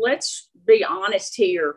let's 0.00 0.48
be 0.66 0.84
honest 0.84 1.36
here. 1.36 1.76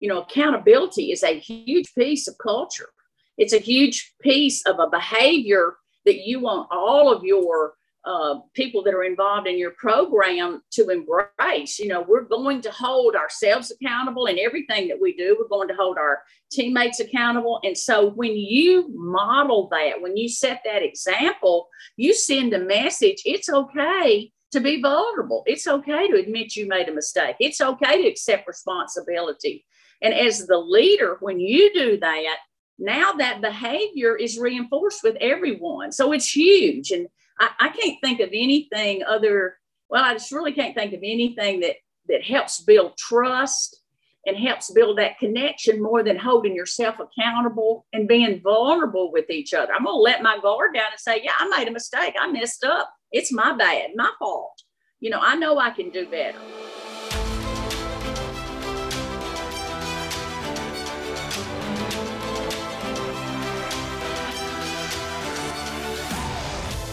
You 0.00 0.08
know, 0.08 0.22
accountability 0.22 1.12
is 1.12 1.22
a 1.22 1.38
huge 1.38 1.92
piece 1.96 2.28
of 2.28 2.36
culture. 2.38 2.90
It's 3.38 3.52
a 3.52 3.58
huge 3.58 4.14
piece 4.20 4.64
of 4.66 4.78
a 4.78 4.90
behavior 4.90 5.76
that 6.04 6.26
you 6.26 6.40
want 6.40 6.68
all 6.70 7.12
of 7.12 7.24
your 7.24 7.74
uh, 8.04 8.38
people 8.52 8.82
that 8.82 8.92
are 8.92 9.04
involved 9.04 9.46
in 9.46 9.58
your 9.58 9.70
program 9.72 10.60
to 10.70 10.88
embrace. 10.90 11.78
You 11.78 11.88
know, 11.88 12.04
we're 12.06 12.24
going 12.24 12.60
to 12.60 12.70
hold 12.70 13.14
ourselves 13.14 13.72
accountable 13.72 14.26
in 14.26 14.38
everything 14.38 14.88
that 14.88 15.00
we 15.00 15.16
do. 15.16 15.36
We're 15.40 15.48
going 15.48 15.68
to 15.68 15.74
hold 15.74 15.96
our 15.96 16.20
teammates 16.52 17.00
accountable. 17.00 17.60
And 17.64 17.76
so 17.76 18.10
when 18.10 18.36
you 18.36 18.90
model 18.94 19.68
that, 19.70 20.02
when 20.02 20.18
you 20.18 20.28
set 20.28 20.60
that 20.66 20.82
example, 20.82 21.68
you 21.96 22.12
send 22.12 22.52
a 22.52 22.58
message 22.58 23.22
it's 23.24 23.48
okay 23.48 24.30
to 24.54 24.60
be 24.60 24.80
vulnerable. 24.80 25.42
It's 25.46 25.66
okay 25.66 26.08
to 26.08 26.16
admit 26.16 26.56
you 26.56 26.66
made 26.66 26.88
a 26.88 26.94
mistake. 26.94 27.36
It's 27.40 27.60
okay 27.60 28.02
to 28.02 28.08
accept 28.08 28.48
responsibility. 28.48 29.66
And 30.00 30.14
as 30.14 30.46
the 30.46 30.58
leader, 30.58 31.18
when 31.20 31.38
you 31.38 31.72
do 31.74 31.98
that, 31.98 32.36
now 32.78 33.12
that 33.12 33.40
behavior 33.40 34.16
is 34.16 34.38
reinforced 34.38 35.02
with 35.02 35.16
everyone. 35.20 35.92
So 35.92 36.12
it's 36.12 36.34
huge. 36.34 36.90
And 36.90 37.08
I, 37.38 37.50
I 37.60 37.68
can't 37.68 37.98
think 38.02 38.20
of 38.20 38.28
anything 38.28 39.02
other, 39.04 39.58
well, 39.88 40.04
I 40.04 40.14
just 40.14 40.32
really 40.32 40.52
can't 40.52 40.74
think 40.74 40.92
of 40.92 41.00
anything 41.02 41.60
that 41.60 41.76
that 42.08 42.22
helps 42.22 42.60
build 42.60 42.96
trust 42.96 43.80
and 44.26 44.36
helps 44.36 44.70
build 44.72 44.98
that 44.98 45.18
connection 45.18 45.82
more 45.82 46.02
than 46.02 46.18
holding 46.18 46.54
yourself 46.54 46.96
accountable 46.98 47.86
and 47.92 48.08
being 48.08 48.40
vulnerable 48.42 49.12
with 49.12 49.28
each 49.30 49.52
other. 49.52 49.72
I'm 49.72 49.84
going 49.84 49.96
to 49.96 50.00
let 50.00 50.22
my 50.22 50.38
guard 50.40 50.74
down 50.74 50.86
and 50.92 51.00
say, 51.00 51.22
Yeah, 51.22 51.32
I 51.38 51.48
made 51.48 51.68
a 51.68 51.72
mistake. 51.72 52.14
I 52.18 52.30
messed 52.30 52.64
up. 52.64 52.90
It's 53.16 53.30
my 53.30 53.56
bad, 53.56 53.90
my 53.94 54.10
fault. 54.18 54.64
You 54.98 55.08
know, 55.08 55.20
I 55.22 55.36
know 55.36 55.56
I 55.56 55.70
can 55.70 55.90
do 55.90 56.04
better. 56.04 56.36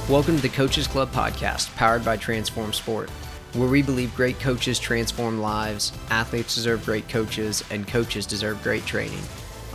Welcome 0.07 0.35
to 0.35 0.41
the 0.43 0.49
Coaches 0.49 0.85
Club 0.85 1.11
podcast, 1.11 1.75
powered 1.75 2.05
by 2.05 2.17
Transform 2.17 2.71
Sport, 2.71 3.09
where 3.53 3.67
we 3.67 3.81
believe 3.81 4.15
great 4.15 4.39
coaches 4.39 4.77
transform 4.77 5.41
lives, 5.41 5.91
athletes 6.11 6.53
deserve 6.53 6.85
great 6.85 7.09
coaches, 7.09 7.63
and 7.71 7.87
coaches 7.87 8.27
deserve 8.27 8.61
great 8.61 8.85
training. 8.85 9.23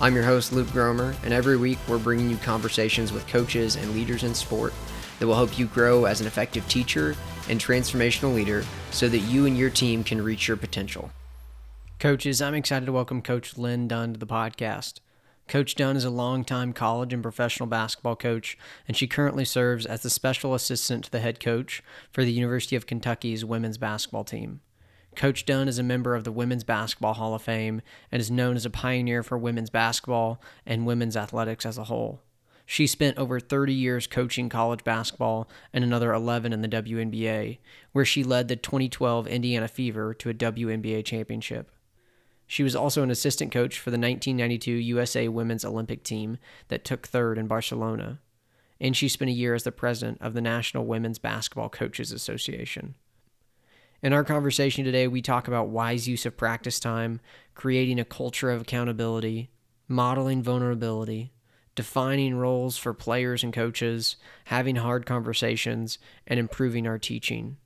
I'm 0.00 0.14
your 0.14 0.22
host, 0.22 0.52
Luke 0.52 0.68
Gromer, 0.68 1.16
and 1.24 1.34
every 1.34 1.56
week 1.56 1.78
we're 1.88 1.98
bringing 1.98 2.30
you 2.30 2.36
conversations 2.36 3.12
with 3.12 3.26
coaches 3.26 3.74
and 3.74 3.96
leaders 3.96 4.22
in 4.22 4.32
sport 4.32 4.72
that 5.18 5.26
will 5.26 5.34
help 5.34 5.58
you 5.58 5.66
grow 5.66 6.04
as 6.04 6.20
an 6.20 6.26
effective 6.26 6.66
teacher 6.68 7.16
and 7.48 7.60
transformational 7.60 8.34
leader 8.34 8.64
so 8.90 9.08
that 9.08 9.18
you 9.18 9.46
and 9.46 9.56
your 9.56 9.70
team 9.70 10.04
can 10.04 10.22
reach 10.22 10.48
your 10.48 10.56
potential. 10.56 11.10
Coaches, 11.98 12.42
I'm 12.42 12.54
excited 12.54 12.86
to 12.86 12.92
welcome 12.92 13.22
Coach 13.22 13.56
Lin 13.56 13.88
Dunn 13.88 14.12
to 14.12 14.18
the 14.18 14.26
podcast. 14.26 15.00
Coach 15.48 15.76
Dunn 15.76 15.96
is 15.96 16.04
a 16.04 16.10
longtime 16.10 16.72
college 16.72 17.12
and 17.12 17.22
professional 17.22 17.68
basketball 17.68 18.16
coach, 18.16 18.58
and 18.88 18.96
she 18.96 19.06
currently 19.06 19.44
serves 19.44 19.86
as 19.86 20.02
the 20.02 20.10
special 20.10 20.54
assistant 20.54 21.04
to 21.04 21.10
the 21.10 21.20
head 21.20 21.38
coach 21.38 21.82
for 22.10 22.24
the 22.24 22.32
University 22.32 22.74
of 22.74 22.86
Kentucky's 22.86 23.44
women's 23.44 23.78
basketball 23.78 24.24
team. 24.24 24.60
Coach 25.14 25.46
Dunn 25.46 25.68
is 25.68 25.78
a 25.78 25.82
member 25.82 26.14
of 26.14 26.24
the 26.24 26.32
Women's 26.32 26.64
Basketball 26.64 27.14
Hall 27.14 27.34
of 27.34 27.40
Fame 27.40 27.80
and 28.12 28.20
is 28.20 28.30
known 28.30 28.56
as 28.56 28.66
a 28.66 28.70
pioneer 28.70 29.22
for 29.22 29.38
women's 29.38 29.70
basketball 29.70 30.42
and 30.66 30.84
women's 30.84 31.16
athletics 31.16 31.64
as 31.64 31.78
a 31.78 31.84
whole. 31.84 32.20
She 32.68 32.88
spent 32.88 33.16
over 33.16 33.38
30 33.38 33.72
years 33.72 34.08
coaching 34.08 34.48
college 34.48 34.82
basketball 34.82 35.48
and 35.72 35.84
another 35.84 36.12
11 36.12 36.52
in 36.52 36.62
the 36.62 36.68
WNBA, 36.68 37.58
where 37.92 38.04
she 38.04 38.24
led 38.24 38.48
the 38.48 38.56
2012 38.56 39.28
Indiana 39.28 39.68
Fever 39.68 40.12
to 40.14 40.30
a 40.30 40.34
WNBA 40.34 41.04
championship. 41.04 41.70
She 42.48 42.64
was 42.64 42.74
also 42.74 43.04
an 43.04 43.10
assistant 43.10 43.52
coach 43.52 43.78
for 43.78 43.90
the 43.90 43.98
1992 43.98 44.72
USA 44.72 45.28
Women's 45.28 45.64
Olympic 45.64 46.02
team 46.02 46.38
that 46.68 46.84
took 46.84 47.06
third 47.06 47.38
in 47.38 47.46
Barcelona. 47.46 48.18
And 48.80 48.96
she 48.96 49.08
spent 49.08 49.30
a 49.30 49.34
year 49.34 49.54
as 49.54 49.62
the 49.62 49.72
president 49.72 50.18
of 50.20 50.34
the 50.34 50.40
National 50.40 50.84
Women's 50.86 51.18
Basketball 51.18 51.68
Coaches 51.68 52.12
Association. 52.12 52.96
In 54.02 54.12
our 54.12 54.24
conversation 54.24 54.84
today, 54.84 55.08
we 55.08 55.22
talk 55.22 55.48
about 55.48 55.68
wise 55.68 56.06
use 56.06 56.26
of 56.26 56.36
practice 56.36 56.78
time, 56.78 57.20
creating 57.54 57.98
a 57.98 58.04
culture 58.04 58.50
of 58.50 58.62
accountability, 58.62 59.50
modeling 59.88 60.42
vulnerability, 60.42 61.32
defining 61.76 62.34
roles 62.34 62.76
for 62.76 62.92
players 62.92 63.44
and 63.44 63.52
coaches, 63.52 64.16
having 64.46 64.76
hard 64.76 65.06
conversations, 65.06 65.98
and 66.26 66.40
improving 66.40 66.86
our 66.88 66.98
teaching. 66.98 67.58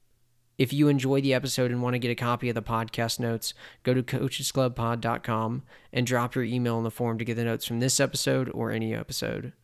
If 0.59 0.75
you 0.75 0.89
enjoy 0.89 1.23
the 1.23 1.33
episode 1.33 1.71
and 1.71 1.81
want 1.81 1.95
to 1.95 1.99
get 1.99 2.11
a 2.11 2.15
copy 2.15 2.51
of 2.51 2.55
the 2.55 2.61
podcast 2.61 3.19
notes, 3.19 3.55
go 3.83 3.95
to 3.95 4.03
coachesclubpod.com 4.03 5.63
and 5.91 6.07
drop 6.07 6.35
your 6.35 6.45
email 6.45 6.77
in 6.77 6.85
the 6.85 6.91
form 6.91 7.17
to 7.17 7.25
get 7.25 7.37
the 7.37 7.45
notes 7.45 7.65
from 7.65 7.81
this 7.81 7.99
episode 7.99 8.51
or 8.53 8.71
any 8.71 8.95
episode. 8.95 9.55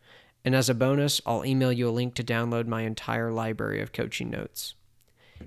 And 0.42 0.54
as 0.54 0.70
a 0.70 0.74
bonus, 0.74 1.20
I'll 1.26 1.44
email 1.44 1.70
you 1.70 1.88
a 1.88 1.90
link 1.90 2.14
to 2.14 2.24
download 2.24 2.66
my 2.66 2.82
entire 2.82 3.30
library 3.30 3.82
of 3.82 3.92
coaching 3.92 4.30
notes. 4.30 4.74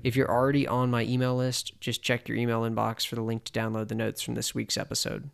If 0.03 0.15
you're 0.15 0.29
already 0.29 0.67
on 0.67 0.91
my 0.91 1.03
email 1.03 1.35
list, 1.35 1.79
just 1.79 2.03
check 2.03 2.27
your 2.27 2.37
email 2.37 2.61
inbox 2.61 3.07
for 3.07 3.15
the 3.15 3.23
link 3.23 3.43
to 3.45 3.51
download 3.51 3.87
the 3.87 3.95
notes 3.95 4.21
from 4.21 4.35
this 4.35 4.53
week's 4.53 4.77
episode. 4.77 5.31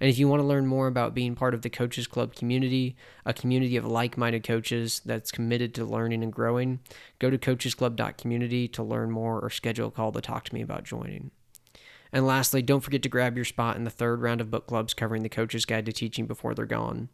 And 0.00 0.10
if 0.10 0.18
you 0.18 0.28
want 0.28 0.40
to 0.40 0.46
learn 0.46 0.66
more 0.66 0.86
about 0.86 1.14
being 1.14 1.34
part 1.34 1.54
of 1.54 1.62
the 1.62 1.70
Coaches 1.70 2.06
Club 2.06 2.34
community, 2.34 2.96
a 3.24 3.32
community 3.32 3.76
of 3.76 3.84
like 3.84 4.16
minded 4.16 4.44
coaches 4.44 5.00
that's 5.04 5.30
committed 5.30 5.74
to 5.74 5.84
learning 5.84 6.22
and 6.22 6.32
growing, 6.32 6.80
go 7.18 7.30
to 7.30 7.38
coachesclub.community 7.38 8.68
to 8.68 8.82
learn 8.82 9.10
more 9.10 9.40
or 9.40 9.50
schedule 9.50 9.88
a 9.88 9.90
call 9.90 10.12
to 10.12 10.20
talk 10.20 10.44
to 10.44 10.54
me 10.54 10.62
about 10.62 10.84
joining. 10.84 11.30
And 12.12 12.26
lastly, 12.26 12.62
don't 12.62 12.80
forget 12.80 13.02
to 13.02 13.08
grab 13.08 13.36
your 13.36 13.44
spot 13.44 13.76
in 13.76 13.84
the 13.84 13.90
third 13.90 14.22
round 14.22 14.40
of 14.40 14.50
book 14.50 14.66
clubs 14.66 14.94
covering 14.94 15.22
the 15.22 15.28
Coach's 15.28 15.64
Guide 15.64 15.86
to 15.86 15.92
Teaching 15.92 16.26
before 16.26 16.54
they're 16.54 16.66
gone. 16.66 17.08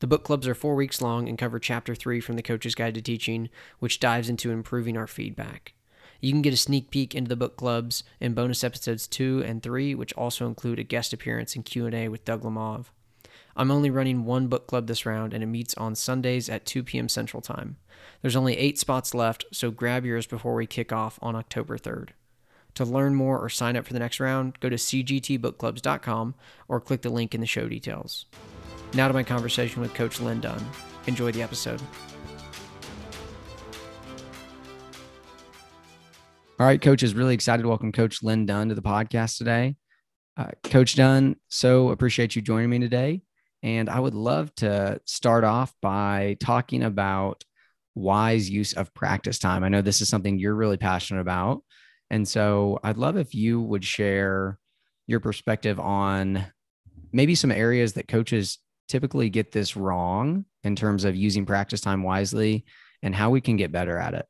The 0.00 0.06
book 0.06 0.24
clubs 0.24 0.48
are 0.48 0.54
four 0.54 0.74
weeks 0.74 1.00
long 1.02 1.28
and 1.28 1.38
cover 1.38 1.58
Chapter 1.58 1.94
3 1.94 2.20
from 2.20 2.36
the 2.36 2.42
Coach's 2.42 2.74
Guide 2.74 2.94
to 2.94 3.02
Teaching, 3.02 3.50
which 3.78 4.00
dives 4.00 4.28
into 4.28 4.50
improving 4.50 4.96
our 4.96 5.06
feedback. 5.06 5.74
You 6.20 6.32
can 6.32 6.42
get 6.42 6.52
a 6.52 6.58
sneak 6.58 6.90
peek 6.90 7.14
into 7.14 7.28
the 7.28 7.36
book 7.36 7.56
clubs 7.56 8.04
and 8.20 8.34
bonus 8.34 8.62
episodes 8.62 9.06
2 9.06 9.42
and 9.46 9.62
3, 9.62 9.94
which 9.94 10.12
also 10.14 10.46
include 10.46 10.78
a 10.78 10.84
guest 10.84 11.12
appearance 11.12 11.54
and 11.54 11.64
Q&A 11.64 12.08
with 12.08 12.24
Doug 12.24 12.42
Lemov. 12.42 12.86
I'm 13.56 13.70
only 13.70 13.90
running 13.90 14.24
one 14.24 14.48
book 14.48 14.66
club 14.66 14.86
this 14.86 15.06
round, 15.06 15.34
and 15.34 15.42
it 15.42 15.46
meets 15.46 15.74
on 15.74 15.94
Sundays 15.94 16.48
at 16.48 16.66
2 16.66 16.82
p.m. 16.82 17.08
Central 17.08 17.40
Time. 17.40 17.76
There's 18.22 18.36
only 18.36 18.56
eight 18.56 18.78
spots 18.78 19.14
left, 19.14 19.44
so 19.52 19.70
grab 19.70 20.04
yours 20.04 20.26
before 20.26 20.54
we 20.54 20.66
kick 20.66 20.92
off 20.92 21.18
on 21.22 21.36
October 21.36 21.76
3rd. 21.78 22.10
To 22.74 22.84
learn 22.84 23.14
more 23.14 23.38
or 23.38 23.48
sign 23.48 23.76
up 23.76 23.86
for 23.86 23.92
the 23.92 23.98
next 23.98 24.20
round, 24.20 24.58
go 24.60 24.68
to 24.68 24.76
cgtbookclubs.com 24.76 26.34
or 26.68 26.80
click 26.80 27.02
the 27.02 27.10
link 27.10 27.34
in 27.34 27.40
the 27.40 27.46
show 27.46 27.68
details. 27.68 28.26
Now 28.94 29.08
to 29.08 29.14
my 29.14 29.22
conversation 29.22 29.82
with 29.82 29.94
Coach 29.94 30.20
Lin 30.20 30.40
Dunn. 30.40 30.64
Enjoy 31.06 31.32
the 31.32 31.42
episode. 31.42 31.80
All 36.60 36.66
right, 36.66 36.78
coaches, 36.78 37.14
really 37.14 37.32
excited 37.32 37.62
to 37.62 37.70
welcome 37.70 37.90
Coach 37.90 38.22
Lin 38.22 38.44
Dunn 38.44 38.68
to 38.68 38.74
the 38.74 38.82
podcast 38.82 39.38
today. 39.38 39.76
Uh, 40.36 40.50
Coach 40.62 40.94
Dunn, 40.94 41.36
so 41.48 41.88
appreciate 41.88 42.36
you 42.36 42.42
joining 42.42 42.68
me 42.68 42.78
today. 42.78 43.22
And 43.62 43.88
I 43.88 43.98
would 43.98 44.12
love 44.12 44.54
to 44.56 45.00
start 45.06 45.42
off 45.42 45.72
by 45.80 46.36
talking 46.38 46.82
about 46.82 47.44
wise 47.94 48.50
use 48.50 48.74
of 48.74 48.92
practice 48.92 49.38
time. 49.38 49.64
I 49.64 49.70
know 49.70 49.80
this 49.80 50.02
is 50.02 50.10
something 50.10 50.38
you're 50.38 50.54
really 50.54 50.76
passionate 50.76 51.22
about. 51.22 51.62
And 52.10 52.28
so 52.28 52.78
I'd 52.84 52.98
love 52.98 53.16
if 53.16 53.34
you 53.34 53.62
would 53.62 53.82
share 53.82 54.58
your 55.06 55.20
perspective 55.20 55.80
on 55.80 56.44
maybe 57.10 57.34
some 57.36 57.52
areas 57.52 57.94
that 57.94 58.06
coaches 58.06 58.58
typically 58.86 59.30
get 59.30 59.50
this 59.50 59.78
wrong 59.78 60.44
in 60.62 60.76
terms 60.76 61.06
of 61.06 61.16
using 61.16 61.46
practice 61.46 61.80
time 61.80 62.02
wisely 62.02 62.66
and 63.02 63.14
how 63.14 63.30
we 63.30 63.40
can 63.40 63.56
get 63.56 63.72
better 63.72 63.96
at 63.96 64.12
it. 64.12 64.26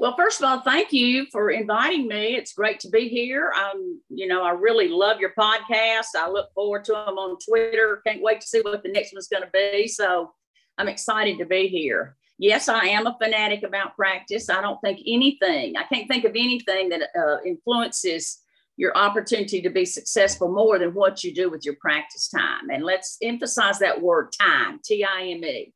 Well, 0.00 0.16
first 0.16 0.40
of 0.40 0.48
all, 0.48 0.62
thank 0.62 0.94
you 0.94 1.26
for 1.30 1.50
inviting 1.50 2.08
me. 2.08 2.34
It's 2.34 2.54
great 2.54 2.80
to 2.80 2.88
be 2.88 3.10
here. 3.10 3.52
Um, 3.52 4.00
you 4.08 4.26
know, 4.28 4.42
I 4.42 4.52
really 4.52 4.88
love 4.88 5.20
your 5.20 5.34
podcast. 5.38 6.16
I 6.16 6.26
look 6.26 6.48
forward 6.54 6.84
to 6.84 6.92
them 6.92 7.18
on 7.18 7.36
Twitter. 7.46 8.00
Can't 8.06 8.22
wait 8.22 8.40
to 8.40 8.46
see 8.46 8.62
what 8.62 8.82
the 8.82 8.90
next 8.90 9.12
one's 9.12 9.28
going 9.28 9.42
to 9.42 9.50
be. 9.52 9.86
So 9.88 10.32
I'm 10.78 10.88
excited 10.88 11.36
to 11.36 11.44
be 11.44 11.68
here. 11.68 12.16
Yes, 12.38 12.70
I 12.70 12.86
am 12.86 13.06
a 13.06 13.16
fanatic 13.22 13.62
about 13.62 13.94
practice. 13.94 14.48
I 14.48 14.62
don't 14.62 14.80
think 14.80 15.00
anything, 15.06 15.76
I 15.76 15.82
can't 15.82 16.08
think 16.08 16.24
of 16.24 16.30
anything 16.30 16.88
that 16.88 17.10
uh, 17.14 17.42
influences 17.44 18.38
your 18.78 18.96
opportunity 18.96 19.60
to 19.60 19.68
be 19.68 19.84
successful 19.84 20.50
more 20.50 20.78
than 20.78 20.94
what 20.94 21.22
you 21.22 21.34
do 21.34 21.50
with 21.50 21.66
your 21.66 21.76
practice 21.78 22.26
time. 22.26 22.70
And 22.70 22.84
let's 22.84 23.18
emphasize 23.20 23.78
that 23.80 24.00
word 24.00 24.32
time, 24.32 24.80
T 24.82 25.04
I 25.04 25.24
M 25.24 25.44
E. 25.44 25.74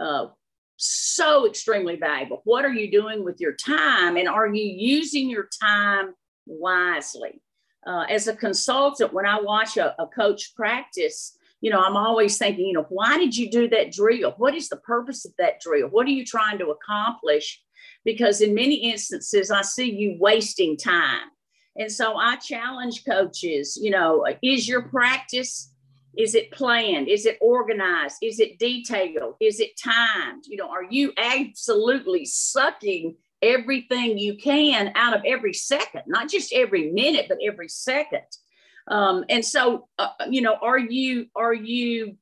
Uh, 0.00 0.26
so 0.82 1.46
extremely 1.46 1.96
valuable. 1.96 2.42
What 2.44 2.64
are 2.64 2.72
you 2.72 2.90
doing 2.90 3.24
with 3.24 3.40
your 3.40 3.52
time? 3.52 4.16
And 4.16 4.28
are 4.28 4.48
you 4.48 4.64
using 4.64 5.30
your 5.30 5.48
time 5.62 6.14
wisely? 6.46 7.40
Uh, 7.86 8.04
as 8.08 8.28
a 8.28 8.36
consultant, 8.36 9.12
when 9.12 9.26
I 9.26 9.40
watch 9.40 9.76
a, 9.76 9.94
a 10.00 10.06
coach 10.06 10.54
practice, 10.54 11.36
you 11.60 11.70
know, 11.70 11.80
I'm 11.80 11.96
always 11.96 12.38
thinking, 12.38 12.66
you 12.66 12.72
know, 12.72 12.86
why 12.88 13.18
did 13.18 13.36
you 13.36 13.50
do 13.50 13.68
that 13.68 13.92
drill? 13.92 14.34
What 14.36 14.54
is 14.54 14.68
the 14.68 14.76
purpose 14.76 15.24
of 15.24 15.32
that 15.38 15.60
drill? 15.60 15.88
What 15.88 16.06
are 16.06 16.10
you 16.10 16.24
trying 16.24 16.58
to 16.58 16.70
accomplish? 16.70 17.60
Because 18.04 18.40
in 18.40 18.54
many 18.54 18.90
instances, 18.90 19.50
I 19.50 19.62
see 19.62 19.90
you 19.90 20.16
wasting 20.18 20.76
time. 20.76 21.28
And 21.76 21.90
so 21.90 22.16
I 22.16 22.36
challenge 22.36 23.04
coaches, 23.04 23.78
you 23.80 23.90
know, 23.90 24.26
is 24.42 24.68
your 24.68 24.82
practice, 24.82 25.71
is 26.16 26.34
it 26.34 26.50
planned? 26.50 27.08
Is 27.08 27.26
it 27.26 27.38
organized? 27.40 28.16
Is 28.22 28.38
it 28.38 28.58
detailed? 28.58 29.36
Is 29.40 29.60
it 29.60 29.78
timed? 29.82 30.44
You 30.46 30.58
know, 30.58 30.68
are 30.68 30.84
you 30.84 31.12
absolutely 31.16 32.26
sucking 32.26 33.16
everything 33.40 34.18
you 34.18 34.36
can 34.36 34.92
out 34.94 35.16
of 35.16 35.22
every 35.26 35.54
second, 35.54 36.02
not 36.06 36.28
just 36.28 36.52
every 36.52 36.90
minute, 36.92 37.26
but 37.28 37.38
every 37.44 37.68
second? 37.68 38.22
Um, 38.88 39.24
and 39.28 39.44
so, 39.44 39.88
uh, 39.98 40.08
you 40.28 40.42
know, 40.42 40.56
are 40.60 40.78
you, 40.78 41.26
are 41.34 41.54
you 41.54 42.16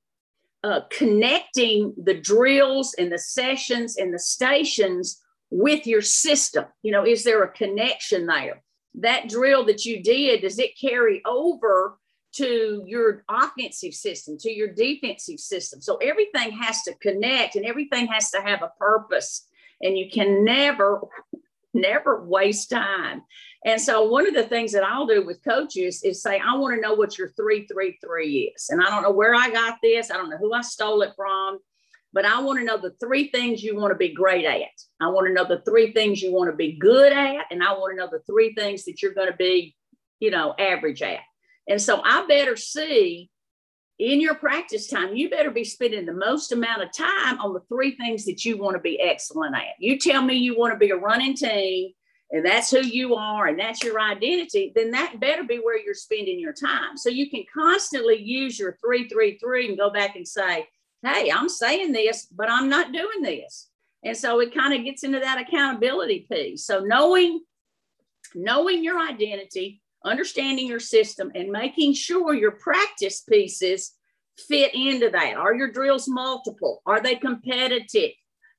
uh, 0.62 0.80
connecting 0.90 1.94
the 2.02 2.14
drills 2.14 2.94
and 2.94 3.10
the 3.10 3.18
sessions 3.18 3.96
and 3.96 4.14
the 4.14 4.18
stations 4.18 5.20
with 5.50 5.86
your 5.86 6.02
system? 6.02 6.66
You 6.82 6.92
know, 6.92 7.04
is 7.04 7.24
there 7.24 7.42
a 7.42 7.52
connection 7.52 8.26
there? 8.26 8.62
That 8.94 9.28
drill 9.28 9.64
that 9.66 9.84
you 9.84 10.02
did, 10.02 10.42
does 10.42 10.58
it 10.58 10.78
carry 10.80 11.22
over 11.24 11.98
to 12.32 12.82
your 12.86 13.24
offensive 13.28 13.94
system, 13.94 14.38
to 14.38 14.50
your 14.50 14.68
defensive 14.68 15.40
system? 15.40 15.80
So 15.80 15.96
everything 15.96 16.52
has 16.52 16.82
to 16.82 16.94
connect 16.94 17.56
and 17.56 17.64
everything 17.64 18.06
has 18.08 18.30
to 18.30 18.40
have 18.40 18.62
a 18.62 18.72
purpose. 18.78 19.46
And 19.82 19.96
you 19.96 20.10
can 20.10 20.44
never, 20.44 21.02
never 21.74 22.24
waste 22.24 22.70
time. 22.70 23.22
And 23.64 23.80
so 23.80 24.04
one 24.04 24.26
of 24.26 24.34
the 24.34 24.44
things 24.44 24.72
that 24.72 24.84
I'll 24.84 25.06
do 25.06 25.24
with 25.24 25.44
coaches 25.44 26.02
is 26.02 26.22
say, 26.22 26.38
I 26.38 26.56
want 26.56 26.74
to 26.74 26.80
know 26.80 26.94
what 26.94 27.18
your 27.18 27.28
333 27.28 28.54
is. 28.56 28.70
And 28.70 28.82
I 28.82 28.86
don't 28.86 29.02
know 29.02 29.10
where 29.10 29.34
I 29.34 29.50
got 29.50 29.78
this. 29.82 30.10
I 30.10 30.16
don't 30.16 30.30
know 30.30 30.38
who 30.38 30.54
I 30.54 30.62
stole 30.62 31.02
it 31.02 31.12
from, 31.14 31.58
but 32.12 32.24
I 32.24 32.40
want 32.40 32.58
to 32.58 32.64
know 32.64 32.78
the 32.78 32.94
three 33.00 33.30
things 33.30 33.62
you 33.62 33.76
want 33.76 33.92
to 33.92 33.98
be 33.98 34.14
great 34.14 34.46
at. 34.46 34.68
I 35.00 35.08
want 35.08 35.26
to 35.26 35.34
know 35.34 35.44
the 35.44 35.62
three 35.62 35.92
things 35.92 36.22
you 36.22 36.32
want 36.32 36.50
to 36.50 36.56
be 36.56 36.72
good 36.72 37.12
at. 37.12 37.46
And 37.50 37.62
I 37.62 37.72
want 37.72 37.92
to 37.92 37.98
know 37.98 38.08
the 38.10 38.22
three 38.26 38.54
things 38.54 38.84
that 38.84 39.02
you're 39.02 39.14
going 39.14 39.30
to 39.30 39.36
be, 39.36 39.76
you 40.20 40.30
know, 40.30 40.54
average 40.58 41.02
at. 41.02 41.20
And 41.70 41.80
so 41.80 42.02
I 42.04 42.26
better 42.26 42.56
see 42.56 43.30
in 44.00 44.20
your 44.20 44.34
practice 44.34 44.88
time, 44.88 45.14
you 45.14 45.30
better 45.30 45.52
be 45.52 45.62
spending 45.62 46.04
the 46.04 46.12
most 46.12 46.52
amount 46.52 46.82
of 46.82 46.92
time 46.92 47.38
on 47.40 47.54
the 47.54 47.60
three 47.68 47.96
things 47.96 48.24
that 48.24 48.44
you 48.44 48.58
want 48.58 48.74
to 48.74 48.80
be 48.80 49.00
excellent 49.00 49.54
at. 49.54 49.78
You 49.78 49.98
tell 49.98 50.20
me 50.20 50.34
you 50.34 50.58
want 50.58 50.72
to 50.72 50.78
be 50.78 50.90
a 50.90 50.96
running 50.96 51.36
team 51.36 51.92
and 52.32 52.44
that's 52.44 52.72
who 52.72 52.80
you 52.80 53.14
are 53.14 53.46
and 53.46 53.58
that's 53.58 53.84
your 53.84 54.00
identity, 54.00 54.72
then 54.74 54.90
that 54.90 55.20
better 55.20 55.44
be 55.44 55.58
where 55.58 55.78
you're 55.78 55.94
spending 55.94 56.40
your 56.40 56.52
time. 56.52 56.96
So 56.96 57.08
you 57.08 57.30
can 57.30 57.44
constantly 57.54 58.20
use 58.20 58.58
your 58.58 58.76
333 58.84 59.68
and 59.68 59.78
go 59.78 59.90
back 59.90 60.16
and 60.16 60.26
say, 60.26 60.66
hey, 61.04 61.30
I'm 61.30 61.48
saying 61.48 61.92
this, 61.92 62.26
but 62.26 62.50
I'm 62.50 62.68
not 62.68 62.92
doing 62.92 63.22
this. 63.22 63.68
And 64.02 64.16
so 64.16 64.40
it 64.40 64.54
kind 64.54 64.74
of 64.74 64.84
gets 64.84 65.04
into 65.04 65.20
that 65.20 65.40
accountability 65.40 66.26
piece. 66.30 66.64
So 66.66 66.80
knowing 66.80 67.42
knowing 68.34 68.84
your 68.84 68.98
identity, 68.98 69.79
understanding 70.04 70.66
your 70.66 70.80
system 70.80 71.30
and 71.34 71.50
making 71.50 71.94
sure 71.94 72.34
your 72.34 72.52
practice 72.52 73.20
pieces 73.20 73.92
fit 74.48 74.74
into 74.74 75.10
that. 75.10 75.36
Are 75.36 75.54
your 75.54 75.70
drills 75.70 76.08
multiple? 76.08 76.82
Are 76.86 77.00
they 77.00 77.16
competitive? 77.16 78.12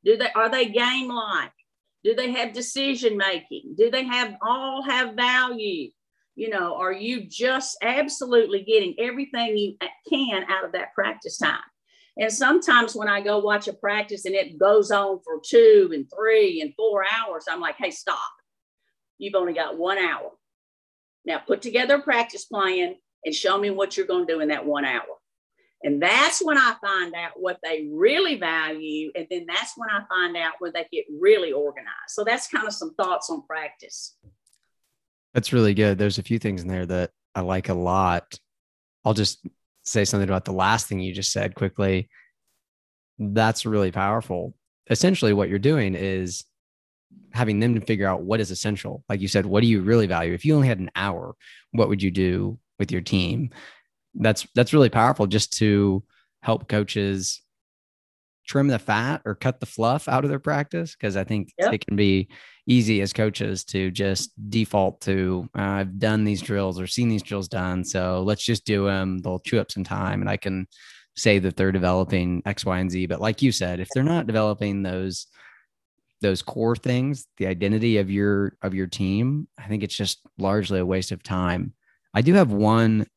Do 0.03 0.17
they 0.17 0.31
are 0.35 0.49
they 0.49 0.65
game 0.65 1.09
like? 1.09 1.51
Do 2.03 2.15
they 2.15 2.31
have 2.31 2.53
decision 2.53 3.17
making? 3.17 3.75
Do 3.77 3.91
they 3.91 4.03
have 4.03 4.35
all 4.41 4.83
have 4.83 5.15
value? 5.15 5.91
You 6.35 6.49
know, 6.49 6.75
are 6.75 6.93
you 6.93 7.25
just 7.27 7.77
absolutely 7.83 8.63
getting 8.63 8.95
everything 8.97 9.57
you 9.57 9.77
can 10.09 10.43
out 10.49 10.65
of 10.65 10.71
that 10.71 10.93
practice 10.95 11.37
time? 11.37 11.59
And 12.17 12.31
sometimes 12.31 12.95
when 12.95 13.07
I 13.07 13.21
go 13.21 13.39
watch 13.39 13.67
a 13.67 13.73
practice 13.73 14.25
and 14.25 14.35
it 14.35 14.57
goes 14.57 14.91
on 14.91 15.19
for 15.23 15.39
two 15.45 15.91
and 15.93 16.05
three 16.15 16.61
and 16.61 16.73
four 16.75 17.03
hours, 17.03 17.45
I'm 17.49 17.59
like, 17.59 17.75
hey, 17.77 17.91
stop. 17.91 18.19
You've 19.17 19.35
only 19.35 19.53
got 19.53 19.77
one 19.77 19.97
hour. 19.97 20.31
Now 21.25 21.39
put 21.39 21.61
together 21.61 21.95
a 21.95 22.01
practice 22.01 22.45
plan 22.45 22.95
and 23.25 23.35
show 23.35 23.57
me 23.57 23.69
what 23.69 23.95
you're 23.95 24.07
going 24.07 24.27
to 24.27 24.33
do 24.33 24.39
in 24.39 24.49
that 24.49 24.65
one 24.65 24.85
hour. 24.85 25.03
And 25.83 26.01
that's 26.01 26.43
when 26.43 26.57
I 26.57 26.75
find 26.79 27.13
out 27.15 27.31
what 27.35 27.57
they 27.63 27.87
really 27.91 28.35
value. 28.35 29.11
And 29.15 29.25
then 29.31 29.45
that's 29.47 29.73
when 29.75 29.89
I 29.89 30.03
find 30.07 30.37
out 30.37 30.53
when 30.59 30.71
they 30.73 30.87
get 30.91 31.05
really 31.19 31.51
organized. 31.51 32.09
So 32.09 32.23
that's 32.23 32.47
kind 32.47 32.67
of 32.67 32.73
some 32.73 32.93
thoughts 32.93 33.29
on 33.29 33.43
practice. 33.47 34.15
That's 35.33 35.53
really 35.53 35.73
good. 35.73 35.97
There's 35.97 36.19
a 36.19 36.23
few 36.23 36.37
things 36.37 36.61
in 36.61 36.67
there 36.67 36.85
that 36.85 37.11
I 37.33 37.41
like 37.41 37.69
a 37.69 37.73
lot. 37.73 38.37
I'll 39.05 39.13
just 39.13 39.45
say 39.83 40.05
something 40.05 40.29
about 40.29 40.45
the 40.45 40.53
last 40.53 40.87
thing 40.87 40.99
you 40.99 41.13
just 41.13 41.31
said 41.31 41.55
quickly. 41.55 42.09
That's 43.17 43.65
really 43.65 43.91
powerful. 43.91 44.53
Essentially, 44.89 45.33
what 45.33 45.49
you're 45.49 45.59
doing 45.59 45.95
is 45.95 46.43
having 47.33 47.59
them 47.59 47.75
to 47.75 47.81
figure 47.81 48.07
out 48.07 48.23
what 48.23 48.39
is 48.39 48.51
essential. 48.51 49.03
Like 49.09 49.21
you 49.21 49.27
said, 49.27 49.45
what 49.45 49.61
do 49.61 49.67
you 49.67 49.81
really 49.81 50.07
value? 50.07 50.33
If 50.33 50.45
you 50.45 50.55
only 50.55 50.67
had 50.67 50.79
an 50.79 50.91
hour, 50.95 51.35
what 51.71 51.89
would 51.89 52.03
you 52.03 52.11
do 52.11 52.59
with 52.79 52.91
your 52.91 53.01
team? 53.01 53.51
that's 54.15 54.47
that's 54.55 54.73
really 54.73 54.89
powerful 54.89 55.27
just 55.27 55.57
to 55.57 56.03
help 56.41 56.67
coaches 56.67 57.41
trim 58.47 58.67
the 58.67 58.79
fat 58.79 59.21
or 59.25 59.35
cut 59.35 59.59
the 59.59 59.65
fluff 59.65 60.07
out 60.07 60.23
of 60.23 60.29
their 60.29 60.39
practice 60.39 60.95
because 60.95 61.15
I 61.15 61.23
think 61.23 61.53
yep. 61.57 61.73
it 61.73 61.85
can 61.85 61.95
be 61.95 62.27
easy 62.67 63.01
as 63.01 63.13
coaches 63.13 63.63
to 63.65 63.91
just 63.91 64.31
default 64.49 65.01
to 65.01 65.47
uh, 65.57 65.61
I've 65.61 65.99
done 65.99 66.23
these 66.23 66.41
drills 66.41 66.79
or 66.79 66.87
seen 66.87 67.09
these 67.09 67.23
drills 67.23 67.47
done, 67.47 67.83
so 67.83 68.23
let's 68.23 68.43
just 68.43 68.65
do 68.65 68.85
them. 68.85 69.19
They'll 69.19 69.39
chew 69.39 69.59
up 69.59 69.71
some 69.71 69.83
time, 69.83 70.21
and 70.21 70.29
I 70.29 70.37
can 70.37 70.67
say 71.15 71.39
that 71.39 71.55
they're 71.55 71.71
developing 71.71 72.41
X, 72.45 72.65
Y, 72.65 72.79
and 72.79 72.91
Z. 72.91 73.05
But 73.07 73.21
like 73.21 73.41
you 73.41 73.51
said, 73.51 73.79
if 73.79 73.89
they're 73.93 74.03
not 74.03 74.27
developing 74.27 74.83
those 74.83 75.27
those 76.21 76.41
core 76.41 76.75
things, 76.75 77.27
the 77.37 77.47
identity 77.47 77.97
of 77.97 78.09
your 78.09 78.55
of 78.61 78.73
your 78.73 78.87
team, 78.87 79.47
I 79.57 79.67
think 79.67 79.83
it's 79.83 79.95
just 79.95 80.19
largely 80.37 80.79
a 80.79 80.85
waste 80.85 81.11
of 81.11 81.23
time. 81.23 81.73
I 82.13 82.21
do 82.21 82.33
have 82.35 82.51
one 82.51 83.07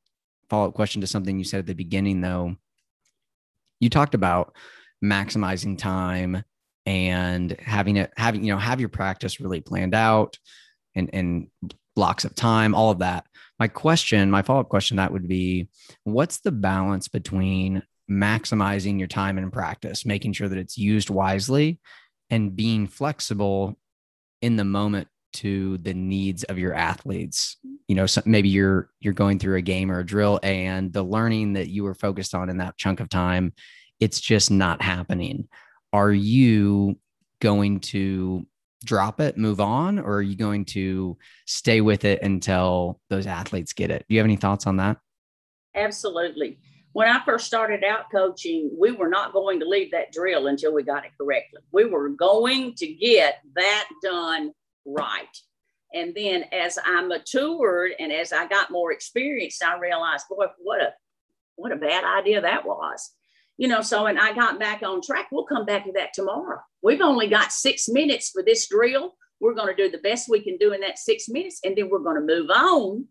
follow 0.49 0.69
up 0.69 0.75
question 0.75 1.01
to 1.01 1.07
something 1.07 1.39
you 1.39 1.45
said 1.45 1.61
at 1.61 1.67
the 1.67 1.75
beginning, 1.75 2.21
though. 2.21 2.57
You 3.81 3.91
talked 3.91 4.15
about 4.15 4.55
maximizing 5.05 5.77
time 5.77 6.45
and 6.87 7.59
having 7.61 7.97
it, 7.97 8.13
having, 8.17 8.45
you 8.45 8.53
know, 8.53 8.59
have 8.59 8.81
your 8.81 8.89
practice 8.89 9.41
really 9.41 9.61
planned 9.61 9.95
out 9.95 10.39
and, 10.95 11.11
and 11.13 11.49
blocks 11.95 12.25
of 12.25 12.35
time, 12.35 12.75
all 12.75 12.91
of 12.91 13.01
that. 13.01 13.27
My 13.59 13.69
question, 13.69 14.31
my 14.31 14.43
follow 14.43 14.61
up 14.61 14.69
question, 14.69 14.97
that 14.97 15.13
would 15.13 15.29
be 15.29 15.69
what's 16.05 16.39
the 16.41 16.53
balance 16.53 17.09
between 17.09 17.83
maximizing 18.11 18.99
your 18.99 19.09
time 19.09 19.39
in 19.39 19.51
practice, 19.51 20.05
making 20.05 20.33
sure 20.33 20.49
that 20.49 20.59
it's 20.59 20.77
used 20.77 21.11
wisely 21.11 21.81
and 22.35 22.57
being 22.57 22.89
flexible 22.89 23.79
in 24.43 24.57
the 24.57 24.65
moment 24.65 25.07
to 25.33 25.79
the 25.79 25.95
needs 25.95 26.43
of 26.45 26.59
your 26.59 26.75
athletes. 26.75 27.57
You 27.87 27.95
know 27.95 28.07
so 28.07 28.23
maybe 28.25 28.49
you're 28.49 28.91
you're 28.99 29.13
going 29.13 29.39
through 29.39 29.57
a 29.57 29.63
game 29.63 29.91
or 29.91 30.01
a 30.01 30.07
drill 30.07 30.41
and 30.43 30.93
the 30.93 31.03
learning 31.05 31.53
that 31.53 31.69
you 31.69 31.85
were 31.85 31.95
focused 31.95 32.35
on 32.35 32.49
in 32.49 32.59
that 32.59 32.77
chunk 32.77 32.99
of 32.99 33.09
time 33.09 33.53
it's 34.01 34.21
just 34.21 34.51
not 34.51 34.83
happening. 34.83 35.49
Are 35.93 36.13
you 36.13 36.99
going 37.41 37.79
to 37.81 38.45
drop 38.85 39.21
it 39.21 39.39
move 39.39 39.61
on 39.61 39.99
or 40.01 40.17
are 40.17 40.23
you 40.23 40.37
going 40.37 40.65
to 40.65 41.17
stay 41.47 41.81
with 41.81 42.05
it 42.05 42.21
until 42.23 43.01
those 43.11 43.27
athletes 43.27 43.73
get 43.73 43.93
it? 43.93 44.05
Do 44.09 44.15
you 44.15 44.21
have 44.21 44.27
any 44.27 44.37
thoughts 44.37 44.67
on 44.67 44.79
that? 44.79 44.99
Absolutely 45.77 46.59
when 46.95 47.07
i 47.07 47.23
first 47.25 47.47
started 47.47 47.85
out 47.85 48.11
coaching 48.11 48.71
we 48.77 48.91
were 48.91 49.09
not 49.09 49.33
going 49.33 49.61
to 49.61 49.69
leave 49.69 49.91
that 49.91 50.11
drill 50.11 50.47
until 50.47 50.73
we 50.73 50.83
got 50.83 51.05
it 51.05 51.13
correctly 51.21 51.61
we 51.71 51.85
were 51.85 52.09
going 52.09 52.75
to 52.75 52.87
get 52.87 53.41
that 53.55 53.89
done 54.03 54.51
right. 54.87 55.37
And 55.93 56.15
then 56.15 56.45
as 56.53 56.79
I 56.85 57.03
matured 57.03 57.93
and 57.99 58.13
as 58.13 58.33
I 58.33 58.47
got 58.47 58.71
more 58.71 58.93
experience, 58.93 59.61
I 59.63 59.79
realized, 59.79 60.27
boy, 60.29 60.47
what 60.59 60.81
a 60.81 60.93
what 61.57 61.73
a 61.73 61.77
bad 61.77 62.05
idea 62.05 62.41
that 62.41 62.67
was. 62.67 63.13
You 63.57 63.69
know, 63.69 63.81
so 63.81 64.07
and 64.07 64.19
I 64.19 64.33
got 64.33 64.59
back 64.59 64.83
on 64.83 65.01
track. 65.01 65.29
We'll 65.31 65.45
come 65.45 65.65
back 65.65 65.85
to 65.85 65.93
that 65.93 66.13
tomorrow. 66.13 66.61
We've 66.83 67.01
only 67.01 67.29
got 67.29 67.53
six 67.53 67.89
minutes 67.89 68.31
for 68.31 68.43
this 68.43 68.69
drill. 68.69 69.15
We're 69.39 69.55
going 69.55 69.75
to 69.75 69.83
do 69.83 69.91
the 69.91 70.03
best 70.03 70.29
we 70.29 70.43
can 70.43 70.57
do 70.57 70.73
in 70.73 70.81
that 70.81 70.99
six 70.99 71.29
minutes, 71.29 71.61
and 71.65 71.77
then 71.77 71.89
we're 71.89 72.01
going 72.01 72.17
to 72.17 72.35
move 72.35 72.51
on 72.51 73.07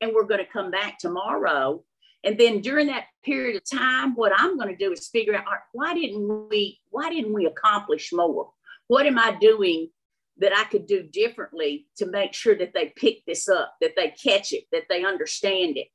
and 0.00 0.12
we're 0.14 0.24
going 0.24 0.44
to 0.44 0.52
come 0.52 0.70
back 0.70 0.98
tomorrow. 0.98 1.82
And 2.24 2.38
then 2.38 2.60
during 2.60 2.88
that 2.88 3.04
period 3.24 3.56
of 3.56 3.78
time, 3.78 4.14
what 4.14 4.32
I'm 4.36 4.56
going 4.56 4.68
to 4.68 4.76
do 4.76 4.92
is 4.92 5.08
figure 5.08 5.34
out 5.36 5.44
why 5.72 5.94
didn't 5.94 6.48
we 6.48 6.80
why 6.90 7.10
didn't 7.10 7.32
we 7.32 7.46
accomplish 7.46 8.12
more? 8.12 8.50
What 8.88 9.06
am 9.06 9.18
I 9.18 9.36
doing 9.40 9.90
that 10.38 10.56
I 10.56 10.64
could 10.64 10.86
do 10.86 11.02
differently 11.02 11.86
to 11.96 12.06
make 12.06 12.32
sure 12.32 12.56
that 12.56 12.72
they 12.72 12.92
pick 12.96 13.24
this 13.26 13.48
up, 13.48 13.74
that 13.80 13.94
they 13.96 14.10
catch 14.10 14.52
it, 14.52 14.64
that 14.72 14.84
they 14.88 15.04
understand 15.04 15.76
it. 15.76 15.88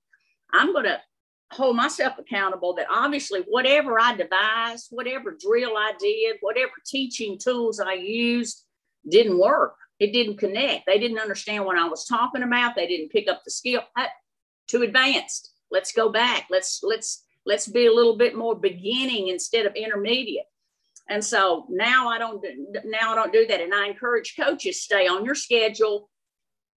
I'm 0.54 0.74
going 0.74 0.86
to 0.86 1.00
hold 1.52 1.76
myself 1.76 2.18
accountable 2.18 2.74
that 2.76 2.88
obviously 2.90 3.42
whatever 3.48 4.00
I 4.00 4.16
devised, 4.16 4.88
whatever 4.90 5.38
drill 5.40 5.78
I 5.78 5.94
did, 6.00 6.38
whatever 6.42 6.72
teaching 6.86 7.38
tools 7.38 7.80
I 7.80 7.94
used 7.94 8.66
didn't 9.10 9.40
work. 9.40 9.76
It 10.00 10.12
didn't 10.12 10.38
connect. 10.38 10.86
They 10.88 11.00
didn't 11.00 11.20
understand 11.20 11.66
what 11.66 11.78
I 11.78 11.88
was 11.88 12.06
talking 12.06 12.44
about. 12.44 12.76
They 12.76 12.88
didn't 12.88 13.12
pick 13.12 13.30
up 13.30 13.44
the 13.46 13.52
skill. 13.52 13.82
Uh, 13.96 14.08
too 14.68 14.82
advanced. 14.82 15.53
Let's 15.74 15.92
go 15.92 16.10
back. 16.10 16.48
Let's 16.50 16.80
let's 16.84 17.26
let's 17.46 17.68
be 17.68 17.88
a 17.88 17.94
little 17.94 18.16
bit 18.16 18.38
more 18.38 18.56
beginning 18.56 19.28
instead 19.28 19.66
of 19.66 19.76
intermediate. 19.76 20.46
And 21.10 21.24
so 21.24 21.66
now 21.70 22.08
I 22.08 22.18
don't 22.20 22.42
do, 22.42 22.50
now 22.86 23.12
I 23.12 23.16
don't 23.16 23.34
do 23.34 23.46
that. 23.48 23.60
And 23.60 23.74
I 23.74 23.88
encourage 23.88 24.38
coaches 24.40 24.82
stay 24.82 25.08
on 25.08 25.26
your 25.26 25.36
schedule, 25.36 26.10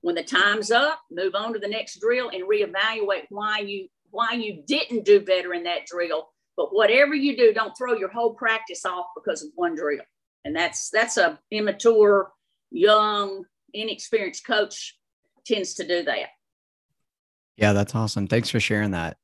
When 0.01 0.15
the 0.15 0.23
time's 0.23 0.71
up, 0.71 1.01
move 1.11 1.35
on 1.35 1.53
to 1.53 1.59
the 1.59 1.69
next 1.69 2.01
drill 2.01 2.31
and 2.31 2.45
reevaluate 2.45 3.27
why 3.29 3.59
you 3.61 3.89
why 4.11 4.33
you 4.33 4.63
didn't 4.67 5.05
do 5.05 5.21
better 5.21 5.53
in 5.55 5.65
that 5.65 5.87
drill. 5.87 6.29
But 6.57 6.75
whatever 6.75 7.15
you 7.15 7.37
do, 7.37 7.53
don't 7.53 7.77
throw 7.77 7.95
your 7.95 8.11
whole 8.11 8.35
practice 8.35 8.85
off 8.87 9.07
because 9.17 9.43
of 9.43 9.51
one 9.57 9.75
drill. 9.75 10.05
And 10.45 10.57
that's 10.57 10.91
that's 10.91 11.17
a 11.17 11.39
immature, 11.51 12.31
young, 12.71 13.45
inexperienced 13.75 14.47
coach 14.47 14.97
tends 15.45 15.75
to 15.75 15.87
do 15.87 16.03
that. 16.05 16.29
Yeah, 17.57 17.73
that's 17.73 17.95
awesome. 17.95 18.27
Thanks 18.27 18.51
for 18.51 18.61
sharing 18.61 18.91
that. 18.93 19.17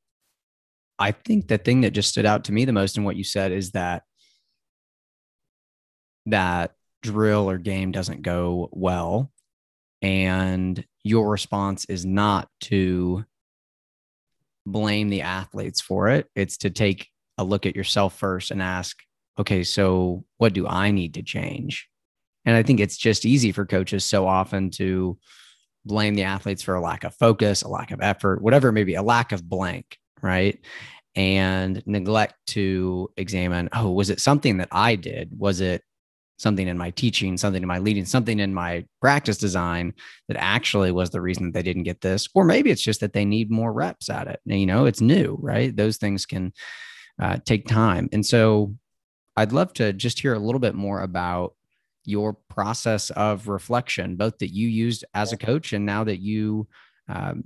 I 0.98 1.12
think 1.12 1.48
the 1.48 1.58
thing 1.58 1.82
that 1.82 1.90
just 1.90 2.10
stood 2.10 2.26
out 2.26 2.44
to 2.44 2.52
me 2.52 2.64
the 2.64 2.72
most 2.72 2.96
in 2.96 3.04
what 3.04 3.16
you 3.16 3.24
said 3.24 3.52
is 3.52 3.72
that 3.72 4.04
that 6.26 6.72
drill 7.02 7.50
or 7.50 7.58
game 7.58 7.90
doesn't 7.90 8.22
go 8.22 8.68
well 8.72 9.32
and 10.00 10.84
your 11.02 11.28
response 11.28 11.84
is 11.86 12.04
not 12.04 12.48
to 12.60 13.24
blame 14.64 15.08
the 15.08 15.22
athletes 15.22 15.80
for 15.80 16.08
it 16.08 16.28
it's 16.36 16.58
to 16.58 16.70
take 16.70 17.08
a 17.38 17.44
look 17.44 17.66
at 17.66 17.74
yourself 17.74 18.16
first 18.16 18.52
and 18.52 18.62
ask 18.62 19.00
okay 19.36 19.64
so 19.64 20.24
what 20.38 20.52
do 20.52 20.68
i 20.68 20.92
need 20.92 21.14
to 21.14 21.22
change 21.22 21.88
and 22.44 22.54
i 22.54 22.62
think 22.62 22.78
it's 22.78 22.96
just 22.96 23.26
easy 23.26 23.50
for 23.50 23.66
coaches 23.66 24.04
so 24.04 24.28
often 24.28 24.70
to 24.70 25.18
blame 25.84 26.14
the 26.14 26.22
athletes 26.22 26.62
for 26.62 26.74
a 26.74 26.80
lack 26.80 27.04
of 27.04 27.14
focus 27.14 27.62
a 27.62 27.68
lack 27.68 27.90
of 27.90 28.00
effort 28.00 28.42
whatever 28.42 28.68
it 28.68 28.72
may 28.72 28.84
be 28.84 28.94
a 28.94 29.02
lack 29.02 29.32
of 29.32 29.48
blank 29.48 29.98
right 30.22 30.60
and 31.14 31.82
neglect 31.86 32.34
to 32.46 33.10
examine 33.16 33.68
oh 33.72 33.90
was 33.90 34.10
it 34.10 34.20
something 34.20 34.58
that 34.58 34.68
i 34.72 34.94
did 34.94 35.30
was 35.36 35.60
it 35.60 35.82
something 36.42 36.66
in 36.66 36.76
my 36.76 36.90
teaching, 36.90 37.36
something 37.36 37.62
in 37.62 37.68
my 37.68 37.78
leading, 37.78 38.04
something 38.04 38.40
in 38.40 38.52
my 38.52 38.84
practice 39.00 39.38
design 39.38 39.94
that 40.28 40.36
actually 40.38 40.90
was 40.90 41.10
the 41.10 41.20
reason 41.20 41.46
that 41.46 41.54
they 41.54 41.62
didn't 41.62 41.84
get 41.84 42.00
this. 42.00 42.28
Or 42.34 42.44
maybe 42.44 42.70
it's 42.70 42.82
just 42.82 43.00
that 43.00 43.12
they 43.12 43.24
need 43.24 43.50
more 43.50 43.72
reps 43.72 44.10
at 44.10 44.26
it. 44.26 44.40
You 44.44 44.66
know, 44.66 44.84
it's 44.84 45.00
new, 45.00 45.38
right? 45.40 45.74
Those 45.74 45.96
things 45.96 46.26
can 46.26 46.52
uh, 47.20 47.38
take 47.46 47.66
time. 47.66 48.08
And 48.12 48.26
so 48.26 48.74
I'd 49.36 49.52
love 49.52 49.72
to 49.74 49.92
just 49.92 50.20
hear 50.20 50.34
a 50.34 50.38
little 50.38 50.58
bit 50.58 50.74
more 50.74 51.00
about 51.00 51.54
your 52.04 52.34
process 52.48 53.10
of 53.10 53.48
reflection, 53.48 54.16
both 54.16 54.38
that 54.38 54.52
you 54.52 54.68
used 54.68 55.04
as 55.14 55.32
a 55.32 55.36
coach 55.36 55.72
and 55.72 55.86
now 55.86 56.04
that 56.04 56.20
you 56.20 56.66
um, 57.08 57.44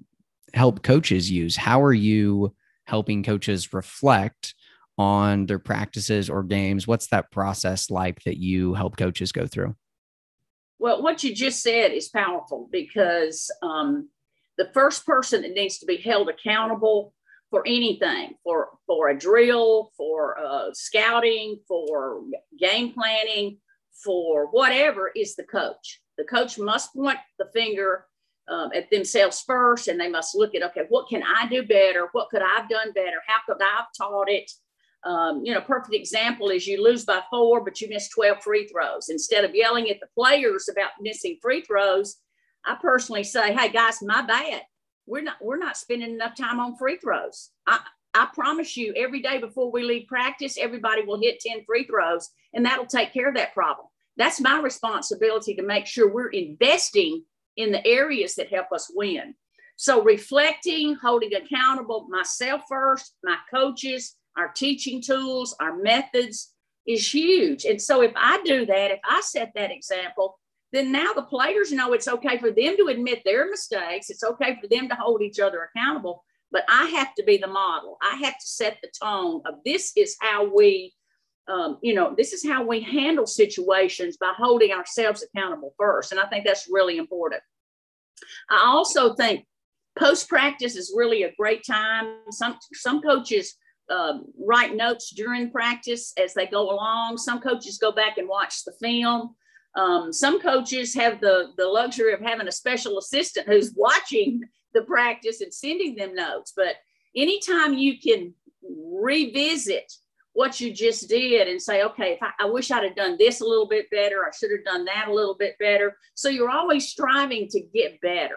help 0.55 0.83
coaches 0.83 1.31
use. 1.31 1.57
How 1.57 1.83
are 1.83 1.93
you 1.93 2.55
helping 2.85 3.23
coaches 3.23 3.73
reflect? 3.73 4.55
on 4.99 5.47
their 5.47 5.59
practices 5.59 6.31
or 6.31 6.43
games? 6.43 6.87
What's 6.87 7.09
that 7.09 7.31
process 7.31 7.91
like 7.91 8.23
that 8.25 8.39
you 8.39 8.75
help 8.75 8.97
coaches 8.97 9.33
go 9.33 9.47
through? 9.47 9.75
Well, 10.79 11.03
what 11.03 11.23
you 11.25 11.35
just 11.35 11.63
said 11.63 11.93
is 11.93 12.09
powerful 12.09 12.69
because 12.71 13.51
um, 13.63 14.11
the 14.59 14.71
first 14.75 15.07
person 15.07 15.43
that 15.43 15.53
needs 15.53 15.79
to 15.79 15.87
be 15.87 15.97
held 15.97 16.29
accountable 16.29 17.15
for 17.51 17.63
anything, 17.67 18.35
for 18.43 18.69
for 18.87 19.09
a 19.09 19.19
drill, 19.19 19.93
for 19.97 20.39
uh, 20.39 20.71
scouting, 20.73 21.61
for 21.69 22.23
game 22.59 22.93
planning, 22.93 23.59
for 24.03 24.47
whatever, 24.47 25.11
is 25.15 25.37
the 25.37 25.45
coach. 25.45 26.01
The 26.19 26.25
coach 26.25 26.59
must 26.59 26.95
point 26.95 27.19
the 27.39 27.47
finger 27.53 28.07
um, 28.49 28.71
at 28.75 28.91
themselves 28.91 29.43
first, 29.47 29.89
and 29.89 30.01
they 30.01 30.09
must 30.09 30.37
look 30.37 30.55
at 30.55 30.63
okay, 30.63 30.85
what 30.89 31.09
can 31.09 31.23
I 31.23 31.49
do 31.49 31.63
better? 31.63 32.09
What 32.13 32.29
could 32.31 32.43
I've 32.43 32.69
done 32.69 32.93
better? 32.93 33.19
How 33.27 33.41
could 33.47 33.63
I 33.63 33.77
have 33.77 33.87
taught 33.97 34.29
it? 34.29 34.51
Um, 35.05 35.43
you 35.45 35.55
know, 35.55 35.61
perfect 35.61 35.95
example 35.95 36.49
is 36.51 36.67
you 36.67 36.83
lose 36.83 37.05
by 37.05 37.23
four, 37.31 37.63
but 37.63 37.81
you 37.81 37.89
miss 37.89 38.09
12 38.09 38.43
free 38.43 38.67
throws. 38.67 39.09
Instead 39.09 39.45
of 39.45 39.55
yelling 39.55 39.89
at 39.89 40.01
the 40.01 40.09
players 40.19 40.69
about 40.69 40.91
missing 41.01 41.39
free 41.41 41.61
throws, 41.63 42.17
I 42.65 42.77
personally 42.81 43.23
say, 43.23 43.55
hey 43.55 43.71
guys, 43.71 44.03
my 44.03 44.23
bad. 44.23 44.63
We're 45.07 45.23
not 45.23 45.37
we're 45.41 45.59
not 45.59 45.77
spending 45.77 46.11
enough 46.11 46.35
time 46.35 46.59
on 46.59 46.77
free 46.77 46.97
throws. 46.97 47.51
I, 47.67 47.79
I 48.17 48.29
promise 48.33 48.77
you, 48.79 48.95
every 48.97 49.21
day 49.21 49.39
before 49.39 49.71
we 49.71 49.83
leave 49.83 50.09
practice, 50.09 50.57
everybody 50.59 51.03
will 51.05 51.21
hit 51.21 51.41
10 51.41 51.65
free 51.67 51.85
throws, 51.85 52.31
and 52.55 52.65
that'll 52.65 52.87
take 52.87 53.13
care 53.13 53.29
of 53.29 53.35
that 53.35 53.53
problem. 53.53 53.87
That's 54.17 54.41
my 54.41 54.59
responsibility 54.61 55.55
to 55.55 55.63
make 55.63 55.87
sure 55.87 56.11
we're 56.11 56.31
investing 56.31 57.25
in 57.57 57.73
the 57.73 57.87
areas 57.87 58.35
that 58.37 58.49
help 58.49 58.73
us 58.73 58.91
win. 58.95 59.35
So 59.77 60.03
reflecting, 60.03 60.95
holding 60.95 61.35
accountable 61.35 62.07
myself 62.09 62.63
first, 62.67 63.15
my 63.23 63.37
coaches, 63.51 64.17
our 64.37 64.49
teaching 64.49 65.03
tools, 65.03 65.55
our 65.61 65.77
methods 65.77 66.55
is 66.87 67.13
huge. 67.13 67.67
And 67.67 67.81
so 67.81 68.01
if 68.01 68.13
I 68.17 68.41
do 68.45 68.65
that, 68.65 68.93
if 68.93 69.01
I 69.05 69.21
set 69.21 69.53
that 69.55 69.71
example, 69.71 70.39
then 70.73 70.91
now 70.91 71.13
the 71.13 71.23
players 71.23 71.71
know 71.73 71.93
it's 71.93 72.09
okay 72.09 72.39
for 72.39 72.51
them 72.51 72.77
to 72.79 72.89
admit 72.89 73.23
their 73.25 73.51
mistakes. 73.51 74.09
It's 74.09 74.25
okay 74.25 74.59
for 74.61 74.69
them 74.69 74.89
to 74.89 74.95
hold 74.95 75.21
each 75.21 75.39
other 75.39 75.69
accountable. 75.75 76.25
But 76.57 76.65
I 76.71 76.87
have 76.87 77.15
to 77.17 77.23
be 77.23 77.37
the 77.37 77.49
model. 77.49 77.99
I 78.01 78.17
have 78.25 78.33
to 78.33 78.47
set 78.47 78.79
the 78.81 78.89
tone 79.05 79.43
of 79.45 79.57
this 79.67 79.93
is 79.95 80.17
how 80.23 80.51
we, 80.51 80.95
um, 81.49 81.77
you 81.83 81.93
know, 81.93 82.15
this 82.17 82.33
is 82.33 82.43
how 82.43 82.65
we 82.65 82.81
handle 82.81 83.27
situations 83.27 84.17
by 84.17 84.33
holding 84.35 84.73
ourselves 84.73 85.23
accountable 85.23 85.75
first. 85.79 86.13
And 86.13 86.19
I 86.19 86.25
think 86.29 86.47
that's 86.47 86.67
really 86.71 86.97
important. 86.97 87.43
I 88.49 88.65
also 88.65 89.13
think 89.13 89.45
post 89.99 90.31
practice 90.31 90.77
is 90.77 90.95
really 90.97 91.25
a 91.25 91.35
great 91.39 91.63
time. 91.63 92.21
Some 92.31 92.57
some 92.73 93.03
coaches 93.03 93.55
um, 93.91 94.25
write 94.43 94.75
notes 94.75 95.13
during 95.15 95.51
practice 95.51 96.15
as 96.17 96.33
they 96.33 96.47
go 96.47 96.71
along. 96.71 97.19
Some 97.19 97.41
coaches 97.41 97.77
go 97.77 97.93
back 97.93 98.17
and 98.17 98.27
watch 98.27 98.65
the 98.65 98.73
film. 98.81 99.35
Um, 99.75 100.11
some 100.11 100.41
coaches 100.41 100.95
have 100.95 101.21
the, 101.21 101.49
the 101.59 101.67
luxury 101.67 102.15
of 102.15 102.21
having 102.21 102.49
a 102.49 102.53
special 102.53 102.97
assistant 102.97 103.47
who's 103.47 103.75
watching 103.77 104.41
the 104.77 104.83
practice 104.83 105.41
and 105.41 105.53
sending 105.53 105.97
them 105.97 106.15
notes. 106.15 106.53
But 106.55 106.77
anytime 107.15 107.75
you 107.75 107.99
can 107.99 108.35
revisit 108.63 109.93
what 110.33 110.61
you 110.61 110.73
just 110.73 111.09
did 111.09 111.49
and 111.49 111.61
say, 111.61 111.83
okay, 111.83 112.13
if 112.13 112.23
I, 112.23 112.31
I 112.41 112.45
wish 112.47 112.71
I'd 112.71 112.85
have 112.85 112.97
done 112.97 113.17
this 113.19 113.41
a 113.41 113.45
little 113.45 113.67
bit 113.67 113.91
better, 113.91 114.25
I 114.25 114.31
should 114.37 114.51
have 114.51 114.65
done 114.65 114.85
that 114.85 115.09
a 115.09 115.13
little 115.13 115.35
bit 115.35 115.57
better. 115.59 115.97
So 116.15 116.29
you're 116.29 116.51
always 116.51 116.89
striving 116.89 117.49
to 117.49 117.61
get 117.61 118.01
better. 118.01 118.37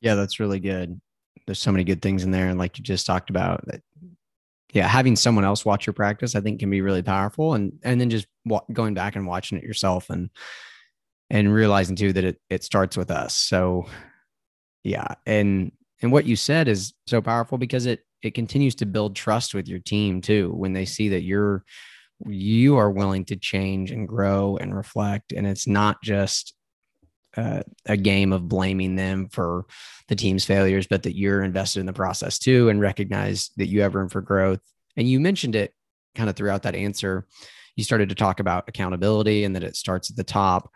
Yeah, 0.00 0.14
that's 0.14 0.40
really 0.40 0.60
good 0.60 1.00
there's 1.50 1.58
so 1.58 1.72
many 1.72 1.82
good 1.82 2.00
things 2.00 2.22
in 2.22 2.30
there. 2.30 2.48
And 2.48 2.60
like 2.60 2.78
you 2.78 2.84
just 2.84 3.06
talked 3.06 3.28
about 3.28 3.66
that, 3.66 3.82
yeah, 4.72 4.86
having 4.86 5.16
someone 5.16 5.44
else 5.44 5.64
watch 5.64 5.84
your 5.84 5.94
practice, 5.94 6.36
I 6.36 6.40
think 6.40 6.60
can 6.60 6.70
be 6.70 6.80
really 6.80 7.02
powerful. 7.02 7.54
And, 7.54 7.72
and 7.82 8.00
then 8.00 8.08
just 8.08 8.28
wa- 8.44 8.62
going 8.72 8.94
back 8.94 9.16
and 9.16 9.26
watching 9.26 9.58
it 9.58 9.64
yourself 9.64 10.10
and, 10.10 10.30
and 11.30 11.52
realizing 11.52 11.96
too 11.96 12.12
that 12.12 12.24
it, 12.24 12.40
it 12.50 12.64
starts 12.64 12.96
with 12.96 13.10
us. 13.10 13.34
So 13.34 13.86
yeah. 14.82 15.14
And, 15.26 15.72
and 16.02 16.10
what 16.10 16.24
you 16.24 16.36
said 16.36 16.68
is 16.68 16.92
so 17.06 17.20
powerful 17.20 17.58
because 17.58 17.86
it, 17.86 18.00
it 18.22 18.34
continues 18.34 18.74
to 18.76 18.86
build 18.86 19.16
trust 19.16 19.54
with 19.54 19.68
your 19.68 19.78
team 19.78 20.20
too. 20.20 20.52
When 20.52 20.72
they 20.72 20.84
see 20.84 21.10
that 21.10 21.22
you're, 21.22 21.64
you 22.26 22.76
are 22.76 22.90
willing 22.90 23.24
to 23.26 23.36
change 23.36 23.90
and 23.90 24.08
grow 24.08 24.58
and 24.58 24.74
reflect. 24.74 25.32
And 25.32 25.46
it's 25.46 25.66
not 25.66 26.02
just 26.02 26.54
uh, 27.36 27.62
a 27.86 27.96
game 27.96 28.32
of 28.32 28.48
blaming 28.48 28.96
them 28.96 29.28
for 29.30 29.66
the 30.08 30.16
team's 30.16 30.44
failures, 30.44 30.86
but 30.86 31.04
that 31.04 31.16
you're 31.16 31.42
invested 31.42 31.80
in 31.80 31.86
the 31.86 31.92
process 31.92 32.38
too 32.38 32.68
and 32.68 32.80
recognize 32.80 33.50
that 33.56 33.68
you 33.68 33.82
have 33.82 33.94
room 33.94 34.08
for 34.08 34.20
growth. 34.20 34.60
And 34.96 35.08
you 35.08 35.20
mentioned 35.20 35.54
it 35.54 35.72
kind 36.14 36.28
of 36.28 36.36
throughout 36.36 36.64
that 36.64 36.74
answer. 36.74 37.26
You 37.76 37.84
started 37.84 38.08
to 38.08 38.14
talk 38.14 38.40
about 38.40 38.68
accountability 38.68 39.44
and 39.44 39.54
that 39.54 39.64
it 39.64 39.76
starts 39.76 40.10
at 40.10 40.16
the 40.16 40.24
top. 40.24 40.70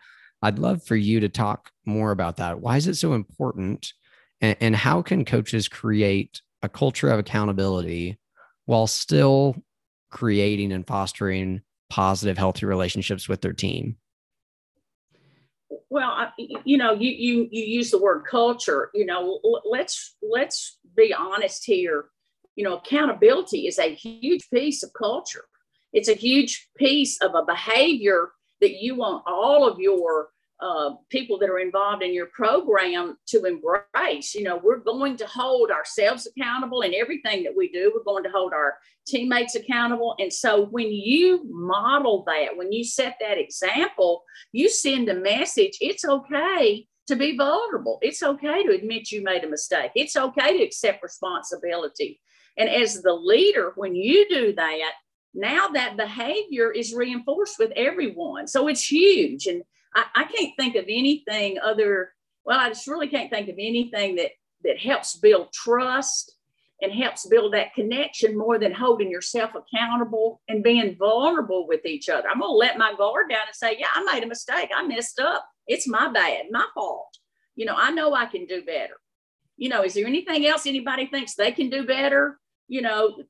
I'd 0.45 0.59
love 0.59 0.83
for 0.83 0.95
you 0.95 1.21
to 1.21 1.31
talk 1.31 1.71
more 1.87 2.11
about 2.11 2.37
that. 2.37 2.61
Why 2.61 2.77
is 2.77 2.87
it 2.87 2.97
so 2.97 3.15
important? 3.15 3.95
And, 4.43 4.59
and 4.61 4.77
how 4.77 5.01
can 5.01 5.25
coaches 5.25 5.69
create 5.69 6.43
a 6.63 6.69
culture 6.69 7.09
of 7.09 7.19
accountability 7.19 8.19
while 8.67 8.87
still 8.87 9.57
creating 10.11 10.71
and 10.71 10.87
fostering 10.87 11.63
positive, 11.89 12.37
healthy 12.37 12.67
relationships 12.67 13.27
with 13.27 13.41
their 13.41 13.55
team? 13.55 13.97
well 15.91 16.33
you 16.65 16.77
know 16.77 16.93
you 16.93 17.11
you 17.11 17.49
you 17.51 17.65
use 17.65 17.91
the 17.91 17.99
word 17.99 18.25
culture 18.31 18.91
you 18.95 19.05
know 19.05 19.41
let's 19.65 20.17
let's 20.23 20.79
be 20.97 21.13
honest 21.13 21.65
here 21.65 22.07
you 22.55 22.65
know 22.65 22.77
accountability 22.77 23.67
is 23.67 23.79
a 23.79 23.95
huge 23.95 24.49
piece 24.53 24.83
of 24.83 24.91
culture 24.93 25.45
it's 25.93 26.09
a 26.09 26.15
huge 26.15 26.69
piece 26.77 27.21
of 27.23 27.35
a 27.35 27.45
behavior 27.45 28.33
that 28.61 28.81
you 28.81 28.95
want 28.95 29.23
all 29.27 29.69
of 29.69 29.79
your 29.79 30.29
uh, 30.61 30.91
people 31.11 31.39
that 31.39 31.51
are 31.51 31.59
involved 31.59 32.03
in 32.03 32.15
your 32.15 32.27
program 32.27 33.17
to 33.27 33.45
embrace. 33.45 34.35
You 34.35 34.45
know, 34.45 34.61
we're 34.63 34.79
going 34.79 35.17
to 35.17 35.27
hold 35.27 35.71
ourselves 35.71 36.27
accountable 36.27 36.83
in 36.83 36.95
everything 36.95 37.43
that 37.45 37.57
we 37.57 37.71
do. 37.71 37.93
We're 37.95 38.05
going 38.05 38.25
to 38.25 38.31
hold 38.31 38.53
our 38.53 38.75
teammates 39.07 39.57
accountable. 39.57 40.15
And 40.19 40.33
so 40.33 40.67
when 40.67 40.91
you 40.91 41.45
model 41.51 42.25
that, 42.27 42.57
when 42.57 42.73
you 42.73 42.85
set 42.85 43.17
that 43.21 43.39
example, 43.39 44.23
you 44.53 44.69
send 44.69 45.09
a 45.09 45.15
message 45.15 45.77
it's 45.81 46.05
okay 46.05 46.87
to 47.07 47.17
be 47.17 47.37
vulnerable. 47.37 47.99
It's 48.01 48.23
okay 48.23 48.63
to 48.63 48.73
admit 48.73 49.13
you 49.13 49.23
made 49.23 49.45
a 49.45 49.49
mistake. 49.49 49.91
It's 49.95 50.17
okay 50.17 50.59
to 50.59 50.65
accept 50.65 51.03
responsibility. 51.03 52.21
And 52.57 52.69
as 52.69 53.03
the 53.03 53.13
leader, 53.13 53.73
when 53.77 53.95
you 53.95 54.27
do 54.29 54.55
that, 54.55 54.93
now 55.35 55.69
that 55.69 55.97
behavior 55.97 56.71
is 56.71 56.95
reinforced 56.95 57.59
with 57.59 57.73
everyone. 57.77 58.47
So 58.47 58.69
it's 58.69 58.91
huge. 58.91 59.47
And 59.47 59.63
I, 59.95 60.05
I 60.15 60.25
can't 60.25 60.55
think 60.59 60.77
of 60.77 60.85
anything 60.85 61.59
other. 61.59 62.13
Well, 62.45 62.59
I 62.59 62.69
just 62.69 62.87
really 62.87 63.09
can't 63.09 63.31
think 63.31 63.49
of 63.49 63.57
anything 63.59 64.17
that 64.17 64.31
that 64.65 64.79
helps 64.79 65.17
build 65.17 65.53
trust 65.53 66.37
and 66.83 66.93
helps 66.93 67.27
build 67.27 67.55
that 67.55 67.75
connection 67.75 68.37
more 68.37 68.59
than 68.59 68.73
holding 68.73 69.11
yourself 69.11 69.53
accountable 69.55 70.41
and 70.49 70.63
being 70.63 70.97
vulnerable 70.97 71.67
with 71.69 71.85
each 71.87 72.09
other. 72.09 72.29
I'm 72.29 72.41
going 72.41 72.53
to 72.53 72.57
let 72.57 72.79
my 72.79 72.95
guard 72.97 73.31
down 73.31 73.43
and 73.47 73.55
say, 73.55 73.77
Yeah, 73.79 73.89
I 73.95 74.05
made 74.13 74.23
a 74.23 74.27
mistake. 74.29 74.71
I 74.75 74.87
messed 74.87 75.21
up. 75.21 75.47
It's 75.67 75.89
my 75.89 76.11
bad, 76.13 76.47
my 76.51 76.67
fault. 76.75 77.17
You 77.57 77.67
know, 77.67 77.75
I 77.77 77.91
know 77.91 78.15
I 78.15 78.27
can 78.27 78.47
do 78.47 78.65
better. 78.65 78.95
You 79.57 79.69
know, 79.69 79.83
is 79.83 79.95
there 79.95 80.07
anything 80.07 80.47
else 80.47 80.67
anybody 80.67 81.07
thinks 81.07 81.35
they 81.35 81.53
can 81.53 81.71
do 81.71 81.87
better? 81.87 82.39
You 82.67 82.83
know, 82.83 83.23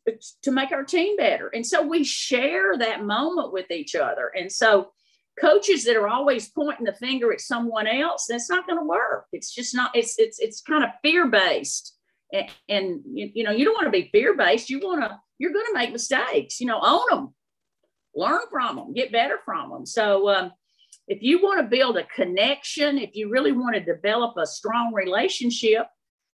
to 0.43 0.51
make 0.51 0.73
our 0.73 0.85
team 0.85 1.17
better. 1.17 1.49
And 1.49 1.67
so 1.67 1.83
we 1.83 2.05
share 2.05 2.79
that 2.79 3.05
moment 3.05 3.53
with 3.53 3.71
each 3.71 3.95
other. 3.95 4.31
And 4.35 4.51
so, 4.51 4.93
coaches 5.41 5.85
that 5.85 5.97
are 5.97 6.09
always 6.09 6.51
pointing 6.51 6.87
the 6.87 6.95
finger 6.95 7.33
at 7.33 7.41
someone 7.41 7.87
else, 7.87 8.27
that's 8.29 8.51
not 8.51 8.67
going 8.67 8.79
to 8.79 8.85
work. 8.85 9.27
It's 9.33 9.55
just 9.55 9.75
not. 9.75 9.91
It's 9.95 10.19
it's 10.19 10.39
it's 10.39 10.63
kind 10.63 10.85
of 10.85 10.91
fear 11.03 11.27
based 11.27 11.95
and, 12.35 12.51
and 12.69 13.01
you, 13.07 13.31
you 13.35 13.45
know 13.45 13.51
you 13.51 13.65
don't 13.65 13.75
want 13.75 13.87
to 13.87 13.91
be 13.91 14.11
fear 14.13 14.37
based 14.37 14.69
you 14.69 14.81
want 14.81 15.03
to 15.03 15.19
you're 15.39 15.53
going 15.53 15.67
to 15.67 15.75
make 15.75 15.93
mistakes 15.93 16.61
you 16.61 16.67
know 16.67 16.81
own 16.83 17.07
them 17.11 17.35
learn 18.15 18.41
from 18.51 18.77
them 18.77 18.93
get 18.93 19.13
better 19.13 19.39
from 19.45 19.71
them 19.71 19.87
so 19.87 20.29
um, 20.29 20.53
if 21.09 21.23
you 21.23 21.43
want 21.43 21.61
to 21.61 21.77
build 21.77 21.97
a 21.97 22.05
connection 22.05 22.99
if 22.99 23.15
you 23.15 23.31
really 23.31 23.53
want 23.53 23.75
to 23.75 23.81
develop 23.81 24.37
a 24.37 24.47
strong 24.47 24.93
relationship 24.93 25.87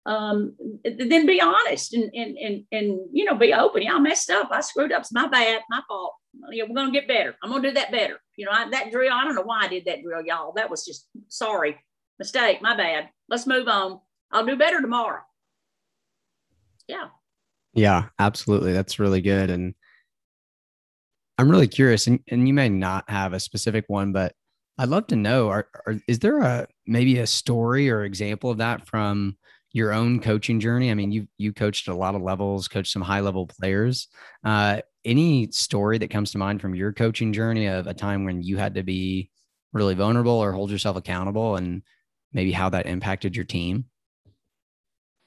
um, 0.06 0.56
then 0.84 1.26
be 1.26 1.40
honest 1.40 1.92
and, 1.94 2.10
and 2.14 2.38
and 2.38 2.64
and 2.72 2.98
you 3.12 3.24
know 3.24 3.34
be 3.34 3.52
open 3.52 3.82
yeah 3.82 3.94
i 3.94 3.98
messed 3.98 4.30
up 4.30 4.48
i 4.50 4.60
screwed 4.60 4.92
up 4.92 5.00
it's 5.00 5.12
my 5.12 5.26
bad 5.28 5.60
my 5.68 5.80
fault 5.88 6.14
yeah, 6.50 6.64
we're 6.68 6.74
gonna 6.74 6.92
get 6.92 7.08
better. 7.08 7.36
I'm 7.42 7.50
gonna 7.50 7.68
do 7.68 7.74
that 7.74 7.92
better. 7.92 8.20
You 8.36 8.46
know 8.46 8.52
I, 8.52 8.68
that 8.70 8.90
drill 8.90 9.12
i 9.12 9.24
don't 9.24 9.34
know 9.34 9.42
why 9.42 9.64
i 9.64 9.68
did 9.68 9.84
that 9.86 10.02
drill 10.02 10.24
y'all. 10.24 10.52
That 10.52 10.70
was 10.70 10.84
just 10.84 11.08
sorry. 11.28 11.76
Mistake 12.18 12.62
my 12.62 12.76
bad. 12.76 13.08
Let's 13.28 13.46
move 13.46 13.68
on. 13.68 14.00
I'll 14.32 14.46
do 14.46 14.56
better 14.56 14.80
tomorrow. 14.80 15.22
Yeah. 16.86 17.08
Yeah 17.74 18.06
absolutely. 18.18 18.72
That's 18.72 18.98
really 18.98 19.20
good. 19.20 19.50
And 19.50 19.74
i'm 21.38 21.50
really 21.50 21.68
curious 21.68 22.06
and, 22.06 22.20
and 22.28 22.46
you 22.46 22.52
may 22.52 22.68
not 22.68 23.08
have 23.08 23.32
a 23.32 23.40
specific 23.40 23.84
one 23.86 24.12
but 24.12 24.34
i'd 24.78 24.88
love 24.88 25.06
to 25.06 25.16
know 25.16 25.48
are, 25.48 25.68
are, 25.86 25.96
is 26.06 26.18
there 26.18 26.40
a 26.40 26.66
maybe 26.86 27.18
a 27.18 27.26
story 27.26 27.88
or 27.88 28.04
example 28.04 28.50
of 28.50 28.58
that 28.58 28.86
from 28.86 29.36
your 29.72 29.92
own 29.92 30.20
coaching 30.20 30.60
journey? 30.60 30.90
I 30.90 30.94
mean 30.94 31.12
you 31.12 31.28
you 31.36 31.52
coached 31.52 31.88
a 31.88 31.94
lot 31.94 32.14
of 32.14 32.22
levels 32.22 32.68
coached 32.68 32.92
some 32.92 33.02
high 33.02 33.20
level 33.20 33.46
players. 33.46 34.08
Uh, 34.44 34.80
any 35.04 35.50
story 35.50 35.98
that 35.98 36.10
comes 36.10 36.32
to 36.32 36.38
mind 36.38 36.60
from 36.60 36.74
your 36.74 36.92
coaching 36.92 37.32
journey 37.32 37.66
of 37.66 37.86
a 37.86 37.94
time 37.94 38.24
when 38.24 38.42
you 38.42 38.56
had 38.56 38.74
to 38.74 38.82
be 38.82 39.30
really 39.72 39.94
vulnerable 39.94 40.32
or 40.32 40.52
hold 40.52 40.70
yourself 40.70 40.96
accountable 40.96 41.56
and 41.56 41.82
maybe 42.32 42.52
how 42.52 42.68
that 42.68 42.86
impacted 42.86 43.36
your 43.36 43.44
team? 43.44 43.86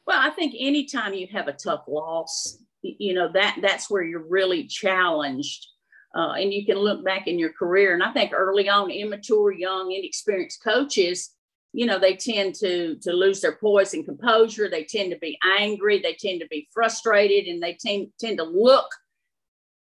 Well, 0.05 0.19
I 0.19 0.29
think 0.31 0.55
anytime 0.57 1.13
you 1.13 1.27
have 1.31 1.47
a 1.47 1.53
tough 1.53 1.83
loss, 1.87 2.57
you 2.81 3.13
know 3.13 3.31
that 3.33 3.59
that's 3.61 3.89
where 3.89 4.03
you're 4.03 4.27
really 4.27 4.65
challenged, 4.67 5.67
uh, 6.15 6.31
and 6.31 6.51
you 6.51 6.65
can 6.65 6.77
look 6.77 7.05
back 7.05 7.27
in 7.27 7.37
your 7.39 7.53
career. 7.53 7.93
And 7.93 8.03
I 8.03 8.11
think 8.11 8.33
early 8.33 8.67
on, 8.67 8.89
immature, 8.89 9.51
young, 9.51 9.91
inexperienced 9.91 10.63
coaches, 10.63 11.31
you 11.73 11.85
know, 11.85 11.99
they 11.99 12.15
tend 12.15 12.55
to 12.55 12.95
to 13.01 13.13
lose 13.13 13.41
their 13.41 13.55
poise 13.55 13.93
and 13.93 14.05
composure. 14.05 14.69
They 14.69 14.83
tend 14.83 15.11
to 15.11 15.17
be 15.19 15.37
angry. 15.57 15.99
They 15.99 16.15
tend 16.19 16.41
to 16.41 16.47
be 16.47 16.67
frustrated, 16.73 17.47
and 17.47 17.61
they 17.61 17.77
tend 17.79 18.07
tend 18.19 18.37
to 18.37 18.43
look 18.43 18.87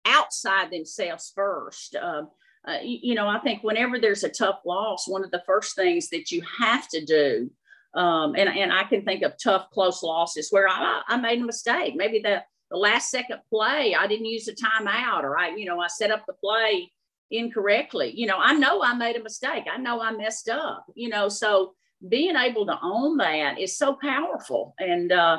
outside 0.05 0.71
themselves 0.71 1.33
first. 1.35 1.97
Uh, 1.97 2.25
uh, 2.67 2.79
you, 2.83 3.17
know, 3.17 3.27
I 3.27 3.41
think 3.41 3.65
whenever 3.65 3.99
there's 3.99 4.23
a 4.23 4.29
tough 4.29 4.61
loss, 4.65 5.09
one 5.09 5.25
of 5.25 5.33
the 5.33 5.43
first 5.47 5.75
things 5.75 6.09
that 6.11 6.31
you 6.31 6.43
have 6.61 6.87
to 6.91 7.05
do 7.05 7.51
um, 7.95 8.35
and, 8.37 8.49
and 8.49 8.73
I 8.73 8.85
can 8.85 9.05
think 9.05 9.23
of 9.23 9.35
tough, 9.43 9.71
close 9.71 10.03
losses 10.03 10.49
where 10.51 10.69
I, 10.69 11.03
I 11.07 11.17
made 11.17 11.41
a 11.41 11.45
mistake. 11.45 11.95
Maybe 11.95 12.21
the, 12.21 12.43
the 12.71 12.77
last 12.77 13.11
second 13.11 13.41
play, 13.51 13.95
I 13.95 14.07
didn't 14.07 14.27
use 14.27 14.49
a 14.49 14.55
timeout 14.55 15.25
or 15.25 15.39
I, 15.39 15.55
you 15.55 15.67
know, 15.67 15.81
I 15.81 15.89
set 15.89 16.11
up 16.11 16.25
the 16.27 16.33
play 16.33 16.91
incorrectly. 17.33 18.13
You 18.15 18.27
know, 18.27 18.39
I 18.39 18.53
know 18.53 18.83
I 18.83 18.95
made 18.95 19.17
a 19.17 19.23
mistake. 19.23 19.65
I 19.73 19.79
know 19.79 20.01
I 20.01 20.13
messed 20.13 20.49
up, 20.49 20.87
you 20.95 21.09
know, 21.09 21.29
so 21.29 21.75
being 22.09 22.37
able 22.37 22.67
to 22.67 22.79
own 22.83 23.17
that 23.19 23.59
is 23.59 23.77
so 23.77 23.97
powerful. 24.01 24.75
And, 24.79 25.11
uh, 25.11 25.39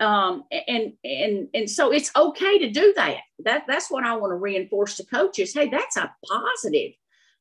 um, 0.00 0.44
and, 0.50 0.92
and, 1.04 1.48
and 1.52 1.70
so 1.70 1.92
it's 1.92 2.10
okay 2.14 2.58
to 2.58 2.70
do 2.70 2.92
that. 2.96 3.18
That 3.44 3.64
that's 3.66 3.90
what 3.90 4.04
I 4.04 4.14
want 4.16 4.30
to 4.30 4.36
reinforce 4.36 4.96
to 4.96 5.06
coaches. 5.06 5.52
Hey, 5.52 5.68
that's 5.68 5.96
a 5.96 6.14
positive, 6.24 6.92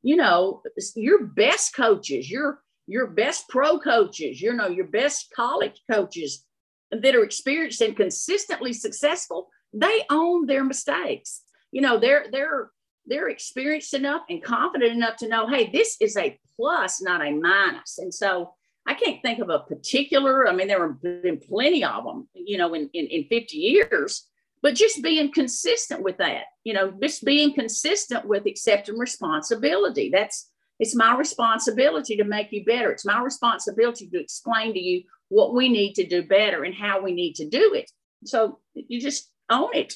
you 0.04 0.16
know, 0.16 0.62
your 0.96 1.26
best 1.26 1.76
coaches, 1.76 2.30
your, 2.30 2.62
your 2.88 3.08
best 3.08 3.50
pro 3.50 3.80
coaches, 3.80 4.42
you 4.42 4.54
know, 4.54 4.68
your 4.68 4.88
best 4.88 5.32
college 5.36 5.82
coaches 5.92 6.46
that 6.92 7.16
are 7.16 7.24
experienced 7.24 7.82
and 7.82 7.96
consistently 7.96 8.74
successful, 8.74 9.50
they 9.74 10.02
own 10.10 10.46
their 10.46 10.64
mistakes. 10.64 11.42
You 11.72 11.82
know, 11.82 12.00
they're 12.00 12.28
they're 12.32 12.72
they're 13.08 13.30
experienced 13.30 13.94
enough 13.94 14.24
and 14.30 14.44
confident 14.44 14.92
enough 14.92 15.18
to 15.18 15.28
know, 15.28 15.48
hey, 15.48 15.70
this 15.72 15.98
is 16.00 16.18
a 16.18 16.40
plus, 16.56 17.02
not 17.02 17.26
a 17.26 17.32
minus. 17.32 17.98
And 17.98 18.14
so 18.14 18.54
I 18.86 18.94
can't 18.94 19.22
think 19.22 19.40
of 19.40 19.50
a 19.50 19.60
particular, 19.60 20.48
I 20.48 20.54
mean, 20.54 20.68
there 20.68 20.88
have 20.88 21.02
been 21.02 21.40
plenty 21.40 21.84
of 21.84 22.04
them, 22.04 22.28
you 22.34 22.58
know, 22.58 22.74
in, 22.74 22.90
in, 22.94 23.08
in 23.08 23.24
50 23.26 23.58
years, 23.58 24.28
but 24.62 24.76
just 24.76 25.02
being 25.02 25.32
consistent 25.32 26.04
with 26.04 26.18
that, 26.18 26.44
you 26.64 26.74
know, 26.74 26.92
just 27.02 27.24
being 27.24 27.54
consistent 27.54 28.26
with 28.26 28.46
accepting 28.46 28.98
responsibility. 28.98 30.10
That's 30.10 30.50
it's 30.80 30.96
my 30.96 31.16
responsibility 31.16 32.18
to 32.18 32.24
make 32.24 32.52
you 32.52 32.66
better. 32.66 32.92
It's 32.92 33.06
my 33.06 33.22
responsibility 33.22 34.08
to 34.10 34.20
explain 34.20 34.74
to 34.74 34.80
you 34.80 35.04
what 35.30 35.54
we 35.54 35.70
need 35.70 35.94
to 35.96 36.06
do 36.06 36.24
better 36.24 36.64
and 36.64 36.76
how 36.76 37.02
we 37.02 37.14
need 37.14 37.36
to 37.36 37.48
do 37.48 37.74
it. 37.74 37.90
So 38.26 38.60
you 38.74 39.00
just 39.00 39.32
own 39.50 39.70
it. 39.74 39.94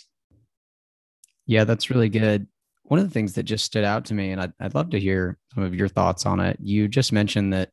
Yeah, 1.46 1.64
that's 1.64 1.90
really 1.90 2.10
good. 2.10 2.48
One 2.90 3.00
of 3.00 3.08
the 3.08 3.14
things 3.14 3.34
that 3.34 3.44
just 3.44 3.66
stood 3.66 3.84
out 3.84 4.06
to 4.06 4.14
me, 4.14 4.32
and 4.32 4.42
I'd, 4.42 4.54
I'd 4.60 4.76
love 4.76 4.90
to 4.92 5.00
hear 5.00 5.38
some 5.54 5.64
of 5.64 5.74
your 5.74 5.88
thoughts 5.88 6.26
on 6.26 6.40
it. 6.40 6.58
You 6.62 6.88
just 6.88 7.12
mentioned 7.12 7.54
that, 7.54 7.70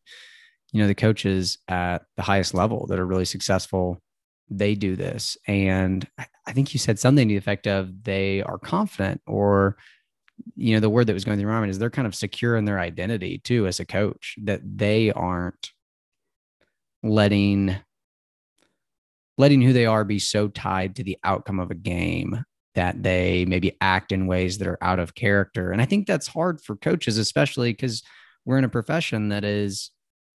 you 0.73 0.81
know, 0.81 0.87
the 0.87 0.95
coaches 0.95 1.59
at 1.69 2.03
the 2.17 2.23
highest 2.23 2.55
level 2.55 2.87
that 2.87 2.99
are 2.99 3.07
really 3.07 3.25
successful, 3.25 4.01
they 4.51 4.75
do 4.75 4.95
this. 4.95 5.37
And 5.47 6.07
I 6.47 6.53
think 6.53 6.73
you 6.73 6.79
said 6.79 6.99
something 6.99 7.29
to 7.29 7.33
the 7.33 7.39
effect 7.39 7.67
of 7.67 8.05
they 8.05 8.43
are 8.43 8.59
confident 8.59 9.21
or 9.27 9.77
you 10.55 10.75
know 10.75 10.81
the 10.81 10.91
word 10.91 11.07
that 11.07 11.15
was 11.15 11.25
going 11.25 11.39
through 11.39 11.49
my 11.49 11.59
mind 11.59 11.71
is 11.71 11.79
they're 11.79 11.91
kind 11.91 12.07
of 12.07 12.15
secure 12.15 12.57
in 12.57 12.65
their 12.65 12.79
identity 12.79 13.39
too 13.39 13.67
as 13.67 13.81
a 13.81 13.87
coach 13.87 14.37
that 14.43 14.61
they 14.63 15.11
aren't 15.13 15.71
letting 17.03 17.75
letting 19.39 19.63
who 19.63 19.73
they 19.73 19.87
are 19.87 20.05
be 20.05 20.19
so 20.19 20.49
tied 20.49 20.97
to 20.97 21.03
the 21.03 21.17
outcome 21.25 21.61
of 21.61 21.71
a 21.71 21.75
game 21.75 22.45
that 22.77 23.03
they 23.03 23.45
maybe 23.47 23.77
act 23.81 24.13
in 24.13 24.27
ways 24.27 24.59
that 24.59 24.69
are 24.69 24.79
out 24.81 25.01
of 25.01 25.15
character. 25.15 25.73
And 25.73 25.83
i 25.83 25.85
think 25.85 26.07
that's 26.07 26.29
hard 26.29 26.61
for 26.61 26.77
coaches 26.77 27.19
especially 27.19 27.73
because 27.73 28.03
we're 28.45 28.59
in 28.59 28.65
a 28.65 28.69
profession 28.69 29.31
that 29.31 29.45
is 29.45 29.91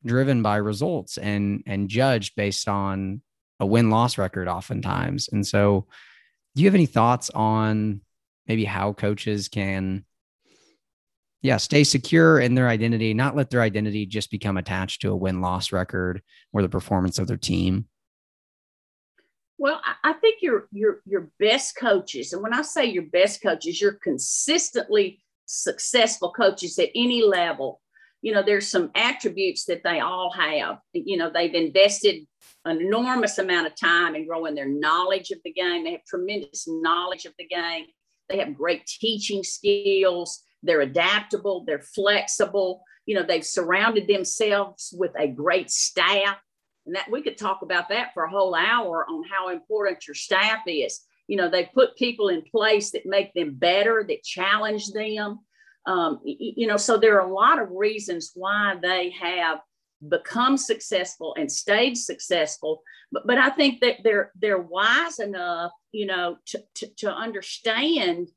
driven 0.05 0.41
by 0.41 0.57
results 0.57 1.17
and 1.17 1.63
and 1.65 1.87
judged 1.87 2.35
based 2.35 2.67
on 2.67 3.21
a 3.59 3.65
win-loss 3.65 4.17
record 4.17 4.47
oftentimes. 4.47 5.29
And 5.31 5.45
so 5.45 5.85
do 6.55 6.63
you 6.63 6.67
have 6.67 6.75
any 6.75 6.87
thoughts 6.87 7.29
on 7.29 8.01
maybe 8.47 8.65
how 8.65 8.93
coaches 8.93 9.47
can 9.47 10.03
yeah 11.43 11.57
stay 11.57 11.83
secure 11.83 12.39
in 12.39 12.55
their 12.55 12.67
identity 12.67 13.13
not 13.13 13.35
let 13.35 13.49
their 13.49 13.61
identity 13.61 14.05
just 14.05 14.29
become 14.31 14.57
attached 14.57 15.01
to 15.01 15.11
a 15.11 15.15
win-loss 15.15 15.71
record 15.71 16.21
or 16.51 16.61
the 16.61 16.69
performance 16.69 17.19
of 17.19 17.27
their 17.27 17.37
team 17.37 17.85
well 19.61 19.81
i 20.03 20.13
think 20.13 20.41
your 20.41 20.67
your 20.71 21.01
your 21.05 21.29
best 21.39 21.75
coaches 21.75 22.33
and 22.33 22.41
when 22.41 22.53
i 22.53 22.61
say 22.61 22.85
your 22.85 23.03
best 23.03 23.41
coaches 23.41 23.79
you're 23.79 23.99
consistently 24.03 25.21
successful 25.45 26.31
coaches 26.31 26.77
at 26.79 26.89
any 26.95 27.23
level 27.23 27.81
you 28.21 28.33
know 28.33 28.43
there's 28.43 28.67
some 28.67 28.91
attributes 28.95 29.65
that 29.65 29.83
they 29.83 29.99
all 29.99 30.31
have 30.31 30.79
you 30.93 31.17
know 31.17 31.29
they've 31.33 31.53
invested 31.53 32.25
an 32.65 32.79
enormous 32.79 33.37
amount 33.37 33.67
of 33.67 33.75
time 33.75 34.15
in 34.15 34.27
growing 34.27 34.55
their 34.55 34.69
knowledge 34.69 35.31
of 35.31 35.39
the 35.43 35.53
game 35.53 35.83
they 35.83 35.91
have 35.91 36.05
tremendous 36.05 36.67
knowledge 36.67 37.25
of 37.25 37.33
the 37.37 37.47
game 37.47 37.85
they 38.31 38.37
have 38.37 38.55
great 38.55 38.85
teaching 38.85 39.43
skills. 39.43 40.43
They're 40.63 40.81
adaptable. 40.81 41.63
They're 41.65 41.81
flexible. 41.81 42.83
You 43.05 43.15
know, 43.15 43.23
they've 43.23 43.45
surrounded 43.45 44.07
themselves 44.07 44.93
with 44.97 45.11
a 45.19 45.27
great 45.27 45.69
staff. 45.69 46.37
And 46.85 46.95
that 46.95 47.09
we 47.11 47.21
could 47.21 47.37
talk 47.37 47.61
about 47.61 47.89
that 47.89 48.13
for 48.13 48.23
a 48.23 48.29
whole 48.29 48.55
hour 48.55 49.05
on 49.07 49.23
how 49.23 49.49
important 49.49 50.07
your 50.07 50.15
staff 50.15 50.59
is. 50.65 51.01
You 51.27 51.37
know, 51.37 51.49
they 51.49 51.69
put 51.73 51.95
people 51.95 52.29
in 52.29 52.41
place 52.41 52.91
that 52.91 53.05
make 53.05 53.33
them 53.33 53.53
better, 53.53 54.03
that 54.07 54.23
challenge 54.23 54.91
them. 54.91 55.39
Um, 55.85 56.19
you 56.23 56.67
know, 56.67 56.77
so 56.77 56.97
there 56.97 57.19
are 57.19 57.27
a 57.27 57.33
lot 57.33 57.61
of 57.61 57.69
reasons 57.71 58.31
why 58.35 58.75
they 58.81 59.11
have 59.11 59.59
become 60.07 60.57
successful 60.57 61.35
and 61.37 61.51
stayed 61.51 61.97
successful. 61.97 62.81
But, 63.11 63.27
but 63.27 63.37
I 63.37 63.49
think 63.49 63.81
that 63.81 63.97
they're 64.03 64.31
they're 64.39 64.59
wise 64.61 65.19
enough, 65.19 65.71
you 65.91 66.05
know, 66.05 66.37
to, 66.47 66.63
to, 66.75 66.87
to 66.97 67.13
understand 67.13 68.29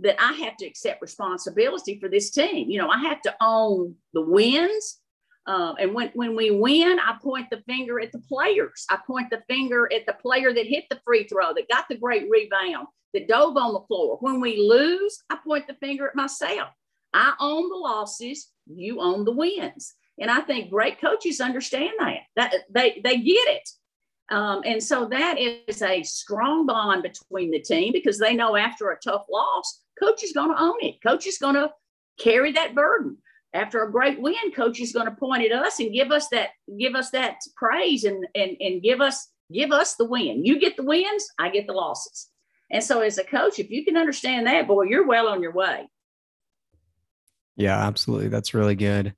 that 0.00 0.16
I 0.20 0.32
have 0.44 0.56
to 0.58 0.66
accept 0.66 1.02
responsibility 1.02 1.98
for 1.98 2.08
this 2.08 2.30
team. 2.30 2.70
You 2.70 2.78
know, 2.78 2.88
I 2.88 2.98
have 2.98 3.20
to 3.22 3.34
own 3.40 3.96
the 4.12 4.22
wins. 4.22 5.00
Um, 5.48 5.76
and 5.80 5.94
when, 5.94 6.10
when 6.10 6.36
we 6.36 6.50
win, 6.50 6.98
I 6.98 7.16
point 7.22 7.48
the 7.50 7.62
finger 7.66 7.98
at 7.98 8.12
the 8.12 8.18
players. 8.18 8.84
I 8.90 8.98
point 9.06 9.30
the 9.30 9.42
finger 9.48 9.90
at 9.90 10.04
the 10.04 10.12
player 10.12 10.52
that 10.52 10.66
hit 10.66 10.84
the 10.90 11.00
free 11.06 11.24
throw, 11.24 11.54
that 11.54 11.70
got 11.70 11.86
the 11.88 11.96
great 11.96 12.28
rebound, 12.30 12.86
that 13.14 13.28
dove 13.28 13.56
on 13.56 13.72
the 13.72 13.80
floor. 13.88 14.18
When 14.20 14.40
we 14.42 14.58
lose, 14.58 15.22
I 15.30 15.38
point 15.42 15.66
the 15.66 15.74
finger 15.74 16.06
at 16.06 16.14
myself. 16.14 16.68
I 17.14 17.32
own 17.40 17.70
the 17.70 17.76
losses, 17.76 18.50
you 18.66 19.00
own 19.00 19.24
the 19.24 19.32
wins. 19.32 19.94
And 20.20 20.30
I 20.30 20.40
think 20.40 20.68
great 20.68 21.00
coaches 21.00 21.40
understand 21.40 21.92
that. 21.98 22.18
That 22.36 22.54
they 22.68 23.00
they 23.02 23.16
get 23.16 23.48
it. 23.48 23.68
Um, 24.30 24.60
and 24.66 24.82
so 24.82 25.06
that 25.06 25.38
is 25.38 25.80
a 25.80 26.02
strong 26.02 26.66
bond 26.66 27.02
between 27.02 27.50
the 27.50 27.60
team 27.60 27.94
because 27.94 28.18
they 28.18 28.34
know 28.34 28.54
after 28.54 28.90
a 28.90 28.98
tough 28.98 29.24
loss, 29.32 29.80
coach 29.98 30.22
is 30.22 30.32
going 30.32 30.50
to 30.50 30.60
own 30.60 30.76
it. 30.80 31.00
Coach 31.02 31.26
is 31.26 31.38
going 31.38 31.54
to 31.54 31.70
carry 32.18 32.52
that 32.52 32.74
burden. 32.74 33.16
After 33.54 33.82
a 33.82 33.90
great 33.90 34.20
win, 34.20 34.52
coach 34.54 34.80
is 34.80 34.92
going 34.92 35.06
to 35.06 35.14
point 35.14 35.44
at 35.44 35.52
us 35.52 35.80
and 35.80 35.92
give 35.92 36.10
us 36.10 36.28
that 36.28 36.50
give 36.78 36.94
us 36.94 37.10
that 37.10 37.36
praise 37.56 38.04
and 38.04 38.26
and 38.34 38.56
and 38.60 38.82
give 38.82 39.00
us 39.00 39.28
give 39.52 39.72
us 39.72 39.94
the 39.94 40.04
win. 40.04 40.44
You 40.44 40.60
get 40.60 40.76
the 40.76 40.84
wins, 40.84 41.26
I 41.38 41.48
get 41.50 41.66
the 41.66 41.72
losses. 41.72 42.28
And 42.70 42.84
so 42.84 43.00
as 43.00 43.16
a 43.16 43.24
coach, 43.24 43.58
if 43.58 43.70
you 43.70 43.84
can 43.84 43.96
understand 43.96 44.46
that, 44.46 44.66
boy, 44.66 44.84
you're 44.84 45.06
well 45.06 45.28
on 45.28 45.42
your 45.42 45.52
way. 45.52 45.88
Yeah, 47.56 47.78
absolutely. 47.86 48.28
That's 48.28 48.52
really 48.52 48.76
good. 48.76 49.14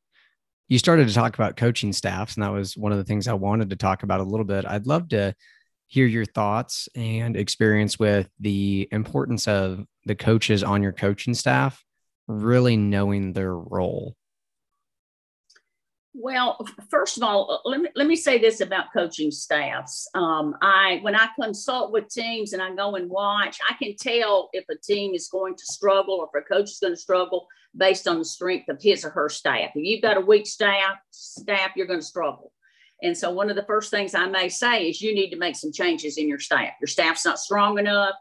You 0.68 0.78
started 0.78 1.08
to 1.08 1.14
talk 1.14 1.34
about 1.34 1.56
coaching 1.56 1.92
staffs, 1.92 2.36
and 2.36 2.44
that 2.44 2.52
was 2.52 2.76
one 2.76 2.92
of 2.92 2.98
the 2.98 3.04
things 3.04 3.26
I 3.26 3.34
wanted 3.34 3.70
to 3.70 3.76
talk 3.76 4.04
about 4.04 4.20
a 4.20 4.24
little 4.24 4.46
bit. 4.46 4.64
I'd 4.64 4.86
love 4.86 5.08
to 5.08 5.34
hear 5.88 6.06
your 6.06 6.24
thoughts 6.24 6.88
and 6.94 7.36
experience 7.36 7.98
with 7.98 8.30
the 8.38 8.88
importance 8.92 9.48
of 9.48 9.84
the 10.06 10.14
coaches 10.14 10.62
on 10.62 10.84
your 10.84 10.92
coaching 10.92 11.34
staff 11.34 11.84
really 12.28 12.76
knowing 12.76 13.32
their 13.32 13.54
role. 13.54 14.14
Well, 16.22 16.58
first 16.90 17.16
of 17.16 17.22
all, 17.22 17.62
let 17.64 17.80
me 17.80 17.88
let 17.94 18.06
me 18.06 18.14
say 18.14 18.36
this 18.36 18.60
about 18.60 18.92
coaching 18.92 19.30
staffs. 19.30 20.06
Um, 20.14 20.54
I 20.60 20.98
when 21.00 21.16
I 21.16 21.28
consult 21.40 21.92
with 21.92 22.10
teams 22.10 22.52
and 22.52 22.60
I 22.60 22.74
go 22.74 22.96
and 22.96 23.08
watch, 23.08 23.58
I 23.66 23.74
can 23.82 23.96
tell 23.96 24.50
if 24.52 24.66
a 24.70 24.76
team 24.76 25.14
is 25.14 25.28
going 25.28 25.56
to 25.56 25.64
struggle 25.64 26.16
or 26.16 26.28
if 26.30 26.44
a 26.44 26.46
coach 26.46 26.72
is 26.72 26.78
going 26.78 26.92
to 26.92 27.00
struggle 27.00 27.46
based 27.74 28.06
on 28.06 28.18
the 28.18 28.24
strength 28.26 28.68
of 28.68 28.82
his 28.82 29.02
or 29.02 29.10
her 29.10 29.30
staff. 29.30 29.70
If 29.74 29.82
you've 29.82 30.02
got 30.02 30.18
a 30.18 30.20
weak 30.20 30.46
staff, 30.46 30.98
staff, 31.10 31.70
you're 31.74 31.86
going 31.86 32.00
to 32.00 32.06
struggle. 32.06 32.52
And 33.02 33.16
so 33.16 33.30
one 33.30 33.48
of 33.48 33.56
the 33.56 33.64
first 33.64 33.90
things 33.90 34.14
I 34.14 34.26
may 34.26 34.50
say 34.50 34.90
is 34.90 35.00
you 35.00 35.14
need 35.14 35.30
to 35.30 35.38
make 35.38 35.56
some 35.56 35.72
changes 35.72 36.18
in 36.18 36.28
your 36.28 36.38
staff. 36.38 36.74
Your 36.82 36.88
staff's 36.88 37.24
not 37.24 37.38
strong 37.38 37.78
enough, 37.78 38.14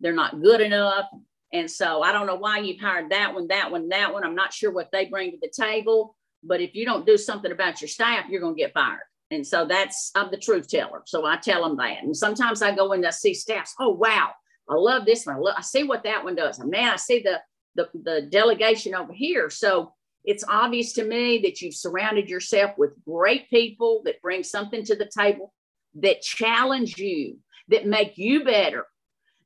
they're 0.00 0.14
not 0.14 0.40
good 0.40 0.62
enough. 0.62 1.04
And 1.52 1.70
so 1.70 2.00
I 2.00 2.12
don't 2.12 2.26
know 2.26 2.36
why 2.36 2.60
you've 2.60 2.80
hired 2.80 3.10
that 3.10 3.34
one, 3.34 3.48
that 3.48 3.70
one, 3.70 3.90
that 3.90 4.10
one. 4.10 4.24
I'm 4.24 4.34
not 4.34 4.54
sure 4.54 4.70
what 4.70 4.88
they 4.90 5.04
bring 5.04 5.32
to 5.32 5.36
the 5.42 5.52
table 5.54 6.16
but 6.42 6.60
if 6.60 6.74
you 6.74 6.84
don't 6.84 7.06
do 7.06 7.16
something 7.16 7.52
about 7.52 7.80
your 7.80 7.88
staff, 7.88 8.26
you're 8.28 8.40
going 8.40 8.54
to 8.54 8.60
get 8.60 8.74
fired. 8.74 9.00
And 9.30 9.46
so 9.46 9.64
that's, 9.64 10.10
I'm 10.14 10.30
the 10.30 10.36
truth 10.36 10.68
teller. 10.68 11.02
So 11.06 11.24
I 11.24 11.36
tell 11.36 11.62
them 11.62 11.76
that. 11.78 12.02
And 12.02 12.16
sometimes 12.16 12.60
I 12.60 12.74
go 12.74 12.92
in 12.92 13.02
to 13.02 13.12
see 13.12 13.32
staffs. 13.32 13.74
Oh, 13.80 13.90
wow. 13.90 14.30
I 14.68 14.74
love 14.74 15.06
this 15.06 15.24
one. 15.24 15.36
I, 15.36 15.38
love, 15.38 15.54
I 15.56 15.62
see 15.62 15.84
what 15.84 16.04
that 16.04 16.22
one 16.22 16.34
does. 16.34 16.58
Man, 16.58 16.92
I 16.92 16.96
see 16.96 17.20
the, 17.20 17.40
the, 17.74 17.88
the 17.94 18.28
delegation 18.30 18.94
over 18.94 19.12
here. 19.12 19.48
So 19.48 19.94
it's 20.24 20.44
obvious 20.46 20.92
to 20.94 21.04
me 21.04 21.40
that 21.44 21.60
you've 21.60 21.74
surrounded 21.74 22.28
yourself 22.28 22.72
with 22.76 22.92
great 23.04 23.48
people 23.48 24.02
that 24.04 24.22
bring 24.22 24.42
something 24.42 24.84
to 24.84 24.96
the 24.96 25.10
table, 25.16 25.52
that 25.96 26.22
challenge 26.22 26.98
you, 26.98 27.38
that 27.68 27.86
make 27.86 28.18
you 28.18 28.44
better. 28.44 28.86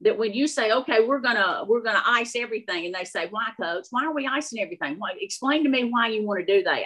That 0.02 0.18
when 0.18 0.34
you 0.34 0.46
say, 0.46 0.72
okay, 0.72 1.04
we're 1.06 1.20
gonna 1.20 1.64
we're 1.66 1.82
gonna 1.82 2.02
ice 2.04 2.36
everything, 2.36 2.86
and 2.86 2.94
they 2.94 3.04
say, 3.04 3.28
why, 3.30 3.48
coach? 3.60 3.86
Why 3.90 4.04
are 4.04 4.14
we 4.14 4.26
icing 4.26 4.60
everything? 4.60 4.96
Why, 4.98 5.14
explain 5.20 5.64
to 5.64 5.70
me 5.70 5.84
why 5.84 6.08
you 6.08 6.26
want 6.26 6.40
to 6.40 6.46
do 6.46 6.62
that. 6.64 6.82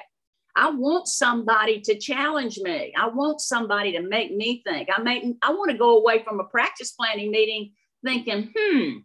I 0.57 0.71
want 0.71 1.09
somebody 1.09 1.81
to 1.83 1.99
challenge 1.99 2.59
me. 2.59 2.93
I 2.97 3.09
want 3.09 3.41
somebody 3.41 3.93
to 3.93 4.03
make 4.03 4.35
me 4.35 4.63
think. 4.67 4.89
I 4.95 5.01
make 5.01 5.25
I 5.43 5.53
want 5.53 5.71
to 5.71 5.77
go 5.79 5.99
away 5.99 6.23
from 6.23 6.41
a 6.41 6.45
practice 6.45 6.93
planning 6.93 7.31
meeting 7.31 7.73
thinking, 8.05 8.53
hmm, 8.57 8.99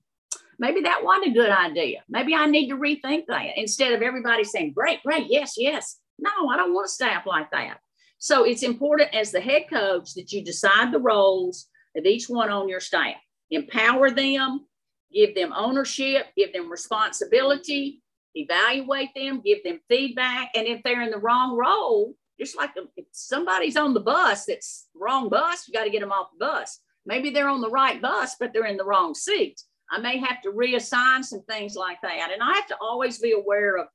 maybe 0.59 0.81
that 0.81 1.03
wasn't 1.03 1.27
a 1.27 1.33
good 1.33 1.49
idea. 1.49 2.03
Maybe 2.09 2.35
I 2.35 2.45
need 2.45 2.69
to 2.69 2.77
rethink 2.77 3.25
that 3.27 3.57
instead 3.57 3.93
of 3.93 4.01
everybody 4.01 4.43
saying, 4.43 4.73
great, 4.73 5.01
great, 5.03 5.27
yes, 5.29 5.55
yes. 5.57 5.97
No, 6.19 6.49
I 6.49 6.57
don't 6.57 6.73
want 6.73 6.85
a 6.85 6.89
staff 6.89 7.25
like 7.25 7.51
that. 7.51 7.79
So 8.19 8.43
it's 8.43 8.63
important 8.63 9.13
as 9.13 9.31
the 9.31 9.41
head 9.41 9.63
coach 9.69 10.13
that 10.15 10.31
you 10.31 10.43
decide 10.43 10.91
the 10.91 10.99
roles 10.99 11.67
of 11.95 12.05
each 12.05 12.29
one 12.29 12.49
on 12.49 12.69
your 12.69 12.79
staff, 12.79 13.15
empower 13.51 14.11
them, 14.11 14.65
give 15.13 15.35
them 15.35 15.53
ownership, 15.53 16.27
give 16.37 16.53
them 16.53 16.69
responsibility, 16.69 18.01
evaluate 18.33 19.09
them, 19.15 19.41
give 19.43 19.63
them 19.63 19.79
feedback. 19.89 20.51
And 20.55 20.67
if 20.67 20.83
they're 20.83 21.01
in 21.01 21.11
the 21.11 21.17
wrong 21.17 21.55
role, 21.57 22.15
just 22.39 22.57
like 22.57 22.71
if 22.97 23.05
somebody's 23.11 23.77
on 23.77 23.93
the 23.93 24.01
bus 24.01 24.45
that's 24.45 24.87
wrong 24.93 25.29
bus, 25.29 25.67
you 25.67 25.73
got 25.73 25.85
to 25.85 25.89
get 25.89 26.01
them 26.01 26.11
off 26.11 26.31
the 26.37 26.45
bus. 26.45 26.79
Maybe 27.05 27.29
they're 27.29 27.49
on 27.49 27.61
the 27.61 27.69
right 27.69 28.01
bus, 28.01 28.35
but 28.39 28.51
they're 28.53 28.65
in 28.65 28.77
the 28.77 28.85
wrong 28.85 29.13
seat. 29.13 29.61
I 29.91 29.99
may 29.99 30.17
have 30.17 30.41
to 30.41 30.51
reassign 30.51 31.23
some 31.23 31.43
things 31.43 31.75
like 31.75 32.01
that. 32.01 32.31
And 32.33 32.41
I 32.41 32.53
have 32.53 32.67
to 32.67 32.77
always 32.81 33.19
be 33.19 33.33
aware 33.33 33.77
of 33.77 33.87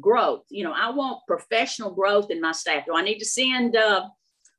growth. 0.00 0.44
You 0.50 0.64
know, 0.64 0.72
I 0.72 0.90
want 0.90 1.20
professional 1.26 1.90
growth 1.92 2.30
in 2.30 2.40
my 2.40 2.52
staff. 2.52 2.86
Do 2.86 2.96
I 2.96 3.02
need 3.02 3.18
to 3.18 3.24
send 3.24 3.76
uh, 3.76 4.08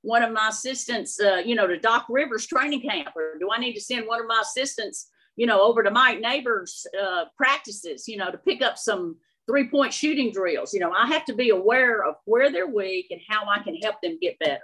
one 0.06 0.24
of 0.24 0.32
my 0.32 0.50
assistants, 0.50 1.20
uh, 1.20 1.42
you 1.46 1.56
know, 1.56 1.68
to 1.68 1.78
Doc 1.78 2.06
Rivers 2.10 2.46
training 2.48 2.82
camp, 2.82 3.10
or 3.16 3.38
do 3.40 3.50
I 3.52 3.60
need 3.60 3.74
to 3.74 3.82
send 3.82 4.08
one 4.08 4.22
of 4.22 4.28
my 4.28 4.42
assistants 4.42 5.10
you 5.36 5.46
know, 5.46 5.62
over 5.62 5.84
to 5.84 5.92
Mike 5.92 6.20
Neighbors 6.20 6.88
uh, 7.00 7.26
practices, 7.38 8.08
you 8.08 8.18
know, 8.18 8.32
to 8.32 8.38
pick 8.38 8.62
up 8.62 8.78
some 8.78 9.18
three 9.48 9.68
point 9.68 9.94
shooting 9.94 10.32
drills. 10.32 10.74
You 10.74 10.80
know, 10.80 10.92
I 10.92 11.08
have 11.08 11.26
to 11.26 11.34
be 11.34 11.50
aware 11.50 12.04
of 12.04 12.16
where 12.26 12.52
they're 12.52 12.68
weak 12.68 13.08
and 13.12 13.22
how 13.28 13.46
I 13.48 13.60
can 13.60 13.76
help 13.76 13.96
them 14.02 14.18
get 14.22 14.40
better. 14.40 14.64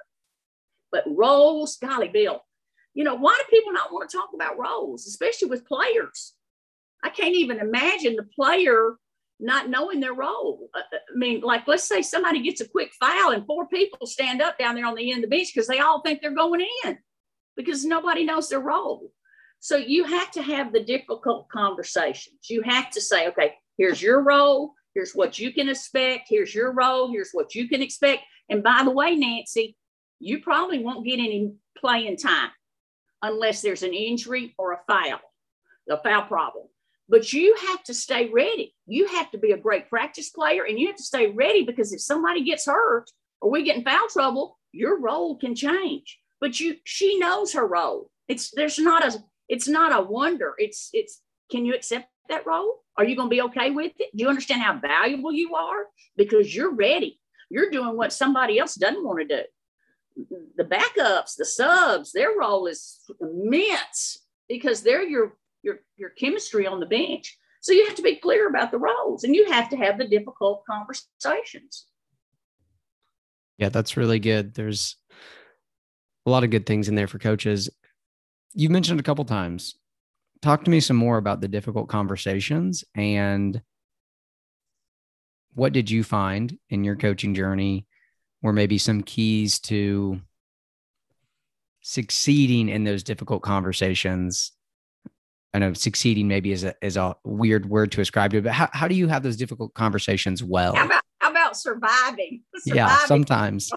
But 0.91 1.03
roles, 1.07 1.77
golly, 1.77 2.09
Bill, 2.09 2.41
you 2.93 3.03
know, 3.03 3.15
why 3.15 3.37
do 3.37 3.55
people 3.55 3.73
not 3.73 3.91
want 3.91 4.09
to 4.09 4.17
talk 4.17 4.29
about 4.33 4.57
roles, 4.57 5.07
especially 5.07 5.49
with 5.49 5.67
players? 5.67 6.33
I 7.03 7.09
can't 7.09 7.35
even 7.35 7.59
imagine 7.59 8.15
the 8.15 8.27
player 8.35 8.95
not 9.41 9.69
knowing 9.69 9.99
their 9.99 10.13
role. 10.13 10.69
Uh, 10.73 10.79
uh, 10.79 10.97
I 11.13 11.17
mean, 11.17 11.41
like, 11.41 11.67
let's 11.67 11.87
say 11.87 12.01
somebody 12.01 12.41
gets 12.41 12.61
a 12.61 12.69
quick 12.69 12.91
foul 12.99 13.31
and 13.31 13.45
four 13.45 13.67
people 13.67 14.05
stand 14.05 14.41
up 14.41 14.57
down 14.57 14.75
there 14.75 14.85
on 14.85 14.95
the 14.95 15.11
end 15.11 15.23
of 15.23 15.29
the 15.29 15.35
bench 15.35 15.51
because 15.53 15.67
they 15.67 15.79
all 15.79 16.01
think 16.01 16.21
they're 16.21 16.35
going 16.35 16.65
in 16.85 16.97
because 17.57 17.83
nobody 17.83 18.23
knows 18.23 18.49
their 18.49 18.59
role. 18.59 19.11
So 19.59 19.75
you 19.75 20.03
have 20.05 20.31
to 20.31 20.41
have 20.41 20.71
the 20.71 20.83
difficult 20.83 21.49
conversations. 21.49 22.49
You 22.49 22.61
have 22.63 22.91
to 22.91 23.01
say, 23.01 23.27
okay, 23.29 23.55
here's 23.77 24.01
your 24.01 24.23
role. 24.23 24.73
Here's 24.93 25.13
what 25.13 25.39
you 25.39 25.53
can 25.53 25.69
expect. 25.69 26.27
Here's 26.29 26.53
your 26.53 26.71
role. 26.73 27.11
Here's 27.11 27.31
what 27.31 27.55
you 27.55 27.67
can 27.67 27.81
expect. 27.81 28.23
And 28.49 28.63
by 28.63 28.81
the 28.83 28.91
way, 28.91 29.15
Nancy, 29.15 29.75
you 30.19 30.41
probably 30.41 30.83
won't 30.83 31.05
get 31.05 31.19
any 31.19 31.53
playing 31.77 32.17
time 32.17 32.51
unless 33.21 33.61
there's 33.61 33.83
an 33.83 33.93
injury 33.93 34.53
or 34.57 34.73
a 34.73 34.79
foul, 34.87 35.19
a 35.89 35.97
foul 35.97 36.23
problem. 36.23 36.65
But 37.11 37.33
you 37.33 37.53
have 37.67 37.83
to 37.83 37.93
stay 37.93 38.29
ready. 38.29 38.73
You 38.87 39.05
have 39.05 39.29
to 39.31 39.37
be 39.37 39.51
a 39.51 39.57
great 39.57 39.89
practice 39.89 40.29
player 40.29 40.63
and 40.63 40.79
you 40.79 40.87
have 40.87 40.95
to 40.95 41.03
stay 41.03 41.27
ready 41.27 41.63
because 41.63 41.91
if 41.91 41.99
somebody 41.99 42.41
gets 42.41 42.65
hurt 42.65 43.11
or 43.41 43.51
we 43.51 43.63
get 43.63 43.75
in 43.75 43.83
foul 43.83 44.07
trouble, 44.07 44.57
your 44.71 44.97
role 44.97 45.37
can 45.37 45.53
change. 45.53 46.17
But 46.39 46.61
you 46.61 46.77
she 46.85 47.19
knows 47.19 47.51
her 47.51 47.67
role. 47.67 48.09
It's 48.29 48.51
there's 48.51 48.79
not 48.79 49.05
a 49.05 49.21
it's 49.49 49.67
not 49.67 49.91
a 49.91 50.01
wonder. 50.01 50.53
It's 50.57 50.89
it's 50.93 51.21
can 51.51 51.65
you 51.65 51.73
accept 51.73 52.07
that 52.29 52.47
role? 52.47 52.77
Are 52.97 53.03
you 53.03 53.17
going 53.17 53.29
to 53.29 53.35
be 53.35 53.41
okay 53.41 53.71
with 53.71 53.91
it? 53.99 54.15
Do 54.15 54.23
you 54.23 54.29
understand 54.29 54.61
how 54.61 54.79
valuable 54.79 55.33
you 55.33 55.53
are? 55.53 55.87
Because 56.15 56.55
you're 56.55 56.73
ready. 56.73 57.19
You're 57.49 57.71
doing 57.71 57.97
what 57.97 58.13
somebody 58.13 58.57
else 58.57 58.75
doesn't 58.75 59.03
want 59.03 59.19
to 59.19 59.43
do. 60.15 60.25
The 60.55 60.63
backups, 60.63 61.35
the 61.37 61.43
subs, 61.43 62.13
their 62.13 62.37
role 62.39 62.67
is 62.67 63.01
immense 63.19 64.25
because 64.47 64.81
they're 64.81 65.03
your 65.03 65.35
your 65.63 65.79
your 65.97 66.09
chemistry 66.09 66.67
on 66.67 66.79
the 66.79 66.85
bench. 66.85 67.37
So 67.61 67.73
you 67.73 67.85
have 67.85 67.95
to 67.95 68.01
be 68.01 68.15
clear 68.15 68.49
about 68.49 68.71
the 68.71 68.79
roles 68.79 69.23
and 69.23 69.35
you 69.35 69.51
have 69.51 69.69
to 69.69 69.77
have 69.77 69.97
the 69.97 70.07
difficult 70.07 70.63
conversations. 70.65 71.85
Yeah, 73.59 73.69
that's 73.69 73.97
really 73.97 74.19
good. 74.19 74.55
There's 74.55 74.95
a 76.25 76.29
lot 76.31 76.43
of 76.43 76.49
good 76.49 76.65
things 76.65 76.89
in 76.89 76.95
there 76.95 77.07
for 77.07 77.19
coaches 77.19 77.69
you've 78.53 78.71
mentioned 78.71 78.99
a 78.99 79.03
couple 79.03 79.25
times. 79.25 79.75
Talk 80.41 80.63
to 80.65 80.71
me 80.71 80.79
some 80.79 80.97
more 80.97 81.17
about 81.17 81.41
the 81.41 81.47
difficult 81.47 81.87
conversations 81.87 82.83
and 82.95 83.61
what 85.53 85.73
did 85.73 85.89
you 85.91 86.03
find 86.03 86.57
in 86.69 86.83
your 86.83 86.95
coaching 86.95 87.35
journey 87.35 87.85
or 88.41 88.53
maybe 88.53 88.77
some 88.77 89.03
keys 89.03 89.59
to 89.59 90.19
succeeding 91.81 92.69
in 92.69 92.83
those 92.83 93.03
difficult 93.03 93.43
conversations 93.43 94.51
i 95.53 95.59
know 95.59 95.73
succeeding 95.73 96.27
maybe 96.27 96.51
is 96.51 96.63
a, 96.63 96.73
is 96.81 96.97
a 96.97 97.15
weird 97.23 97.65
word 97.67 97.91
to 97.91 98.01
ascribe 98.01 98.31
to 98.31 98.41
but 98.41 98.53
how, 98.53 98.69
how 98.73 98.87
do 98.87 98.95
you 98.95 99.07
have 99.07 99.23
those 99.23 99.37
difficult 99.37 99.73
conversations 99.73 100.43
well 100.43 100.75
how 100.75 100.85
about, 100.85 101.03
how 101.19 101.31
about 101.31 101.57
surviving? 101.57 102.41
surviving 102.57 102.77
yeah 102.77 102.97
sometimes 103.05 103.71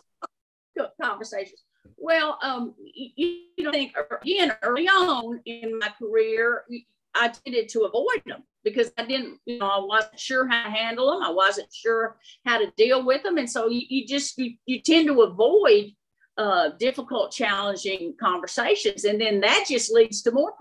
conversations 1.00 1.60
well, 1.96 2.38
um, 2.42 2.74
you, 2.78 3.38
you 3.56 3.64
know, 3.64 3.72
think 3.72 3.94
again 4.22 4.54
early 4.62 4.86
on 4.86 5.40
in 5.46 5.78
my 5.78 5.88
career, 5.98 6.64
I 7.14 7.28
tended 7.28 7.68
to 7.70 7.82
avoid 7.82 8.22
them 8.26 8.42
because 8.62 8.92
I 8.98 9.04
didn't, 9.04 9.38
you 9.46 9.58
know, 9.58 9.66
I 9.66 9.78
wasn't 9.78 10.18
sure 10.18 10.46
how 10.46 10.64
to 10.64 10.70
handle 10.70 11.10
them. 11.10 11.22
I 11.22 11.30
wasn't 11.30 11.72
sure 11.72 12.18
how 12.44 12.58
to 12.58 12.70
deal 12.76 13.04
with 13.04 13.22
them. 13.22 13.38
And 13.38 13.48
so 13.48 13.68
you, 13.68 13.82
you 13.88 14.06
just, 14.06 14.36
you, 14.38 14.54
you 14.66 14.80
tend 14.80 15.06
to 15.08 15.22
avoid 15.22 15.92
uh, 16.36 16.70
difficult, 16.78 17.30
challenging 17.32 18.14
conversations. 18.20 19.04
And 19.04 19.20
then 19.20 19.40
that 19.40 19.66
just 19.68 19.92
leads 19.92 20.22
to 20.22 20.32
more 20.32 20.52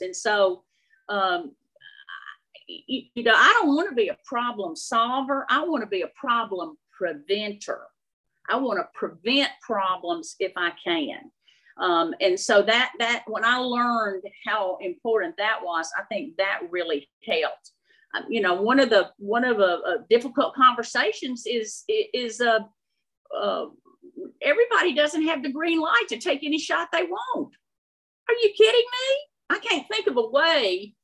And 0.00 0.14
so, 0.14 0.64
um, 1.08 1.52
you, 2.66 3.02
you 3.14 3.22
know, 3.22 3.34
I 3.34 3.58
don't 3.58 3.74
want 3.74 3.88
to 3.88 3.94
be 3.94 4.08
a 4.08 4.18
problem 4.24 4.76
solver. 4.76 5.46
I 5.48 5.64
want 5.64 5.82
to 5.82 5.88
be 5.88 6.02
a 6.02 6.10
problem 6.14 6.76
preventer. 6.96 7.82
I 8.48 8.56
want 8.56 8.78
to 8.78 8.88
prevent 8.94 9.50
problems 9.62 10.36
if 10.38 10.52
I 10.56 10.72
can. 10.82 11.30
Um, 11.78 12.12
and 12.20 12.38
so 12.38 12.62
that 12.62 12.92
that 12.98 13.22
when 13.28 13.44
I 13.44 13.58
learned 13.58 14.24
how 14.44 14.78
important 14.80 15.36
that 15.38 15.60
was, 15.62 15.88
I 15.96 16.02
think 16.04 16.36
that 16.36 16.62
really 16.70 17.08
helped. 17.24 17.72
Um, 18.16 18.24
you 18.28 18.40
know, 18.40 18.54
one 18.54 18.80
of 18.80 18.90
the 18.90 19.10
one 19.18 19.44
of 19.44 19.58
the 19.58 19.80
uh, 19.86 19.96
difficult 20.10 20.54
conversations 20.54 21.44
is 21.46 21.84
is 21.88 22.40
uh, 22.40 22.60
uh, 23.36 23.66
everybody 24.42 24.92
doesn't 24.94 25.26
have 25.26 25.42
the 25.42 25.52
green 25.52 25.80
light 25.80 26.06
to 26.08 26.18
take 26.18 26.42
any 26.42 26.58
shot 26.58 26.88
they 26.92 27.04
want. 27.04 27.52
Are 28.28 28.34
you 28.34 28.52
kidding 28.56 28.80
me? 28.80 29.16
I 29.50 29.58
can't 29.58 29.86
think 29.88 30.06
of 30.06 30.16
a 30.16 30.26
way 30.26 30.94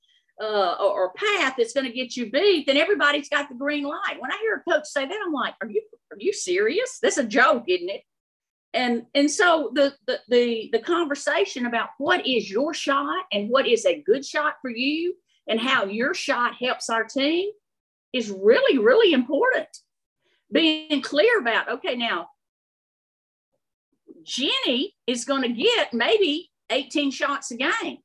uh, 0.41 0.77
or, 0.81 1.05
or, 1.05 1.13
path 1.13 1.55
that's 1.57 1.73
going 1.73 1.87
to 1.87 1.93
get 1.93 2.17
you 2.17 2.31
beat, 2.31 2.67
then 2.67 2.77
everybody's 2.77 3.29
got 3.29 3.49
the 3.49 3.55
green 3.55 3.85
light. 3.85 4.17
When 4.19 4.33
I 4.33 4.39
hear 4.43 4.57
a 4.67 4.71
coach 4.71 4.87
say 4.87 5.07
that, 5.07 5.21
I'm 5.25 5.33
like, 5.33 5.55
are 5.61 5.69
you 5.69 5.81
are 6.11 6.17
you 6.19 6.33
serious? 6.33 6.99
That's 7.01 7.19
a 7.19 7.25
joke, 7.25 7.65
isn't 7.69 7.89
it? 7.89 8.03
And 8.73 9.07
and 9.15 9.31
so 9.31 9.71
the, 9.75 9.95
the 10.09 10.21
the 10.29 10.71
the 10.73 10.79
conversation 10.81 11.67
about 11.67 11.91
what 11.99 12.27
is 12.27 12.51
your 12.51 12.75
shot 12.75 13.25
and 13.33 13.49
what 13.49 13.69
is 13.69 13.87
a 13.87 14.03
good 14.03 14.25
shot 14.25 14.55
for 14.61 14.71
you 14.71 15.15
and 15.47 15.61
how 15.61 15.85
your 15.85 16.15
shot 16.15 16.55
helps 16.57 16.91
our 16.91 17.05
team 17.05 17.51
is 18.13 18.31
really 18.31 18.79
really 18.79 19.13
important. 19.13 19.69
Being 20.51 21.01
clear 21.01 21.39
about 21.39 21.69
okay 21.69 21.95
now 21.95 22.31
Jenny 24.25 24.97
is 25.07 25.25
going 25.25 25.43
to 25.43 25.49
get 25.49 25.95
maybe 25.95 26.51
18 26.71 27.13
shots 27.13 27.53
a 27.53 27.57
game. 27.57 27.99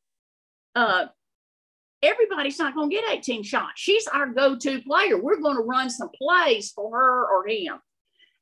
Uh, 0.79 1.07
everybody's 2.01 2.57
not 2.57 2.73
going 2.73 2.89
to 2.89 2.95
get 2.95 3.11
18 3.11 3.43
shots. 3.43 3.73
She's 3.75 4.07
our 4.07 4.27
go 4.27 4.55
to 4.55 4.81
player. 4.83 5.21
We're 5.21 5.41
going 5.41 5.57
to 5.57 5.63
run 5.63 5.89
some 5.89 6.09
plays 6.09 6.71
for 6.71 6.89
her 6.97 7.25
or 7.25 7.45
him. 7.47 7.79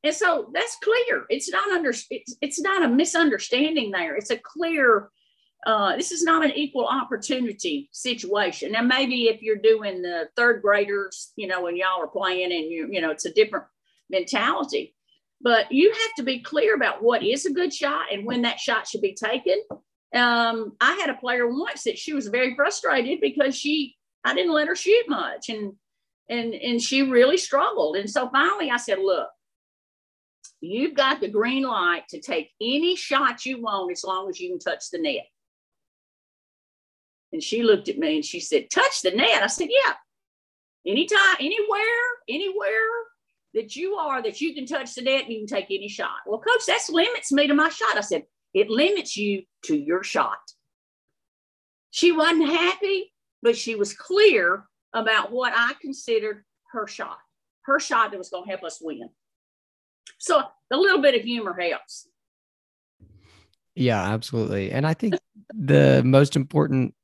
And 0.04 0.14
so 0.14 0.48
that's 0.54 0.76
clear. 0.82 1.24
It's 1.28 1.50
not 1.50 1.68
under 1.70 1.90
it's, 1.90 2.36
it's 2.40 2.60
not 2.60 2.84
a 2.84 2.88
misunderstanding 2.88 3.90
there. 3.90 4.14
It's 4.14 4.30
a 4.30 4.38
clear 4.38 5.10
uh, 5.66 5.96
this 5.96 6.12
is 6.12 6.22
not 6.22 6.44
an 6.44 6.52
equal 6.52 6.86
opportunity 6.86 7.90
situation. 7.92 8.70
Now, 8.70 8.82
maybe 8.82 9.24
if 9.24 9.42
you're 9.42 9.56
doing 9.56 10.02
the 10.02 10.28
third 10.36 10.62
graders, 10.62 11.32
you 11.34 11.48
know, 11.48 11.62
when 11.62 11.76
y'all 11.76 12.00
are 12.00 12.06
playing 12.06 12.52
and 12.52 12.70
you, 12.70 12.88
you 12.92 13.00
know, 13.00 13.10
it's 13.10 13.24
a 13.24 13.32
different 13.32 13.64
mentality. 14.08 14.94
But 15.40 15.72
you 15.72 15.90
have 15.90 16.14
to 16.18 16.22
be 16.22 16.38
clear 16.38 16.76
about 16.76 17.02
what 17.02 17.24
is 17.24 17.44
a 17.44 17.52
good 17.52 17.74
shot 17.74 18.12
and 18.12 18.24
when 18.24 18.42
that 18.42 18.60
shot 18.60 18.86
should 18.86 19.02
be 19.02 19.14
taken 19.14 19.60
um, 20.14 20.72
I 20.80 20.94
had 20.94 21.10
a 21.10 21.14
player 21.14 21.46
once 21.46 21.84
that 21.84 21.98
she 21.98 22.14
was 22.14 22.28
very 22.28 22.54
frustrated 22.54 23.20
because 23.20 23.56
she 23.56 23.96
I 24.24 24.34
didn't 24.34 24.52
let 24.52 24.68
her 24.68 24.76
shoot 24.76 25.08
much 25.08 25.48
and 25.48 25.72
and 26.28 26.54
and 26.54 26.80
she 26.80 27.02
really 27.02 27.36
struggled. 27.36 27.96
And 27.96 28.08
so 28.08 28.28
finally 28.30 28.70
I 28.70 28.76
said, 28.78 28.98
look, 28.98 29.28
you've 30.60 30.94
got 30.94 31.20
the 31.20 31.28
green 31.28 31.62
light 31.62 32.04
to 32.10 32.20
take 32.20 32.50
any 32.60 32.96
shot 32.96 33.44
you 33.46 33.62
want 33.62 33.92
as 33.92 34.04
long 34.04 34.28
as 34.28 34.40
you 34.40 34.50
can 34.50 34.58
touch 34.58 34.90
the 34.90 34.98
net. 34.98 35.26
And 37.32 37.42
she 37.42 37.62
looked 37.62 37.88
at 37.88 37.98
me 37.98 38.16
and 38.16 38.24
she 38.24 38.40
said, 38.40 38.70
touch 38.70 39.02
the 39.02 39.10
net. 39.10 39.42
I 39.42 39.48
said, 39.48 39.68
yeah. 39.70 39.94
Anytime, 40.86 41.36
anywhere, 41.38 41.82
anywhere 42.28 42.88
that 43.52 43.76
you 43.76 43.94
are 43.94 44.22
that 44.22 44.40
you 44.40 44.54
can 44.54 44.64
touch 44.64 44.94
the 44.94 45.02
net, 45.02 45.24
and 45.24 45.32
you 45.32 45.38
can 45.40 45.46
take 45.46 45.66
any 45.70 45.88
shot. 45.88 46.20
Well, 46.26 46.40
coach, 46.40 46.64
that 46.66 46.80
limits 46.88 47.32
me 47.32 47.46
to 47.46 47.54
my 47.54 47.68
shot. 47.68 47.96
I 47.96 48.00
said, 48.00 48.24
it 48.58 48.70
limits 48.70 49.16
you 49.16 49.42
to 49.64 49.76
your 49.76 50.02
shot. 50.02 50.38
She 51.90 52.12
wasn't 52.12 52.48
happy, 52.48 53.12
but 53.42 53.56
she 53.56 53.74
was 53.74 53.94
clear 53.94 54.64
about 54.92 55.32
what 55.32 55.52
I 55.56 55.74
considered 55.80 56.44
her 56.72 56.86
shot, 56.86 57.18
her 57.62 57.78
shot 57.80 58.10
that 58.10 58.18
was 58.18 58.30
going 58.30 58.44
to 58.44 58.50
help 58.50 58.64
us 58.64 58.78
win. 58.80 59.08
So 60.18 60.42
a 60.70 60.76
little 60.76 61.00
bit 61.00 61.14
of 61.14 61.22
humor 61.22 61.58
helps. 61.58 62.08
Yeah, 63.74 64.02
absolutely. 64.02 64.72
And 64.72 64.86
I 64.86 64.94
think 64.94 65.14
the 65.54 66.02
most 66.04 66.34
important 66.34 66.94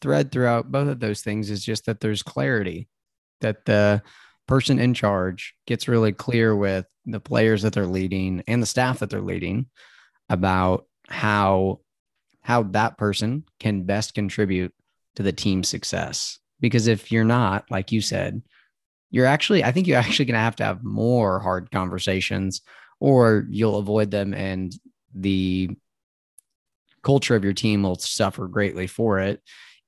thread 0.00 0.32
throughout 0.32 0.72
both 0.72 0.88
of 0.88 1.00
those 1.00 1.20
things 1.20 1.50
is 1.50 1.64
just 1.64 1.86
that 1.86 2.00
there's 2.00 2.22
clarity, 2.22 2.88
that 3.42 3.64
the 3.66 4.02
person 4.48 4.78
in 4.78 4.94
charge 4.94 5.54
gets 5.66 5.88
really 5.88 6.12
clear 6.12 6.56
with 6.56 6.86
the 7.04 7.20
players 7.20 7.62
that 7.62 7.74
they're 7.74 7.86
leading 7.86 8.42
and 8.46 8.62
the 8.62 8.66
staff 8.66 9.00
that 9.00 9.10
they're 9.10 9.20
leading 9.20 9.66
about 10.28 10.86
how 11.12 11.80
how 12.42 12.64
that 12.64 12.98
person 12.98 13.44
can 13.60 13.84
best 13.84 14.14
contribute 14.14 14.74
to 15.14 15.22
the 15.22 15.32
team's 15.32 15.68
success. 15.68 16.38
Because 16.60 16.88
if 16.88 17.12
you're 17.12 17.24
not, 17.24 17.70
like 17.70 17.92
you 17.92 18.00
said, 18.00 18.42
you're 19.10 19.26
actually, 19.26 19.62
I 19.62 19.72
think 19.72 19.86
you're 19.86 19.98
actually 19.98 20.24
going 20.24 20.34
to 20.34 20.40
have 20.40 20.56
to 20.56 20.64
have 20.64 20.82
more 20.82 21.38
hard 21.38 21.70
conversations 21.70 22.62
or 22.98 23.46
you'll 23.48 23.78
avoid 23.78 24.10
them 24.10 24.34
and 24.34 24.72
the 25.14 25.70
culture 27.02 27.36
of 27.36 27.44
your 27.44 27.52
team 27.52 27.82
will 27.82 27.98
suffer 27.98 28.48
greatly 28.48 28.86
for 28.86 29.18
it 29.18 29.40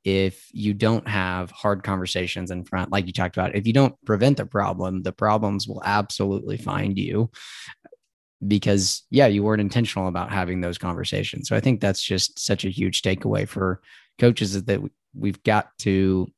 if 0.04 0.48
you 0.52 0.74
don't 0.74 1.08
have 1.08 1.50
hard 1.50 1.82
conversations 1.82 2.50
in 2.50 2.64
front 2.64 2.90
like 2.90 3.06
you 3.06 3.12
talked 3.12 3.36
about 3.36 3.54
if 3.54 3.66
you 3.66 3.72
don't 3.72 3.94
prevent 4.04 4.36
the 4.36 4.44
problem 4.44 5.02
the 5.02 5.12
problems 5.12 5.66
will 5.66 5.80
absolutely 5.84 6.58
find 6.58 6.98
you 6.98 7.30
because 8.46 9.02
yeah 9.10 9.26
you 9.26 9.42
weren't 9.42 9.60
intentional 9.60 10.08
about 10.08 10.30
having 10.30 10.60
those 10.60 10.78
conversations. 10.78 11.48
So 11.48 11.56
i 11.56 11.60
think 11.60 11.80
that's 11.80 12.02
just 12.02 12.38
such 12.38 12.64
a 12.64 12.70
huge 12.70 13.02
takeaway 13.02 13.48
for 13.48 13.80
coaches 14.18 14.54
is 14.54 14.64
that 14.64 14.80
we've 15.14 15.42
got 15.42 15.76
to 15.78 16.28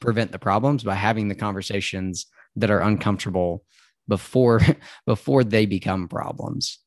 prevent 0.00 0.32
the 0.32 0.38
problems 0.38 0.84
by 0.84 0.94
having 0.94 1.28
the 1.28 1.34
conversations 1.34 2.26
that 2.56 2.70
are 2.70 2.80
uncomfortable 2.80 3.64
before 4.08 4.60
before 5.06 5.44
they 5.44 5.66
become 5.66 6.08
problems. 6.08 6.78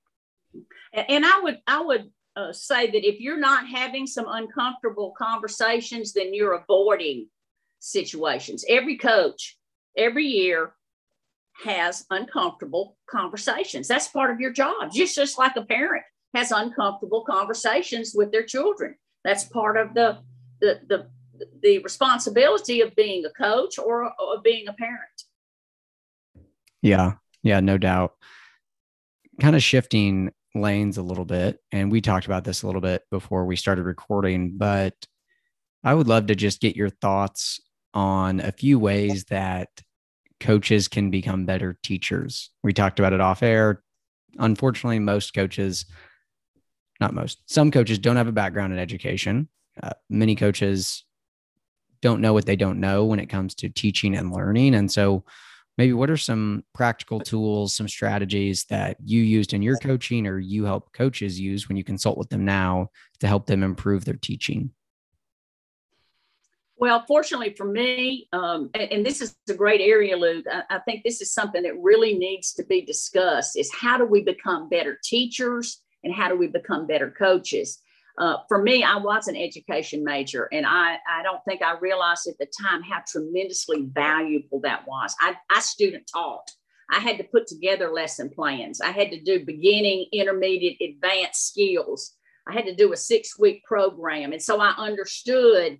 And 0.93 1.25
i 1.25 1.39
would 1.41 1.59
i 1.67 1.81
would 1.81 2.09
uh, 2.35 2.53
say 2.53 2.89
that 2.89 3.07
if 3.07 3.19
you're 3.19 3.39
not 3.39 3.67
having 3.67 4.07
some 4.07 4.25
uncomfortable 4.27 5.13
conversations 5.17 6.13
then 6.13 6.33
you're 6.33 6.53
avoiding 6.53 7.27
situations. 7.79 8.65
Every 8.67 8.97
coach 8.97 9.57
every 9.97 10.25
year 10.25 10.73
has 11.63 12.05
uncomfortable 12.09 12.97
conversations. 13.09 13.87
That's 13.87 14.07
part 14.07 14.31
of 14.31 14.39
your 14.39 14.51
job, 14.51 14.91
just, 14.93 15.15
just 15.15 15.37
like 15.37 15.55
a 15.55 15.63
parent 15.63 16.03
has 16.33 16.51
uncomfortable 16.51 17.23
conversations 17.23 18.13
with 18.15 18.31
their 18.31 18.43
children. 18.43 18.95
That's 19.23 19.45
part 19.45 19.77
of 19.77 19.93
the, 19.93 20.19
the, 20.61 20.79
the, 20.87 21.09
the 21.61 21.79
responsibility 21.79 22.81
of 22.81 22.95
being 22.95 23.25
a 23.25 23.31
coach 23.31 23.79
or 23.79 24.05
of 24.05 24.43
being 24.43 24.67
a 24.67 24.73
parent. 24.73 25.23
Yeah, 26.81 27.13
yeah, 27.43 27.59
no 27.59 27.77
doubt. 27.77 28.13
Kind 29.41 29.55
of 29.55 29.63
shifting 29.63 30.31
lanes 30.55 30.97
a 30.97 31.03
little 31.03 31.25
bit, 31.25 31.59
and 31.71 31.91
we 31.91 32.01
talked 32.01 32.25
about 32.25 32.43
this 32.43 32.63
a 32.63 32.65
little 32.65 32.81
bit 32.81 33.03
before 33.11 33.45
we 33.45 33.55
started 33.55 33.83
recording, 33.83 34.57
but 34.57 34.93
I 35.83 35.93
would 35.93 36.07
love 36.07 36.27
to 36.27 36.35
just 36.35 36.61
get 36.61 36.75
your 36.75 36.89
thoughts 36.89 37.59
on 37.93 38.39
a 38.39 38.51
few 38.51 38.79
ways 38.79 39.25
that 39.25 39.69
coaches 40.39 40.87
can 40.87 41.09
become 41.09 41.45
better 41.45 41.77
teachers. 41.83 42.49
We 42.63 42.73
talked 42.73 42.99
about 42.99 43.13
it 43.13 43.21
off 43.21 43.43
air. 43.43 43.83
Unfortunately, 44.37 44.99
most 44.99 45.33
coaches, 45.33 45.85
not 46.99 47.13
most, 47.13 47.39
some 47.45 47.71
coaches 47.71 47.99
don't 47.99 48.15
have 48.15 48.27
a 48.27 48.33
background 48.33 48.73
in 48.73 48.79
education. 48.79 49.49
Uh, 49.81 49.91
many 50.09 50.35
coaches 50.35 51.03
don't 52.01 52.21
know 52.21 52.33
what 52.33 52.45
they 52.45 52.55
don't 52.55 52.79
know 52.79 53.05
when 53.05 53.19
it 53.19 53.27
comes 53.29 53.55
to 53.55 53.69
teaching 53.69 54.15
and 54.15 54.31
learning. 54.31 54.75
And 54.75 54.91
so, 54.91 55.23
maybe 55.77 55.93
what 55.93 56.09
are 56.09 56.17
some 56.17 56.63
practical 56.73 57.21
tools, 57.21 57.73
some 57.73 57.87
strategies 57.87 58.65
that 58.65 58.97
you 59.03 59.21
used 59.21 59.53
in 59.53 59.61
your 59.61 59.77
coaching 59.77 60.27
or 60.27 60.37
you 60.37 60.65
help 60.65 60.91
coaches 60.91 61.39
use 61.39 61.69
when 61.69 61.77
you 61.77 61.85
consult 61.85 62.17
with 62.17 62.29
them 62.29 62.43
now 62.43 62.89
to 63.21 63.27
help 63.27 63.45
them 63.45 63.63
improve 63.63 64.03
their 64.03 64.17
teaching? 64.21 64.71
Well, 66.79 67.03
fortunately 67.09 67.53
for 67.57 67.65
me, 67.65 68.29
um, 68.31 68.69
and, 68.73 68.89
and, 68.89 69.05
this 69.05 69.21
is 69.21 69.35
a 69.49 69.53
great 69.53 69.81
area, 69.81 70.15
Luke, 70.15 70.45
I, 70.49 70.77
I, 70.77 70.79
think 70.79 71.03
this 71.03 71.19
is 71.19 71.33
something 71.33 71.61
that 71.63 71.77
really 71.77 72.17
needs 72.17 72.53
to 72.53 72.63
be 72.63 72.81
discussed 72.81 73.57
is 73.57 73.69
how 73.73 73.97
do 73.97 74.05
we 74.05 74.23
become 74.23 74.69
better 74.69 74.97
teachers 75.03 75.81
and 76.05 76.13
how 76.13 76.29
do 76.29 76.37
we 76.37 76.47
become 76.47 76.87
better 76.87 77.11
coaches? 77.11 77.81
Uh, 78.17 78.37
for 78.47 78.63
me, 78.63 78.81
I 78.81 78.95
was 78.95 79.27
an 79.27 79.35
education 79.35 80.05
major, 80.05 80.47
and 80.53 80.65
I, 80.65 80.97
I 81.09 81.21
don't 81.21 81.43
think 81.45 81.61
I 81.61 81.77
realized 81.79 82.27
at 82.27 82.37
the 82.39 82.47
time 82.61 82.81
how 82.81 83.03
tremendously 83.05 83.89
valuable 83.91 84.61
that 84.61 84.87
was. 84.87 85.13
I, 85.19 85.35
I 85.49 85.59
student 85.59 86.09
taught. 86.13 86.49
I 86.89 86.99
had 86.99 87.17
to 87.17 87.25
put 87.25 87.47
together 87.47 87.91
lesson 87.91 88.29
plans. 88.29 88.79
I 88.79 88.91
had 88.91 89.11
to 89.11 89.21
do 89.21 89.45
beginning, 89.45 90.07
intermediate, 90.13 90.77
advanced 90.81 91.49
skills. 91.49 92.15
I 92.47 92.53
had 92.53 92.65
to 92.65 92.75
do 92.75 92.93
a 92.93 92.97
six 92.97 93.37
week 93.37 93.65
program. 93.65 94.31
And 94.31 94.41
so 94.41 94.59
I 94.61 94.73
understood 94.77 95.77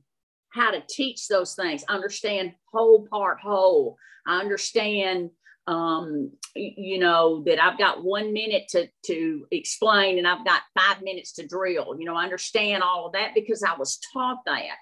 how 0.52 0.72
to 0.72 0.84
teach 0.90 1.28
those 1.28 1.56
things. 1.56 1.84
understand 1.90 2.54
whole 2.72 3.08
part 3.08 3.40
whole. 3.40 3.98
I 4.28 4.40
understand 4.40 5.32
um, 5.70 6.32
you 6.56 6.98
know, 6.98 7.44
that 7.46 7.64
I've 7.64 7.78
got 7.78 8.04
one 8.04 8.34
minute 8.34 8.70
to, 8.70 8.90
to 9.06 9.46
explain 9.52 10.18
and 10.18 10.28
I've 10.28 10.44
got 10.44 10.64
five 10.76 11.04
minutes 11.04 11.34
to 11.34 11.46
drill. 11.46 11.96
You 12.00 12.06
know, 12.06 12.16
I 12.16 12.24
understand 12.24 12.82
all 12.82 13.06
of 13.06 13.14
that 13.14 13.36
because 13.36 13.62
I 13.62 13.78
was 13.78 14.00
taught 14.12 14.40
that. 14.48 14.78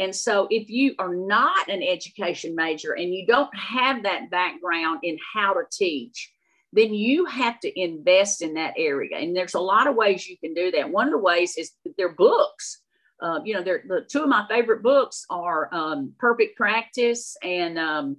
And 0.00 0.14
so, 0.14 0.48
if 0.50 0.68
you 0.70 0.96
are 0.98 1.14
not 1.14 1.68
an 1.68 1.84
education 1.84 2.56
major 2.56 2.96
and 2.96 3.14
you 3.14 3.26
don't 3.28 3.54
have 3.56 4.02
that 4.02 4.28
background 4.28 5.00
in 5.04 5.18
how 5.34 5.52
to 5.52 5.62
teach, 5.70 6.32
then 6.72 6.92
you 6.92 7.26
have 7.26 7.60
to 7.60 7.80
invest 7.80 8.42
in 8.42 8.54
that 8.54 8.74
area. 8.76 9.16
And 9.16 9.36
there's 9.36 9.54
a 9.54 9.60
lot 9.60 9.86
of 9.86 9.94
ways 9.94 10.26
you 10.26 10.36
can 10.36 10.52
do 10.52 10.72
that. 10.72 10.90
One 10.90 11.06
of 11.06 11.12
the 11.12 11.18
ways 11.18 11.56
is 11.56 11.70
their 11.96 12.12
books. 12.12 12.80
Uh, 13.20 13.40
you 13.44 13.54
know, 13.54 13.62
they're, 13.62 13.82
the 13.86 14.02
two 14.10 14.22
of 14.22 14.28
my 14.28 14.46
favorite 14.48 14.82
books 14.82 15.24
are 15.30 15.68
um, 15.72 16.12
Perfect 16.18 16.56
Practice 16.56 17.36
and 17.42 17.78
um, 17.78 18.16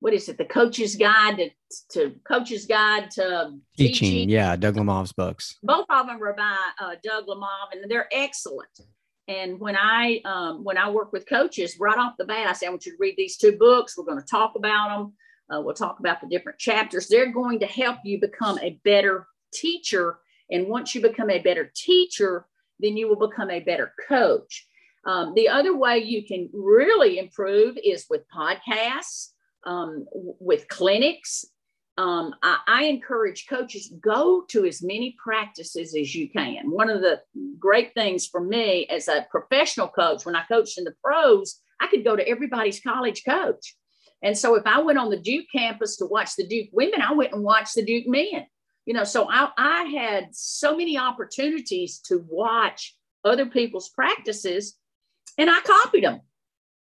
what 0.00 0.12
is 0.12 0.28
it? 0.28 0.38
The 0.38 0.44
Coach's 0.44 0.94
Guide 0.94 1.36
to, 1.38 1.50
to 1.92 2.14
Coach's 2.28 2.66
Guide 2.66 3.10
to 3.12 3.54
Teaching. 3.76 4.10
Teaching. 4.10 4.28
Yeah, 4.28 4.54
Doug 4.56 4.76
Lemov's 4.76 5.12
books. 5.12 5.56
Both 5.62 5.86
of 5.88 6.06
them 6.06 6.22
are 6.22 6.34
by 6.34 6.56
uh, 6.80 6.94
Doug 7.02 7.26
Lemov, 7.26 7.72
and 7.72 7.90
they're 7.90 8.08
excellent. 8.12 8.68
And 9.28 9.58
when 9.58 9.74
I 9.76 10.20
um, 10.24 10.62
when 10.62 10.78
I 10.78 10.90
work 10.90 11.12
with 11.12 11.28
coaches, 11.28 11.76
right 11.80 11.98
off 11.98 12.14
the 12.18 12.24
bat, 12.24 12.46
I 12.46 12.52
say 12.52 12.66
I 12.66 12.70
want 12.70 12.86
you 12.86 12.92
to 12.92 12.98
read 13.00 13.14
these 13.16 13.36
two 13.36 13.52
books. 13.52 13.96
We're 13.96 14.04
going 14.04 14.20
to 14.20 14.26
talk 14.26 14.52
about 14.54 14.88
them. 14.96 15.12
Uh, 15.50 15.60
we'll 15.62 15.74
talk 15.74 15.98
about 15.98 16.20
the 16.20 16.28
different 16.28 16.58
chapters. 16.58 17.08
They're 17.08 17.32
going 17.32 17.58
to 17.60 17.66
help 17.66 17.98
you 18.04 18.20
become 18.20 18.58
a 18.60 18.78
better 18.84 19.26
teacher. 19.52 20.18
And 20.50 20.68
once 20.68 20.94
you 20.94 21.00
become 21.00 21.30
a 21.30 21.40
better 21.40 21.72
teacher, 21.74 22.46
then 22.80 22.96
you 22.96 23.08
will 23.08 23.28
become 23.28 23.50
a 23.50 23.60
better 23.60 23.92
coach. 24.08 24.66
Um, 25.04 25.34
the 25.34 25.48
other 25.48 25.76
way 25.76 25.98
you 25.98 26.26
can 26.26 26.50
really 26.52 27.18
improve 27.18 27.78
is 27.82 28.06
with 28.10 28.22
podcasts, 28.28 29.30
um, 29.64 30.06
with 30.12 30.68
clinics. 30.68 31.44
Um, 31.98 32.34
I, 32.42 32.58
I, 32.66 32.84
encourage 32.84 33.46
coaches 33.48 33.90
go 34.02 34.44
to 34.50 34.66
as 34.66 34.82
many 34.82 35.16
practices 35.22 35.96
as 35.98 36.14
you 36.14 36.28
can. 36.28 36.70
One 36.70 36.90
of 36.90 37.00
the 37.00 37.22
great 37.58 37.94
things 37.94 38.26
for 38.26 38.40
me 38.40 38.86
as 38.90 39.08
a 39.08 39.26
professional 39.30 39.88
coach, 39.88 40.26
when 40.26 40.36
I 40.36 40.44
coached 40.46 40.76
in 40.76 40.84
the 40.84 40.94
pros, 41.02 41.58
I 41.80 41.86
could 41.86 42.04
go 42.04 42.14
to 42.14 42.28
everybody's 42.28 42.80
college 42.80 43.24
coach. 43.24 43.76
And 44.22 44.36
so 44.36 44.56
if 44.56 44.66
I 44.66 44.80
went 44.80 44.98
on 44.98 45.08
the 45.08 45.18
Duke 45.18 45.46
campus 45.50 45.96
to 45.96 46.06
watch 46.06 46.36
the 46.36 46.46
Duke 46.46 46.68
women, 46.72 47.00
I 47.00 47.12
went 47.12 47.32
and 47.32 47.42
watched 47.42 47.76
the 47.76 47.84
Duke 47.84 48.06
men. 48.06 48.46
You 48.86 48.94
know, 48.94 49.04
so 49.04 49.28
I, 49.28 49.50
I 49.58 49.82
had 49.84 50.28
so 50.32 50.76
many 50.76 50.96
opportunities 50.96 51.98
to 52.06 52.24
watch 52.28 52.96
other 53.24 53.46
people's 53.46 53.88
practices 53.88 54.76
and 55.36 55.50
I 55.50 55.60
copied 55.60 56.04
them. 56.04 56.20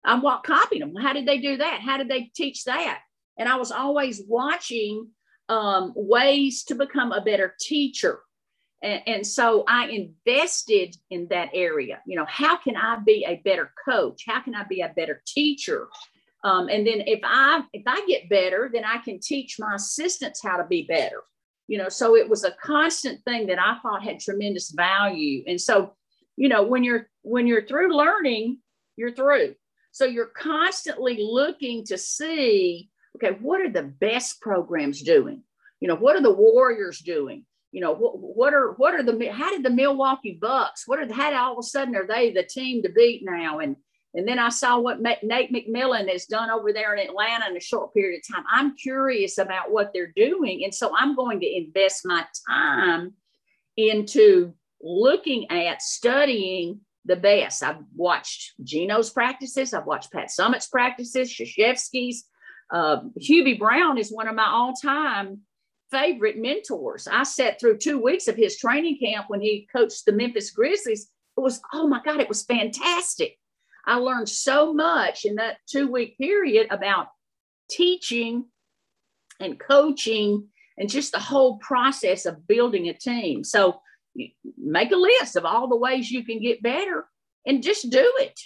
I'm 0.05 0.21
what 0.21 0.43
copied 0.43 0.81
them. 0.81 0.95
How 0.95 1.13
did 1.13 1.25
they 1.25 1.39
do 1.39 1.57
that? 1.57 1.81
How 1.81 1.97
did 1.97 2.09
they 2.09 2.31
teach 2.35 2.65
that? 2.65 2.99
And 3.37 3.47
I 3.49 3.55
was 3.55 3.71
always 3.71 4.21
watching 4.27 5.07
um, 5.49 5.93
ways 5.95 6.63
to 6.65 6.75
become 6.75 7.11
a 7.11 7.21
better 7.21 7.55
teacher. 7.59 8.19
And, 8.81 9.01
and, 9.07 9.27
so 9.27 9.63
I 9.67 9.87
invested 9.87 10.95
in 11.09 11.27
that 11.29 11.49
area. 11.53 12.01
You 12.05 12.17
know, 12.17 12.25
how 12.27 12.57
can 12.57 12.75
I 12.75 12.97
be 12.97 13.25
a 13.25 13.41
better 13.45 13.71
coach? 13.87 14.23
How 14.27 14.41
can 14.41 14.55
I 14.55 14.63
be 14.63 14.81
a 14.81 14.93
better 14.93 15.21
teacher? 15.25 15.87
Um, 16.43 16.67
and 16.67 16.85
then 16.85 17.03
if 17.07 17.21
I 17.23 17.63
if 17.71 17.83
I 17.87 18.05
get 18.07 18.29
better, 18.29 18.69
then 18.73 18.83
I 18.83 18.97
can 18.97 19.19
teach 19.21 19.57
my 19.57 19.75
assistants 19.75 20.43
how 20.43 20.57
to 20.57 20.65
be 20.65 20.83
better. 20.83 21.21
You 21.67 21.77
know, 21.77 21.89
so 21.89 22.15
it 22.15 22.29
was 22.29 22.43
a 22.43 22.55
constant 22.61 23.23
thing 23.23 23.47
that 23.47 23.59
I 23.59 23.77
thought 23.79 24.03
had 24.03 24.19
tremendous 24.19 24.71
value. 24.71 25.43
And 25.47 25.59
so, 25.59 25.93
you 26.35 26.49
know, 26.49 26.63
when 26.63 26.83
you're 26.83 27.09
when 27.21 27.47
you're 27.47 27.65
through 27.65 27.95
learning, 27.95 28.59
you're 28.95 29.13
through. 29.13 29.55
So 29.91 30.05
you're 30.05 30.25
constantly 30.25 31.19
looking 31.21 31.85
to 31.85 31.97
see, 31.97 32.89
okay, 33.15 33.37
what 33.39 33.61
are 33.61 33.69
the 33.69 33.83
best 33.83 34.41
programs 34.41 35.01
doing? 35.01 35.43
You 35.79 35.87
know, 35.87 35.95
what 35.95 36.15
are 36.15 36.21
the 36.21 36.33
Warriors 36.33 36.99
doing? 36.99 37.45
You 37.71 37.81
know, 37.81 37.93
what, 37.93 38.19
what 38.19 38.53
are 38.53 38.73
what 38.73 38.93
are 38.93 39.03
the 39.03 39.27
how 39.27 39.51
did 39.51 39.63
the 39.63 39.69
Milwaukee 39.69 40.37
Bucks? 40.39 40.87
What 40.87 40.99
are 40.99 41.05
the 41.05 41.13
how 41.13 41.33
all 41.35 41.53
of 41.53 41.59
a 41.59 41.63
sudden 41.63 41.95
are 41.95 42.07
they 42.07 42.31
the 42.31 42.43
team 42.43 42.83
to 42.83 42.89
beat 42.89 43.23
now? 43.23 43.59
And 43.59 43.75
and 44.15 44.27
then 44.27 44.37
I 44.37 44.49
saw 44.49 44.79
what 44.79 45.01
Nate 45.01 45.51
McMillan 45.51 46.09
has 46.11 46.25
done 46.25 46.51
over 46.51 46.71
there 46.71 46.93
in 46.93 47.07
Atlanta 47.07 47.49
in 47.49 47.57
a 47.57 47.61
short 47.61 47.93
period 47.93 48.19
of 48.19 48.35
time. 48.35 48.45
I'm 48.51 48.75
curious 48.75 49.39
about 49.39 49.71
what 49.71 49.91
they're 49.93 50.13
doing. 50.15 50.63
And 50.63 50.73
so 50.73 50.91
I'm 50.95 51.15
going 51.15 51.39
to 51.39 51.57
invest 51.57 52.05
my 52.05 52.23
time 52.47 53.13
into 53.75 54.53
looking 54.81 55.49
at 55.49 55.81
studying 55.81 56.81
the 57.05 57.15
best. 57.15 57.63
I've 57.63 57.83
watched 57.95 58.53
Gino's 58.63 59.09
practices, 59.09 59.73
I've 59.73 59.87
watched 59.87 60.11
Pat 60.11 60.29
Summitt's 60.29 60.67
practices, 60.67 61.33
Krzyzewski's. 61.33 62.25
Uh, 62.71 63.01
Hubie 63.19 63.59
Brown 63.59 63.97
is 63.97 64.11
one 64.11 64.27
of 64.27 64.35
my 64.35 64.47
all 64.47 64.73
time 64.73 65.41
favorite 65.91 66.37
mentors. 66.37 67.07
I 67.07 67.23
sat 67.23 67.59
through 67.59 67.77
two 67.77 68.01
weeks 68.01 68.27
of 68.27 68.35
his 68.35 68.57
training 68.57 68.99
camp 68.99 69.25
when 69.27 69.41
he 69.41 69.67
coached 69.71 70.05
the 70.05 70.11
Memphis 70.11 70.51
Grizzlies. 70.51 71.09
It 71.37 71.41
was, 71.41 71.61
oh 71.73 71.87
my 71.87 72.01
God, 72.03 72.19
it 72.19 72.29
was 72.29 72.43
fantastic. 72.43 73.37
I 73.85 73.95
learned 73.95 74.29
so 74.29 74.73
much 74.73 75.25
in 75.25 75.35
that 75.35 75.57
two 75.67 75.91
week 75.91 76.17
period 76.17 76.67
about 76.71 77.07
teaching 77.69 78.45
and 79.39 79.59
coaching 79.59 80.47
and 80.77 80.89
just 80.89 81.11
the 81.11 81.19
whole 81.19 81.57
process 81.57 82.25
of 82.25 82.47
building 82.47 82.89
a 82.89 82.93
team. 82.93 83.43
So 83.43 83.81
make 84.57 84.91
a 84.91 84.95
list 84.95 85.35
of 85.35 85.45
all 85.45 85.67
the 85.67 85.77
ways 85.77 86.11
you 86.11 86.23
can 86.23 86.41
get 86.41 86.63
better 86.63 87.05
and 87.45 87.63
just 87.63 87.89
do 87.89 88.13
it. 88.17 88.39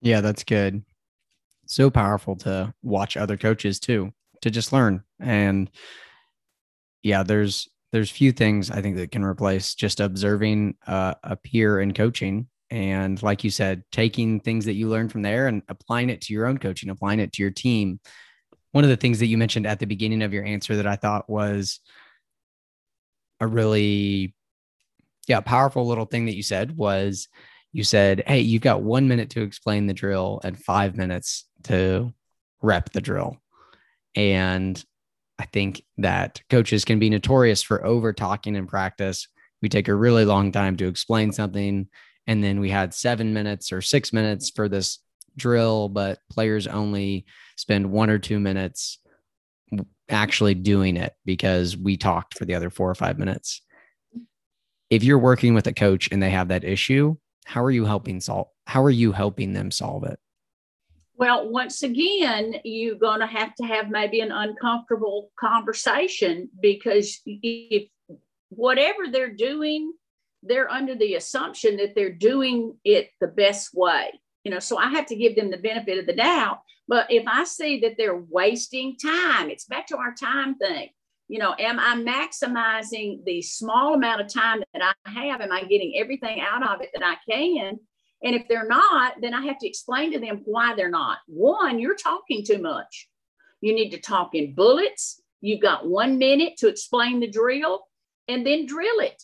Yeah, 0.00 0.20
that's 0.20 0.44
good. 0.44 0.84
So 1.66 1.90
powerful 1.90 2.36
to 2.36 2.72
watch 2.82 3.16
other 3.16 3.36
coaches 3.36 3.80
too, 3.80 4.12
to 4.42 4.50
just 4.50 4.72
learn. 4.72 5.02
And 5.18 5.70
yeah, 7.02 7.22
there's 7.22 7.68
there's 7.92 8.10
few 8.10 8.32
things 8.32 8.70
I 8.70 8.82
think 8.82 8.96
that 8.96 9.10
can 9.10 9.24
replace 9.24 9.74
just 9.74 10.00
observing 10.00 10.76
uh, 10.86 11.14
a 11.22 11.36
peer 11.36 11.80
in 11.80 11.94
coaching 11.94 12.48
and 12.70 13.22
like 13.22 13.44
you 13.44 13.50
said 13.50 13.84
taking 13.92 14.40
things 14.40 14.64
that 14.64 14.74
you 14.74 14.88
learned 14.88 15.12
from 15.12 15.22
there 15.22 15.46
and 15.46 15.62
applying 15.68 16.10
it 16.10 16.20
to 16.22 16.32
your 16.32 16.46
own 16.46 16.58
coaching 16.58 16.90
applying 16.90 17.20
it 17.20 17.32
to 17.32 17.42
your 17.42 17.50
team. 17.50 18.00
One 18.72 18.84
of 18.84 18.90
the 18.90 18.96
things 18.96 19.20
that 19.20 19.26
you 19.26 19.38
mentioned 19.38 19.66
at 19.66 19.78
the 19.78 19.86
beginning 19.86 20.22
of 20.22 20.32
your 20.32 20.44
answer 20.44 20.76
that 20.76 20.86
i 20.86 20.96
thought 20.96 21.30
was 21.30 21.80
a 23.40 23.46
really 23.46 24.34
yeah 25.28 25.40
powerful 25.40 25.86
little 25.86 26.04
thing 26.04 26.26
that 26.26 26.36
you 26.36 26.42
said 26.42 26.76
was 26.76 27.28
you 27.72 27.84
said 27.84 28.22
hey 28.26 28.40
you've 28.40 28.62
got 28.62 28.82
one 28.82 29.08
minute 29.08 29.30
to 29.30 29.42
explain 29.42 29.86
the 29.86 29.94
drill 29.94 30.40
and 30.42 30.58
five 30.58 30.96
minutes 30.96 31.44
to 31.64 32.12
rep 32.62 32.90
the 32.92 33.00
drill. 33.00 33.36
And 34.14 34.82
i 35.38 35.44
think 35.44 35.82
that 35.98 36.42
coaches 36.50 36.84
can 36.84 36.98
be 36.98 37.10
notorious 37.10 37.62
for 37.62 37.84
over 37.84 38.12
talking 38.12 38.56
in 38.56 38.66
practice. 38.66 39.28
We 39.62 39.68
take 39.68 39.88
a 39.88 39.94
really 39.94 40.24
long 40.24 40.52
time 40.52 40.76
to 40.78 40.88
explain 40.88 41.32
something 41.32 41.88
and 42.26 42.42
then 42.42 42.60
we 42.60 42.70
had 42.70 42.94
seven 42.94 43.32
minutes 43.32 43.72
or 43.72 43.80
six 43.80 44.12
minutes 44.12 44.50
for 44.50 44.68
this 44.68 44.98
drill, 45.36 45.88
but 45.88 46.18
players 46.30 46.66
only 46.66 47.26
spend 47.56 47.90
one 47.90 48.10
or 48.10 48.18
two 48.18 48.40
minutes 48.40 48.98
actually 50.08 50.54
doing 50.54 50.96
it 50.96 51.14
because 51.24 51.76
we 51.76 51.96
talked 51.96 52.38
for 52.38 52.44
the 52.44 52.54
other 52.54 52.70
four 52.70 52.90
or 52.90 52.94
five 52.94 53.18
minutes. 53.18 53.62
If 54.88 55.02
you're 55.02 55.18
working 55.18 55.54
with 55.54 55.66
a 55.66 55.72
coach 55.72 56.08
and 56.12 56.22
they 56.22 56.30
have 56.30 56.48
that 56.48 56.64
issue, 56.64 57.16
how 57.44 57.62
are 57.64 57.70
you 57.70 57.84
helping 57.84 58.20
solve? 58.20 58.48
How 58.66 58.82
are 58.82 58.90
you 58.90 59.12
helping 59.12 59.52
them 59.52 59.70
solve 59.70 60.04
it? 60.04 60.18
Well, 61.18 61.48
once 61.48 61.82
again, 61.82 62.56
you're 62.62 62.96
going 62.96 63.20
to 63.20 63.26
have 63.26 63.54
to 63.56 63.64
have 63.64 63.88
maybe 63.88 64.20
an 64.20 64.32
uncomfortable 64.32 65.30
conversation 65.38 66.50
because 66.60 67.20
if 67.24 67.88
whatever 68.50 69.08
they're 69.10 69.34
doing 69.34 69.92
they're 70.46 70.70
under 70.70 70.94
the 70.94 71.14
assumption 71.14 71.76
that 71.76 71.94
they're 71.94 72.12
doing 72.12 72.76
it 72.84 73.10
the 73.20 73.28
best 73.28 73.70
way. 73.74 74.10
You 74.44 74.50
know, 74.50 74.58
so 74.58 74.78
I 74.78 74.88
have 74.90 75.06
to 75.06 75.16
give 75.16 75.34
them 75.34 75.50
the 75.50 75.56
benefit 75.56 75.98
of 75.98 76.06
the 76.06 76.14
doubt. 76.14 76.60
But 76.88 77.10
if 77.10 77.24
I 77.26 77.44
see 77.44 77.80
that 77.80 77.96
they're 77.98 78.22
wasting 78.30 78.96
time, 78.96 79.50
it's 79.50 79.64
back 79.64 79.88
to 79.88 79.96
our 79.96 80.14
time 80.14 80.56
thing. 80.56 80.88
You 81.28 81.40
know, 81.40 81.54
am 81.58 81.80
I 81.80 81.96
maximizing 81.96 83.24
the 83.24 83.42
small 83.42 83.94
amount 83.94 84.20
of 84.20 84.32
time 84.32 84.62
that 84.72 84.94
I 85.04 85.10
have? 85.10 85.40
Am 85.40 85.50
I 85.50 85.62
getting 85.62 85.94
everything 85.96 86.40
out 86.40 86.62
of 86.62 86.80
it 86.80 86.90
that 86.94 87.02
I 87.04 87.16
can? 87.28 87.80
And 88.22 88.36
if 88.36 88.46
they're 88.48 88.68
not, 88.68 89.14
then 89.20 89.34
I 89.34 89.44
have 89.46 89.58
to 89.58 89.68
explain 89.68 90.12
to 90.12 90.20
them 90.20 90.42
why 90.44 90.74
they're 90.74 90.88
not. 90.88 91.18
One, 91.26 91.80
you're 91.80 91.96
talking 91.96 92.44
too 92.44 92.58
much. 92.58 93.08
You 93.60 93.74
need 93.74 93.90
to 93.90 94.00
talk 94.00 94.34
in 94.34 94.54
bullets. 94.54 95.20
You've 95.40 95.60
got 95.60 95.88
one 95.88 96.18
minute 96.18 96.56
to 96.58 96.68
explain 96.68 97.18
the 97.18 97.28
drill 97.28 97.82
and 98.28 98.46
then 98.46 98.66
drill 98.66 99.00
it 99.00 99.20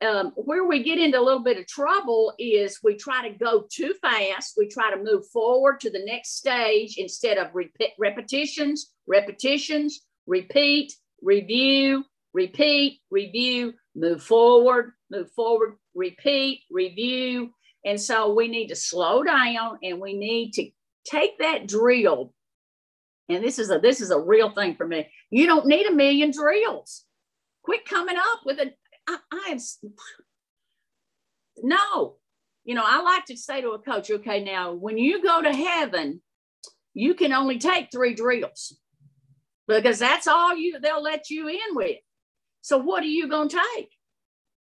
um, 0.00 0.32
where 0.36 0.64
we 0.64 0.82
get 0.82 0.98
into 0.98 1.18
a 1.18 1.22
little 1.22 1.42
bit 1.42 1.58
of 1.58 1.66
trouble 1.66 2.34
is 2.38 2.80
we 2.82 2.96
try 2.96 3.28
to 3.28 3.36
go 3.36 3.66
too 3.70 3.94
fast. 4.00 4.54
We 4.56 4.68
try 4.68 4.90
to 4.90 5.02
move 5.02 5.26
forward 5.28 5.80
to 5.80 5.90
the 5.90 6.04
next 6.04 6.36
stage 6.36 6.96
instead 6.98 7.38
of 7.38 7.54
rep- 7.54 7.70
repetitions, 7.98 8.92
repetitions, 9.06 10.02
repeat, 10.26 10.92
review, 11.22 12.04
repeat, 12.32 13.00
review, 13.10 13.74
move 13.94 14.22
forward, 14.22 14.92
move 15.10 15.30
forward, 15.32 15.76
repeat, 15.94 16.62
review. 16.70 17.50
And 17.84 18.00
so 18.00 18.34
we 18.34 18.48
need 18.48 18.68
to 18.68 18.76
slow 18.76 19.22
down 19.22 19.78
and 19.82 20.00
we 20.00 20.14
need 20.14 20.52
to 20.54 20.68
take 21.08 21.38
that 21.38 21.68
drill. 21.68 22.32
And 23.28 23.42
this 23.42 23.58
is 23.58 23.70
a 23.70 23.78
this 23.78 24.00
is 24.00 24.10
a 24.10 24.20
real 24.20 24.50
thing 24.50 24.76
for 24.76 24.86
me. 24.86 25.08
You 25.30 25.46
don't 25.46 25.66
need 25.66 25.86
a 25.86 25.92
million 25.92 26.30
drills. 26.30 27.04
Quit 27.62 27.84
coming 27.84 28.16
up 28.16 28.40
with 28.44 28.58
a 28.60 28.72
I, 29.08 29.18
I 29.32 29.50
am 29.50 29.58
no. 31.62 32.16
You 32.64 32.74
know, 32.74 32.84
I 32.84 33.00
like 33.02 33.26
to 33.26 33.36
say 33.36 33.60
to 33.60 33.70
a 33.70 33.78
coach, 33.78 34.10
okay, 34.10 34.42
now 34.42 34.72
when 34.72 34.98
you 34.98 35.22
go 35.22 35.40
to 35.40 35.52
heaven, 35.52 36.20
you 36.94 37.14
can 37.14 37.32
only 37.32 37.58
take 37.58 37.88
three 37.92 38.14
drills 38.14 38.76
because 39.68 39.98
that's 39.98 40.26
all 40.26 40.56
you 40.56 40.80
they'll 40.80 41.02
let 41.02 41.30
you 41.30 41.48
in 41.48 41.74
with. 41.74 41.98
So 42.62 42.78
what 42.78 43.02
are 43.02 43.06
you 43.06 43.28
going 43.28 43.48
to 43.50 43.60
take? 43.76 43.90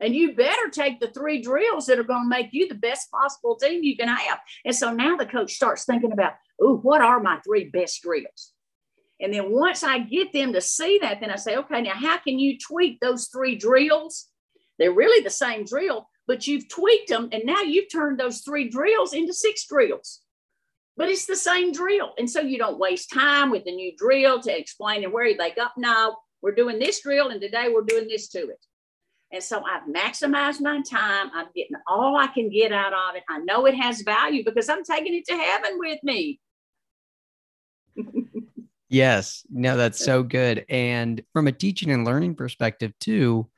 And 0.01 0.15
you 0.15 0.37
better 0.37 0.69
take 0.71 1.01
the 1.01 1.09
three 1.09 1.43
drills 1.43 1.87
that 1.87 1.99
are 1.99 2.05
going 2.05 2.25
to 2.25 2.29
make 2.29 2.51
you 2.53 2.69
the 2.69 2.77
best 2.77 3.11
possible 3.11 3.57
team 3.57 3.83
you 3.83 3.97
can 3.97 4.07
have. 4.07 4.39
And 4.65 4.75
so 4.75 4.93
now 4.93 5.17
the 5.17 5.27
coach 5.27 5.55
starts 5.55 5.85
thinking 5.85 6.13
about, 6.13 6.35
oh, 6.61 6.77
what 6.77 7.01
are 7.01 7.21
my 7.21 7.41
three 7.41 7.65
best 7.65 8.03
drills? 8.03 8.53
And 9.21 9.35
then 9.35 9.51
once 9.51 9.83
I 9.83 9.99
get 9.99 10.33
them 10.33 10.53
to 10.53 10.61
see 10.61 11.01
that, 11.03 11.19
then 11.21 11.33
I 11.33 11.37
say, 11.37 11.57
okay, 11.57 11.83
now 11.83 11.95
how 11.95 12.19
can 12.19 12.39
you 12.39 12.57
tweak 12.59 13.01
those 13.01 13.27
three 13.27 13.57
drills? 13.57 14.28
They're 14.79 14.93
really 14.93 15.23
the 15.23 15.31
same 15.31 15.65
drill, 15.65 16.09
but 16.27 16.47
you've 16.47 16.69
tweaked 16.69 17.09
them 17.09 17.29
and 17.33 17.45
now 17.45 17.63
you've 17.63 17.91
turned 17.91 18.19
those 18.19 18.41
three 18.41 18.69
drills 18.69 19.13
into 19.13 19.33
six 19.33 19.67
drills. 19.67 20.21
But 20.97 21.09
it's 21.09 21.27
the 21.27 21.37
same 21.37 21.73
drill. 21.73 22.13
And 22.19 22.29
so 22.29 22.41
you 22.41 22.59
don't 22.59 22.79
waste 22.79 23.13
time 23.13 23.51
with 23.51 23.65
the 23.65 23.75
new 23.75 23.93
drill 23.97 24.41
to 24.43 24.57
explain 24.57 25.05
and 25.05 25.13
where 25.13 25.37
they 25.37 25.53
got. 25.53 25.73
No, 25.77 26.17
we're 26.43 26.55
doing 26.55 26.79
this 26.79 27.01
drill 27.01 27.29
and 27.29 27.41
today 27.41 27.69
we're 27.73 27.83
doing 27.83 28.09
this 28.09 28.29
to 28.31 28.49
it. 28.49 28.65
And 29.31 29.43
so 29.43 29.63
I've 29.63 29.83
maximized 29.83 30.61
my 30.61 30.81
time. 30.83 31.31
I'm 31.35 31.49
getting 31.55 31.77
all 31.87 32.17
I 32.17 32.29
can 32.29 32.49
get 32.49 32.73
out 32.73 32.93
of 32.93 33.17
it. 33.17 33.25
I 33.29 33.39
know 33.41 33.67
it 33.67 33.75
has 33.75 34.01
value 34.01 34.43
because 34.45 34.69
I'm 34.69 34.85
taking 34.85 35.15
it 35.15 35.27
to 35.27 35.37
heaven 35.37 35.79
with 35.79 35.99
me. 36.03 36.41
yes. 38.89 39.45
No, 39.51 39.77
that's 39.77 39.99
so 40.05 40.23
good. 40.23 40.65
And 40.69 41.23
from 41.33 41.47
a 41.47 41.53
teaching 41.53 41.91
and 41.91 42.07
learning 42.07 42.37
perspective, 42.37 42.93
too, 42.99 43.49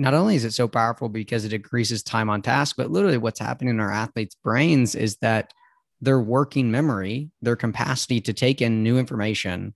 not 0.00 0.14
only 0.14 0.34
is 0.34 0.46
it 0.46 0.52
so 0.52 0.66
powerful 0.66 1.10
because 1.10 1.44
it 1.44 1.52
increases 1.52 2.02
time 2.02 2.30
on 2.30 2.40
task, 2.40 2.76
but 2.76 2.90
literally 2.90 3.18
what's 3.18 3.38
happening 3.38 3.74
in 3.74 3.80
our 3.80 3.92
athletes' 3.92 4.34
brains 4.42 4.94
is 4.94 5.16
that 5.16 5.52
their 6.00 6.18
working 6.18 6.70
memory, 6.70 7.30
their 7.42 7.54
capacity 7.56 8.18
to 8.22 8.32
take 8.32 8.62
in 8.62 8.82
new 8.82 8.98
information 8.98 9.74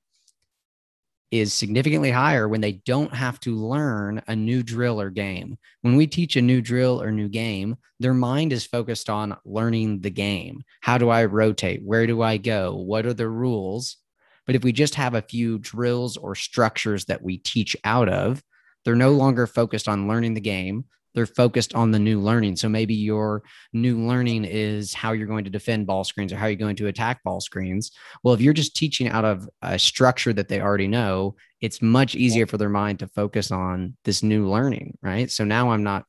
is 1.31 1.53
significantly 1.53 2.11
higher 2.11 2.49
when 2.49 2.63
they 2.63 2.73
don't 2.73 3.13
have 3.13 3.39
to 3.41 3.55
learn 3.55 4.23
a 4.27 4.35
new 4.35 4.63
drill 4.63 4.99
or 4.99 5.11
game. 5.11 5.59
When 5.83 5.95
we 5.95 6.07
teach 6.07 6.37
a 6.37 6.43
new 6.43 6.63
drill 6.63 7.03
or 7.03 7.11
new 7.11 7.29
game, 7.29 7.77
their 8.01 8.15
mind 8.15 8.53
is 8.53 8.65
focused 8.65 9.11
on 9.11 9.37
learning 9.45 10.01
the 10.01 10.11
game. 10.11 10.63
How 10.81 10.97
do 10.97 11.11
I 11.11 11.27
rotate? 11.27 11.83
Where 11.85 12.07
do 12.07 12.23
I 12.23 12.39
go? 12.39 12.75
What 12.75 13.05
are 13.05 13.15
the 13.15 13.29
rules? 13.29 13.99
But 14.47 14.55
if 14.55 14.65
we 14.65 14.73
just 14.73 14.95
have 14.95 15.15
a 15.15 15.23
few 15.23 15.59
drills 15.59 16.17
or 16.17 16.35
structures 16.35 17.05
that 17.07 17.23
we 17.23 17.39
teach 17.39 17.77
out 17.85 18.09
of, 18.09 18.43
they're 18.85 18.95
no 18.95 19.13
longer 19.13 19.47
focused 19.47 19.89
on 19.89 20.09
learning 20.09 20.35
the 20.35 20.41
game 20.41 20.85
they're 21.15 21.27
focused 21.27 21.75
on 21.75 21.91
the 21.91 21.99
new 21.99 22.21
learning. 22.21 22.57
So 22.57 22.69
maybe 22.69 22.95
your 22.95 23.43
new 23.73 23.99
learning 23.99 24.45
is 24.45 24.93
how 24.93 25.13
you're 25.13 25.29
going 25.29 25.45
to 25.45 25.51
defend 25.51 25.87
ball 25.87 26.05
screens 26.05 26.33
or 26.33 26.37
how 26.37 26.47
you're 26.47 26.57
going 26.57 26.77
to 26.77 26.89
attack 26.89 27.23
ball 27.23 27.41
screens. 27.41 27.93
Well, 28.23 28.35
if 28.35 28.41
you're 28.41 28.53
just 28.53 28.77
teaching 28.77 29.09
out 29.09 29.25
of 29.25 29.49
a 29.63 29.79
structure 29.79 30.33
that 30.33 30.49
they 30.49 30.61
already 30.61 30.89
know, 30.89 31.37
it's 31.61 31.81
much 31.81 32.15
easier 32.15 32.47
for 32.47 32.59
their 32.59 32.69
mind 32.69 32.99
to 32.99 33.09
focus 33.09 33.51
on 33.51 33.97
this 34.05 34.23
new 34.23 34.49
learning, 34.51 34.99
right? 35.03 35.31
So 35.31 35.45
now 35.45 35.71
I'm 35.71 35.85
not 35.85 36.05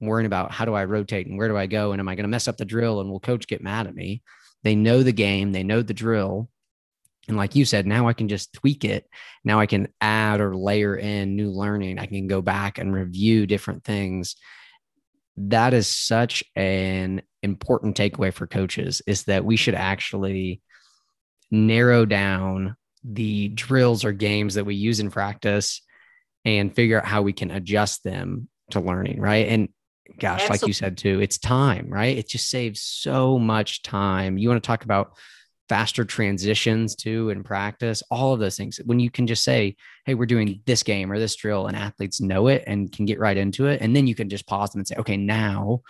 worrying 0.00 0.26
about 0.26 0.52
how 0.52 0.64
do 0.64 0.74
I 0.74 0.84
rotate 0.84 1.26
and 1.26 1.36
where 1.36 1.48
do 1.48 1.56
I 1.56 1.66
go 1.66 1.92
and 1.92 2.00
am 2.00 2.08
I 2.08 2.14
going 2.14 2.24
to 2.24 2.28
mess 2.28 2.48
up 2.48 2.56
the 2.56 2.64
drill 2.64 3.00
and 3.00 3.10
will 3.10 3.20
coach 3.20 3.46
get 3.46 3.62
mad 3.62 3.86
at 3.86 3.94
me? 3.94 4.22
They 4.62 4.76
know 4.76 5.02
the 5.02 5.12
game, 5.12 5.52
they 5.52 5.62
know 5.62 5.82
the 5.82 5.92
drill, 5.92 6.48
and 7.28 7.36
like 7.36 7.54
you 7.54 7.64
said, 7.64 7.86
now 7.86 8.08
I 8.08 8.12
can 8.12 8.28
just 8.28 8.52
tweak 8.52 8.84
it. 8.84 9.08
Now 9.44 9.60
I 9.60 9.66
can 9.66 9.88
add 10.00 10.40
or 10.40 10.56
layer 10.56 10.96
in 10.96 11.36
new 11.36 11.50
learning. 11.50 11.98
I 11.98 12.06
can 12.06 12.26
go 12.26 12.42
back 12.42 12.78
and 12.78 12.92
review 12.92 13.46
different 13.46 13.84
things. 13.84 14.36
That 15.36 15.74
is 15.74 15.88
such 15.88 16.44
an 16.54 17.22
important 17.42 17.96
takeaway 17.96 18.32
for 18.32 18.46
coaches 18.46 19.02
is 19.06 19.24
that 19.24 19.44
we 19.44 19.56
should 19.56 19.74
actually 19.74 20.60
narrow 21.50 22.04
down 22.04 22.76
the 23.02 23.48
drills 23.48 24.04
or 24.04 24.12
games 24.12 24.54
that 24.54 24.64
we 24.64 24.74
use 24.74 25.00
in 25.00 25.10
practice 25.10 25.82
and 26.44 26.74
figure 26.74 26.98
out 26.98 27.06
how 27.06 27.22
we 27.22 27.32
can 27.32 27.50
adjust 27.50 28.04
them 28.04 28.48
to 28.70 28.80
learning, 28.80 29.20
right? 29.20 29.48
And 29.48 29.68
gosh, 30.18 30.42
Absolutely. 30.42 30.54
like 30.54 30.66
you 30.68 30.72
said 30.72 30.96
too, 30.96 31.20
it's 31.20 31.38
time, 31.38 31.88
right? 31.88 32.16
It 32.16 32.28
just 32.28 32.48
saves 32.48 32.82
so 32.82 33.38
much 33.38 33.82
time. 33.82 34.38
You 34.38 34.48
want 34.48 34.62
to 34.62 34.66
talk 34.66 34.84
about 34.84 35.16
faster 35.68 36.04
transitions 36.04 36.94
to 36.94 37.30
in 37.30 37.42
practice, 37.42 38.02
all 38.10 38.32
of 38.32 38.40
those 38.40 38.56
things. 38.56 38.80
When 38.84 39.00
you 39.00 39.10
can 39.10 39.26
just 39.26 39.44
say, 39.44 39.76
Hey, 40.04 40.14
we're 40.14 40.26
doing 40.26 40.60
this 40.66 40.82
game 40.82 41.10
or 41.10 41.18
this 41.18 41.36
drill, 41.36 41.66
and 41.66 41.76
athletes 41.76 42.20
know 42.20 42.48
it 42.48 42.64
and 42.66 42.92
can 42.92 43.06
get 43.06 43.18
right 43.18 43.36
into 43.36 43.66
it. 43.66 43.80
And 43.80 43.94
then 43.94 44.06
you 44.06 44.14
can 44.14 44.28
just 44.28 44.46
pause 44.46 44.70
them 44.70 44.80
and 44.80 44.88
say, 44.88 44.96
Okay, 44.96 45.16
now 45.16 45.80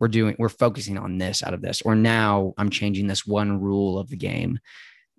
we're 0.00 0.08
doing, 0.08 0.36
we're 0.38 0.48
focusing 0.48 0.98
on 0.98 1.18
this 1.18 1.42
out 1.42 1.54
of 1.54 1.62
this, 1.62 1.82
or 1.82 1.94
now 1.94 2.54
I'm 2.58 2.70
changing 2.70 3.06
this 3.06 3.26
one 3.26 3.60
rule 3.60 3.98
of 3.98 4.08
the 4.08 4.16
game. 4.16 4.58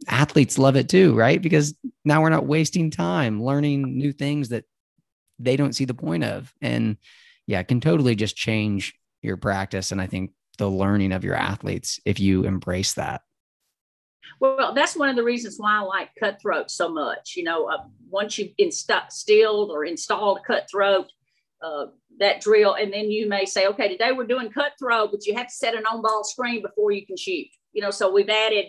Athletes 0.08 0.58
love 0.58 0.76
it 0.76 0.90
too, 0.90 1.16
right? 1.16 1.42
Because 1.42 1.74
now 2.04 2.22
we're 2.22 2.30
not 2.30 2.46
wasting 2.46 2.92
time 2.92 3.42
learning 3.42 3.98
new 3.98 4.12
things 4.12 4.50
that 4.50 4.66
they 5.40 5.56
don't 5.56 5.74
see 5.74 5.86
the 5.86 5.94
point 5.94 6.24
of. 6.24 6.54
And 6.62 6.98
yeah, 7.48 7.60
it 7.60 7.68
can 7.68 7.80
totally 7.80 8.16
just 8.16 8.36
change 8.36 8.94
your 9.22 9.38
practice. 9.38 9.92
And 9.92 10.02
I 10.02 10.08
think 10.08 10.32
the 10.58 10.70
learning 10.70 11.12
of 11.12 11.24
your 11.24 11.36
athletes 11.36 12.00
if 12.06 12.20
you 12.20 12.44
embrace 12.44 12.94
that. 12.94 13.22
Well, 14.40 14.74
that's 14.74 14.96
one 14.96 15.10
of 15.10 15.16
the 15.16 15.24
reasons 15.24 15.58
why 15.58 15.78
I 15.78 15.82
like 15.82 16.10
cutthroat 16.20 16.70
so 16.70 16.90
much. 16.90 17.36
You 17.36 17.44
know, 17.44 17.70
uh, 17.70 17.84
once 18.10 18.38
you've 18.38 18.54
instilled 18.58 19.72
or 19.72 19.86
installed 19.86 20.40
cutthroat, 20.46 21.12
uh, 21.62 21.88
that 22.20 22.42
drill, 22.42 22.76
and 22.76 22.94
then 22.94 23.12
you 23.12 23.28
may 23.28 23.46
say, 23.46 23.68
okay, 23.68 23.90
today 23.90 24.12
we're 24.12 24.26
doing 24.26 24.50
cutthroat, 24.50 25.12
but 25.12 25.26
you 25.26 25.34
have 25.36 25.48
to 25.48 25.54
set 25.54 25.76
an 25.76 25.86
on 25.86 26.02
ball 26.02 26.24
screen 26.24 26.62
before 26.62 26.92
you 26.92 27.06
can 27.06 27.18
shoot. 27.18 27.48
You 27.74 27.82
know, 27.82 27.92
so 27.92 28.12
we've 28.12 28.30
added 28.30 28.68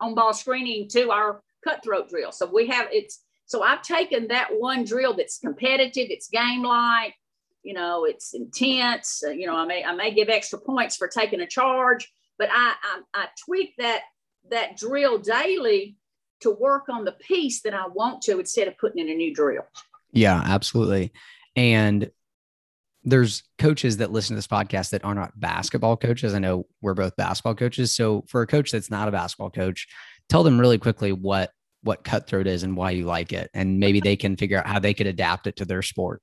on 0.00 0.14
ball 0.14 0.32
screening 0.32 0.88
to 0.90 1.10
our 1.10 1.42
cutthroat 1.64 2.08
drill. 2.08 2.32
So 2.32 2.48
we 2.52 2.66
have 2.68 2.88
it's 2.92 3.22
so 3.46 3.62
I've 3.62 3.82
taken 3.82 4.28
that 4.28 4.48
one 4.50 4.84
drill 4.84 5.14
that's 5.14 5.38
competitive, 5.38 6.08
it's 6.10 6.28
game 6.28 6.62
like, 6.62 7.14
you 7.62 7.74
know, 7.74 8.04
it's 8.04 8.34
intense. 8.34 9.22
Uh, 9.26 9.30
you 9.30 9.46
know, 9.46 9.56
I 9.56 9.64
may 9.66 9.84
I 9.84 9.94
may 9.94 10.12
give 10.12 10.28
extra 10.28 10.58
points 10.58 10.96
for 10.96 11.08
taking 11.08 11.40
a 11.40 11.46
charge, 11.46 12.12
but 12.38 12.48
I 12.50 12.74
I, 12.82 13.00
I 13.14 13.26
tweak 13.44 13.74
that 13.78 14.02
that 14.50 14.76
drill 14.76 15.18
daily 15.18 15.96
to 16.40 16.50
work 16.50 16.88
on 16.88 17.04
the 17.04 17.12
piece 17.12 17.62
that 17.62 17.74
I 17.74 17.86
want 17.86 18.22
to 18.22 18.38
instead 18.38 18.68
of 18.68 18.78
putting 18.78 19.06
in 19.06 19.12
a 19.12 19.16
new 19.16 19.34
drill. 19.34 19.66
Yeah, 20.12 20.42
absolutely. 20.44 21.12
And 21.54 22.10
there's 23.04 23.44
coaches 23.58 23.98
that 23.98 24.10
listen 24.10 24.34
to 24.34 24.38
this 24.38 24.46
podcast 24.46 24.90
that 24.90 25.04
are 25.04 25.14
not 25.14 25.38
basketball 25.38 25.96
coaches. 25.96 26.34
I 26.34 26.40
know 26.40 26.66
we're 26.82 26.94
both 26.94 27.16
basketball 27.16 27.54
coaches. 27.54 27.94
So 27.94 28.24
for 28.28 28.42
a 28.42 28.46
coach 28.46 28.72
that's 28.72 28.90
not 28.90 29.08
a 29.08 29.12
basketball 29.12 29.50
coach, 29.50 29.86
tell 30.28 30.42
them 30.42 30.60
really 30.60 30.78
quickly 30.78 31.12
what 31.12 31.52
what 31.82 32.02
cutthroat 32.02 32.48
is 32.48 32.64
and 32.64 32.76
why 32.76 32.90
you 32.90 33.04
like 33.04 33.32
it 33.32 33.48
and 33.54 33.78
maybe 33.78 34.00
they 34.00 34.16
can 34.16 34.36
figure 34.36 34.58
out 34.58 34.66
how 34.66 34.80
they 34.80 34.92
could 34.92 35.06
adapt 35.06 35.46
it 35.46 35.54
to 35.56 35.64
their 35.64 35.82
sport. 35.82 36.20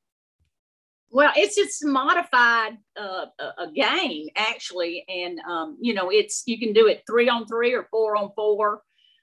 Well, 1.14 1.32
it's 1.36 1.60
it's 1.60 1.84
modified 1.86 2.80
uh, 3.00 3.28
a, 3.60 3.72
game 3.72 4.30
actually, 4.36 5.06
and 5.08 5.40
um, 5.42 5.78
you 5.80 5.94
know 5.94 6.10
it's 6.10 6.42
you 6.48 6.58
can 6.58 6.74
do 6.74 6.88
it 6.88 7.04
three 7.06 7.30
on 7.30 7.46
three 7.46 7.72
or 7.76 7.88
four 7.92 8.18
on 8.18 8.32
four, 8.36 8.82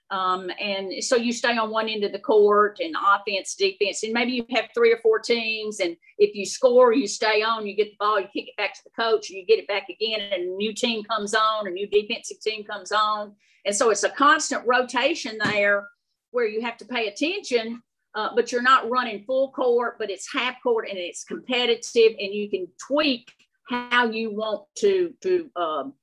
um, 0.08 0.52
and 0.60 1.02
so 1.02 1.16
you 1.16 1.32
stay 1.32 1.58
on 1.58 1.70
one 1.70 1.88
end 1.88 2.04
of 2.04 2.12
the 2.12 2.20
court 2.20 2.78
and 2.78 2.94
offense, 2.94 3.56
defense, 3.56 4.04
and 4.04 4.12
maybe 4.12 4.30
you 4.30 4.46
have 4.50 4.66
three 4.72 4.92
or 4.92 4.98
four 4.98 5.18
teams, 5.18 5.80
and 5.80 5.96
if 6.18 6.32
you 6.36 6.46
score, 6.46 6.94
you 6.94 7.08
stay 7.08 7.42
on, 7.42 7.66
you 7.66 7.74
get 7.74 7.90
the 7.90 7.96
ball, 7.98 8.20
you 8.20 8.28
kick 8.32 8.46
it 8.46 8.56
back 8.56 8.72
to 8.74 8.80
the 8.84 9.02
coach, 9.02 9.28
you 9.28 9.44
get 9.44 9.58
it 9.58 9.66
back 9.66 9.88
again, 9.88 10.20
and 10.20 10.44
a 10.44 10.56
new 10.56 10.72
team 10.72 11.02
comes 11.02 11.34
on, 11.34 11.66
a 11.66 11.70
new 11.70 11.88
defensive 11.88 12.40
team 12.40 12.62
comes 12.62 12.92
on, 12.92 13.34
and 13.66 13.74
so 13.74 13.90
it's 13.90 14.04
a 14.04 14.10
constant 14.10 14.62
rotation 14.64 15.38
there 15.42 15.88
where 16.30 16.46
you 16.46 16.60
have 16.60 16.76
to 16.76 16.84
pay 16.84 17.08
attention 17.08 17.82
uh, 18.14 18.30
but 18.34 18.50
you're 18.50 18.62
not 18.62 18.90
running 18.90 19.24
full 19.24 19.52
court, 19.52 19.96
but 19.98 20.10
it's 20.10 20.32
half 20.32 20.56
court 20.62 20.88
and 20.88 20.98
it's 20.98 21.24
competitive, 21.24 22.12
and 22.18 22.34
you 22.34 22.50
can 22.50 22.66
tweak 22.86 23.30
how 23.68 24.10
you 24.10 24.34
want 24.34 24.64
to 24.78 25.14
to 25.22 25.50
um, 25.56 25.94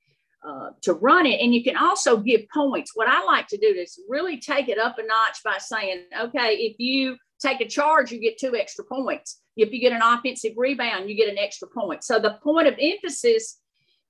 uh, 0.46 0.70
to 0.82 0.94
run 0.94 1.26
it, 1.26 1.40
and 1.40 1.54
you 1.54 1.62
can 1.62 1.76
also 1.76 2.16
give 2.16 2.42
points. 2.52 2.92
What 2.94 3.08
I 3.08 3.24
like 3.24 3.46
to 3.48 3.58
do 3.58 3.66
is 3.66 3.98
really 4.08 4.38
take 4.38 4.68
it 4.68 4.78
up 4.78 4.98
a 4.98 5.02
notch 5.02 5.38
by 5.44 5.58
saying, 5.58 6.04
okay, 6.20 6.54
if 6.54 6.76
you 6.78 7.16
take 7.40 7.60
a 7.60 7.68
charge, 7.68 8.10
you 8.10 8.20
get 8.20 8.38
two 8.38 8.56
extra 8.56 8.84
points. 8.84 9.40
If 9.56 9.72
you 9.72 9.80
get 9.80 9.92
an 9.92 10.02
offensive 10.02 10.52
rebound, 10.56 11.10
you 11.10 11.16
get 11.16 11.28
an 11.28 11.38
extra 11.38 11.68
point. 11.68 12.04
So 12.04 12.18
the 12.18 12.38
point 12.42 12.68
of 12.68 12.74
emphasis 12.80 13.60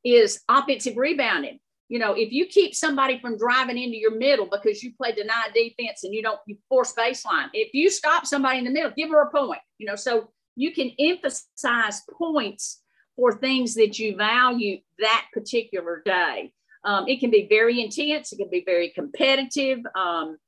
is 0.05 0.41
offensive 0.49 0.97
rebounding 0.97 1.59
you 1.89 1.99
know, 1.99 2.13
if 2.13 2.33
you 2.33 2.47
keep 2.47 2.75
somebody 2.75 3.19
from 3.19 3.39
driving 3.39 3.79
into 3.79 3.97
your 3.97 4.15
middle 4.15 4.47
because 4.47 4.83
you 4.83 4.93
play 4.95 5.13
deny 5.13 5.49
defense 5.55 6.05
and 6.05 6.15
you 6.15 6.23
don't 6.23 6.41
you 6.47 6.57
force 6.69 6.93
baseline, 6.93 7.49
if 7.55 7.73
you 7.73 7.91
stop 7.91 8.27
somebody 8.27 8.59
in 8.59 8.65
the 8.65 8.71
middle, 8.71 8.93
give 8.97 9.11
her 9.11 9.23
a 9.23 9.31
point. 9.31 9.61
You 9.79 9.87
know, 9.87 9.97
so 9.97 10.31
you 10.55 10.73
can 10.73 10.91
emphasize 10.99 12.03
points 12.13 12.83
for 13.17 13.33
things 13.33 13.75
that 13.75 13.99
you 13.99 14.17
value 14.17 14.79
that 14.99 15.27
particular 15.33 16.03
day. 16.05 16.53
Um, 16.85 17.09
it 17.09 17.21
can 17.21 17.31
be 17.31 17.47
very 17.49 17.83
intense, 17.83 18.33
it 18.33 18.37
can 18.37 18.51
be 18.51 18.63
very 18.65 18.91
competitive, 18.91 19.81
um, 19.97 20.39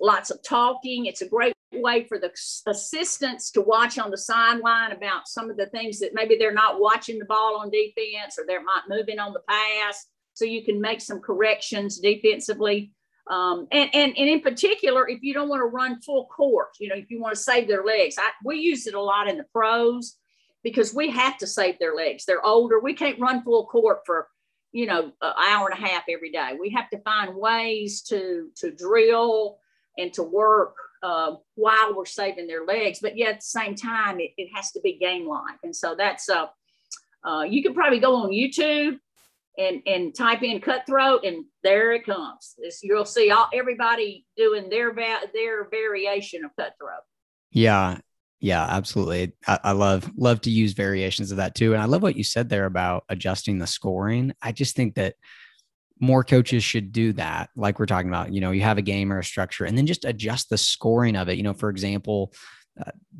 lots 0.00 0.30
of 0.30 0.42
talking. 0.42 1.06
It's 1.06 1.22
a 1.22 1.28
great 1.28 1.54
way 1.72 2.04
for 2.04 2.18
the 2.18 2.30
assistants 2.66 3.50
to 3.52 3.60
watch 3.60 3.98
on 3.98 4.10
the 4.10 4.18
sideline 4.18 4.92
about 4.92 5.28
some 5.28 5.50
of 5.50 5.56
the 5.56 5.66
things 5.66 5.98
that 6.00 6.12
maybe 6.12 6.36
they're 6.38 6.52
not 6.52 6.80
watching 6.80 7.18
the 7.18 7.24
ball 7.24 7.58
on 7.60 7.70
defense 7.70 8.38
or 8.38 8.44
they're 8.46 8.64
not 8.64 8.88
moving 8.88 9.18
on 9.18 9.32
the 9.32 9.42
pass. 9.48 10.06
So 10.38 10.44
you 10.44 10.64
can 10.64 10.80
make 10.80 11.00
some 11.00 11.18
corrections 11.18 11.98
defensively. 11.98 12.92
Um, 13.28 13.66
and, 13.72 13.90
and, 13.92 14.16
and 14.16 14.28
in 14.28 14.40
particular, 14.40 15.08
if 15.08 15.18
you 15.20 15.34
don't 15.34 15.48
want 15.48 15.60
to 15.62 15.66
run 15.66 16.00
full 16.00 16.26
court, 16.26 16.68
you 16.78 16.88
know, 16.88 16.94
if 16.94 17.10
you 17.10 17.20
want 17.20 17.34
to 17.34 17.40
save 17.40 17.66
their 17.66 17.84
legs, 17.84 18.14
I, 18.18 18.30
we 18.44 18.58
use 18.58 18.86
it 18.86 18.94
a 18.94 19.02
lot 19.02 19.28
in 19.28 19.36
the 19.36 19.46
pros 19.52 20.16
because 20.62 20.94
we 20.94 21.10
have 21.10 21.36
to 21.38 21.46
save 21.46 21.80
their 21.80 21.96
legs. 21.96 22.24
They're 22.24 22.46
older. 22.46 22.78
We 22.78 22.94
can't 22.94 23.18
run 23.18 23.42
full 23.42 23.66
court 23.66 24.02
for, 24.06 24.28
you 24.70 24.86
know, 24.86 25.10
an 25.20 25.32
hour 25.36 25.68
and 25.68 25.82
a 25.82 25.86
half 25.88 26.04
every 26.08 26.30
day. 26.30 26.56
We 26.58 26.70
have 26.70 26.88
to 26.90 27.00
find 27.00 27.34
ways 27.34 28.02
to, 28.02 28.50
to 28.58 28.70
drill 28.70 29.58
and 29.98 30.12
to 30.12 30.22
work 30.22 30.76
uh, 31.02 31.34
while 31.56 31.96
we're 31.96 32.06
saving 32.06 32.46
their 32.46 32.64
legs. 32.64 33.00
But 33.02 33.18
yet 33.18 33.30
at 33.30 33.40
the 33.40 33.46
same 33.46 33.74
time, 33.74 34.20
it, 34.20 34.30
it 34.36 34.50
has 34.54 34.70
to 34.70 34.80
be 34.80 34.98
game 34.98 35.26
like. 35.26 35.58
And 35.64 35.74
so 35.74 35.96
that's, 35.98 36.28
uh, 36.28 36.46
uh, 37.24 37.42
you 37.42 37.60
could 37.64 37.74
probably 37.74 37.98
go 37.98 38.14
on 38.14 38.30
YouTube 38.30 39.00
and 39.58 39.82
and 39.86 40.14
type 40.14 40.42
in 40.42 40.60
cutthroat 40.60 41.24
and 41.24 41.44
there 41.62 41.92
it 41.92 42.06
comes. 42.06 42.54
It's, 42.58 42.82
you'll 42.82 43.04
see 43.04 43.30
all 43.30 43.48
everybody 43.52 44.24
doing 44.36 44.70
their 44.70 44.92
va- 44.94 45.28
their 45.34 45.68
variation 45.68 46.44
of 46.44 46.52
cutthroat. 46.56 47.02
Yeah. 47.50 47.98
Yeah 48.40 48.64
absolutely. 48.64 49.32
I, 49.46 49.58
I, 49.64 49.72
love 49.72 50.10
love 50.16 50.40
to 50.42 50.50
use 50.50 50.72
variations 50.72 51.32
of 51.32 51.38
that 51.38 51.56
too. 51.56 51.74
And 51.74 51.82
i 51.82 51.86
love 51.86 52.02
what 52.02 52.16
you 52.16 52.24
said 52.24 52.48
there 52.48 52.66
about 52.66 53.04
adjusting 53.08 53.58
the 53.58 53.66
scoring. 53.66 54.32
I 54.40 54.52
just 54.52 54.76
think 54.76 54.94
that 54.94 55.16
more 56.00 56.22
coaches 56.22 56.62
should 56.62 56.92
do 56.92 57.12
that. 57.14 57.50
Like 57.56 57.80
we're 57.80 57.86
talking 57.86 58.08
about 58.08 58.32
you 58.32 58.40
know 58.40 58.52
you 58.52 58.62
have 58.62 58.78
a 58.78 58.82
game 58.82 59.12
or 59.12 59.18
a 59.18 59.24
structure 59.24 59.64
and 59.64 59.76
then 59.76 59.86
just 59.86 60.04
adjust 60.04 60.50
the 60.50 60.58
scoring 60.58 61.16
of 61.16 61.28
it. 61.28 61.36
You 61.36 61.42
know 61.42 61.54
for 61.54 61.68
example 61.68 62.32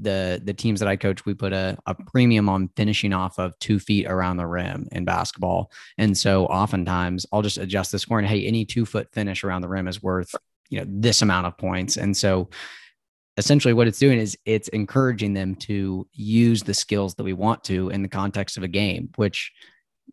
the 0.01 0.41
the 0.45 0.55
teams 0.55 0.81
that 0.81 0.89
I 0.89 0.97
coach, 0.97 1.27
we 1.27 1.35
put 1.35 1.53
a, 1.53 1.77
a 1.87 1.95
premium 1.95 2.49
on 2.49 2.69
finishing 2.77 3.13
off 3.13 3.39
of 3.39 3.59
two 3.59 3.79
feet 3.79 4.07
around 4.07 4.37
the 4.37 4.47
rim 4.47 4.89
in 4.93 5.05
basketball. 5.05 5.71
And 5.97 6.17
so 6.17 6.47
oftentimes 6.47 7.27
I'll 7.33 7.43
just 7.43 7.59
adjust 7.59 7.93
the 7.93 7.99
score 7.99 8.19
and 8.19 8.29
Hey, 8.29 8.47
any 8.47 8.65
two 8.65 8.87
foot 8.87 9.13
finish 9.13 9.45
around 9.45 9.63
the 9.63 9.69
rim 9.69 9.89
is 9.89 10.03
worth, 10.03 10.35
you 10.69 10.79
know, 10.79 10.87
this 10.89 11.23
amount 11.23 11.47
of 11.47 11.59
points. 11.59 11.97
And 11.97 12.17
so 12.17 12.49
essentially 13.37 13.75
what 13.75 13.87
it's 13.87 13.99
doing 13.99 14.19
is 14.19 14.37
it's 14.45 14.69
encouraging 14.69 15.33
them 15.33 15.55
to 15.55 16.07
use 16.13 16.63
the 16.63 16.75
skills 16.75 17.15
that 17.15 17.25
we 17.25 17.33
want 17.33 17.65
to 17.65 17.89
in 17.91 18.03
the 18.03 18.09
context 18.09 18.57
of 18.57 18.63
a 18.65 18.69
game, 18.69 19.11
which 19.17 19.53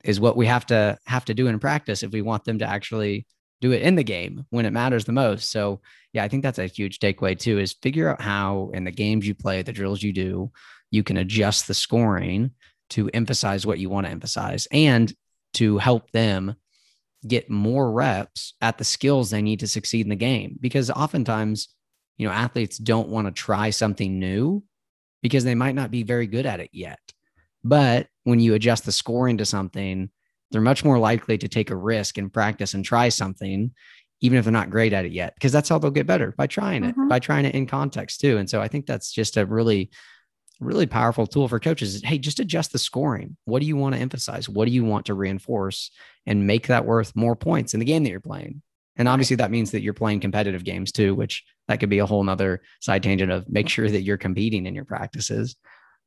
is 0.04 0.20
what 0.20 0.38
we 0.38 0.46
have 0.46 0.66
to 0.68 0.98
have 1.06 1.26
to 1.26 1.34
do 1.34 1.48
in 1.48 1.60
practice 1.60 2.04
if 2.04 2.12
we 2.12 2.22
want 2.22 2.44
them 2.46 2.60
to 2.60 2.66
actually 2.66 3.26
do 3.62 3.72
it 3.72 3.82
in 3.82 3.96
the 3.96 4.04
game 4.04 4.46
when 4.50 4.66
it 4.66 4.74
matters 4.74 5.06
the 5.06 5.12
most. 5.12 5.52
So 5.52 5.82
yeah, 6.14 6.24
I 6.24 6.28
think 6.28 6.44
that's 6.44 6.60
a 6.60 6.68
huge 6.68 7.00
takeaway 7.00 7.38
too 7.38 7.60
is 7.60 7.74
figure 7.74 8.10
out 8.10 8.22
how 8.22 8.72
in 8.74 8.84
the 8.84 8.92
games 8.92 9.28
you 9.28 9.36
play, 9.36 9.62
the 9.62 9.72
drills 9.72 10.04
you 10.04 10.14
do, 10.14 10.52
you 10.92 11.04
can 11.04 11.18
adjust 11.18 11.68
the 11.68 11.74
scoring 11.74 12.52
to 12.92 13.10
emphasize 13.14 13.66
what 13.66 13.80
you 13.80 13.90
want 13.90 14.06
to 14.06 14.12
emphasize 14.12 14.68
and 14.72 15.14
to 15.54 15.78
help 15.78 16.12
them 16.12 16.56
get 17.28 17.50
more 17.50 17.92
reps 17.92 18.54
at 18.62 18.78
the 18.78 18.84
skills 18.84 19.30
they 19.30 19.42
need 19.42 19.62
to 19.62 19.68
succeed 19.68 20.06
in 20.06 20.10
the 20.10 20.16
game. 20.16 20.58
Because 20.60 20.92
oftentimes, 20.92 21.70
you 22.18 22.28
know, 22.28 22.34
athletes 22.34 22.78
don't 22.78 23.10
want 23.10 23.28
to 23.28 23.32
try 23.32 23.72
something 23.72 24.20
new 24.20 24.64
because 25.24 25.44
they 25.44 25.56
might 25.56 25.76
not 25.76 25.92
be 25.92 26.04
very 26.04 26.28
good 26.28 26.46
at 26.46 26.60
it 26.60 26.70
yet. 26.72 27.00
But 27.64 28.08
when 28.26 28.40
you 28.40 28.54
adjust 28.54 28.86
the 28.86 28.92
scoring 28.92 29.38
to 29.38 29.46
something, 29.46 30.12
they're 30.52 30.62
much 30.62 30.84
more 30.84 31.00
likely 31.00 31.38
to 31.38 31.48
take 31.48 31.70
a 31.70 31.76
risk 31.76 32.18
and 32.18 32.32
practice 32.32 32.74
and 32.74 32.86
try 32.86 33.10
something 33.10 33.72
even 34.22 34.38
if 34.38 34.46
they're 34.46 34.52
not 34.52 34.70
great 34.70 34.94
at 34.94 35.06
it 35.06 35.12
yet, 35.12 35.36
because 35.36 35.52
that's 35.52 35.70
how 35.70 35.78
they'll 35.78 35.92
get 35.92 36.08
better 36.08 36.34
by 36.38 36.48
trying 36.48 36.84
it, 36.84 36.92
mm-hmm. 36.92 37.08
by 37.08 37.20
trying 37.20 37.46
it 37.46 37.54
in 37.54 37.68
context 37.68 38.22
too. 38.22 38.38
And 38.38 38.50
so 38.50 38.62
I 38.62 38.68
think 38.68 38.86
that's 38.86 39.12
just 39.12 39.38
a 39.38 39.46
really, 39.46 39.92
really 40.60 40.86
powerful 40.86 41.28
tool 41.28 41.48
for 41.48 41.60
coaches. 41.60 42.02
Hey, 42.04 42.18
just 42.18 42.40
adjust 42.40 42.72
the 42.72 42.80
scoring. 42.80 43.36
What 43.46 43.60
do 43.60 43.68
you 43.68 43.76
want 43.76 43.94
to 43.94 44.02
emphasize? 44.02 44.48
What 44.48 44.66
do 44.66 44.72
you 44.72 44.86
want 44.86 45.08
to 45.08 45.14
reinforce 45.14 45.92
and 46.26 46.48
make 46.48 46.68
that 46.68 46.86
worth 46.86 47.16
more 47.16 47.36
points 47.36 47.74
in 47.74 47.80
the 47.80 47.86
game 47.86 48.04
that 48.04 48.10
you're 48.10 48.20
playing? 48.20 48.62
And 48.96 49.10
obviously 49.10 49.36
that 49.36 49.52
means 49.52 49.72
that 49.72 49.82
you're 49.82 49.94
playing 49.94 50.22
competitive 50.22 50.64
games 50.64 50.94
too, 50.94 51.14
which 51.14 51.44
that 51.68 51.82
could 51.82 51.90
be 51.90 52.00
a 52.00 52.06
whole 52.06 52.24
nother 52.24 52.62
side 52.80 53.04
tangent 53.04 53.32
of 53.32 53.50
make 53.50 53.68
sure 53.68 53.90
that 53.90 54.04
you're 54.04 54.18
competing 54.18 54.66
in 54.66 54.74
your 54.74 54.86
practices. 54.86 55.58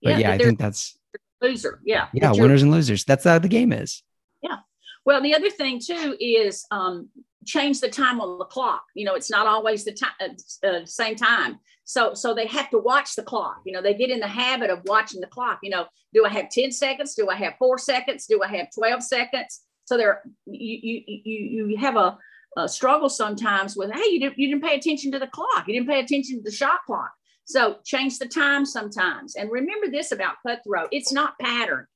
But 0.03 0.13
yeah, 0.13 0.19
yeah 0.19 0.33
I 0.33 0.39
think 0.39 0.59
that's 0.59 0.99
loser. 1.43 1.81
Yeah. 1.85 2.09
Yeah. 2.15 2.33
Winners 2.33 2.63
and 2.63 2.73
losers. 2.73 3.05
That's 3.05 3.25
how 3.25 3.39
the 3.39 3.49
game 3.49 3.73
is. 3.73 4.03
Yeah. 4.43 4.59
Well, 5.05 5.23
the 5.23 5.35
other 5.35 5.51
thing 5.51 5.81
too 5.85 6.17
is 6.21 6.67
um, 6.71 7.09
change 7.47 7.81
the 7.81 7.89
time 7.89 8.21
on 8.21 8.39
the 8.39 8.45
clock. 8.45 8.85
You 8.95 9.07
know, 9.07 9.15
it's 9.15 9.31
not 9.31 9.47
always 9.47 9.85
the 9.85 9.93
time, 9.93 10.13
uh, 10.21 10.67
uh, 10.67 10.87
same 10.87 11.17
time. 11.17 11.59
So, 11.85 12.13
so 12.13 12.35
they 12.35 12.47
have 12.47 12.69
to 12.71 12.79
watch 12.79 13.17
the 13.17 13.23
clock. 13.23 13.63
You 13.65 13.73
know, 13.73 13.81
they 13.81 13.95
get 13.95 14.11
in 14.11 14.21
the 14.21 14.29
habit 14.29 14.69
of 14.69 14.83
watching 14.85 15.21
the 15.21 15.27
clock. 15.27 15.61
You 15.63 15.71
know, 15.71 15.87
do 16.13 16.27
I 16.27 16.29
have 16.29 16.51
10 16.51 16.71
seconds? 16.71 17.15
Do 17.15 17.31
I 17.31 17.37
have 17.37 17.55
four 17.59 17.79
seconds? 17.79 18.27
Do 18.27 18.43
I 18.43 18.49
have 18.49 18.69
12 18.75 19.03
seconds? 19.03 19.63
So 19.87 19.97
there, 19.97 20.23
you, 20.45 21.03
you, 21.07 21.67
you, 21.67 21.77
have 21.79 21.97
a, 21.97 22.19
a 22.59 22.69
struggle 22.69 23.09
sometimes 23.09 23.75
with, 23.75 23.91
hey, 23.91 24.05
you 24.11 24.21
didn't, 24.21 24.39
you 24.39 24.49
didn't 24.49 24.69
pay 24.69 24.77
attention 24.77 25.11
to 25.13 25.19
the 25.19 25.29
clock. 25.29 25.65
You 25.67 25.75
didn't 25.75 25.89
pay 25.89 26.01
attention 26.01 26.37
to 26.37 26.43
the 26.43 26.55
shot 26.55 26.81
clock. 26.87 27.11
So 27.47 27.79
change 27.87 28.19
the 28.19 28.29
time 28.29 28.67
sometimes. 28.67 29.35
And 29.35 29.51
remember 29.51 29.89
this 29.89 30.13
about 30.13 30.37
cutthroat 30.47 30.89
it's 30.93 31.11
not 31.11 31.39
pattern, 31.39 31.87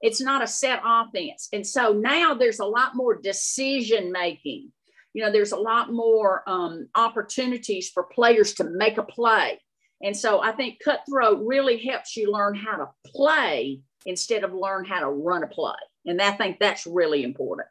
it's 0.00 0.20
not 0.20 0.42
a 0.42 0.46
set 0.46 0.80
offense. 0.84 1.48
And 1.52 1.66
so 1.66 1.92
now 1.92 2.34
there's 2.34 2.60
a 2.60 2.64
lot 2.64 2.94
more 2.94 3.20
decision 3.20 4.12
making 4.12 4.72
you 5.18 5.24
know, 5.24 5.32
there's 5.32 5.52
a 5.52 5.56
lot 5.56 5.92
more 5.92 6.42
um, 6.46 6.88
opportunities 6.94 7.88
for 7.88 8.04
players 8.04 8.54
to 8.54 8.64
make 8.64 8.98
a 8.98 9.02
play. 9.02 9.58
And 10.00 10.16
so 10.16 10.40
I 10.40 10.52
think 10.52 10.78
cutthroat 10.84 11.40
really 11.44 11.76
helps 11.78 12.16
you 12.16 12.30
learn 12.30 12.54
how 12.54 12.76
to 12.76 12.88
play 13.06 13.80
instead 14.06 14.44
of 14.44 14.52
learn 14.52 14.84
how 14.84 15.00
to 15.00 15.08
run 15.08 15.42
a 15.42 15.48
play. 15.48 15.74
And 16.06 16.22
I 16.22 16.30
think 16.32 16.58
that's 16.60 16.86
really 16.86 17.24
important. 17.24 17.66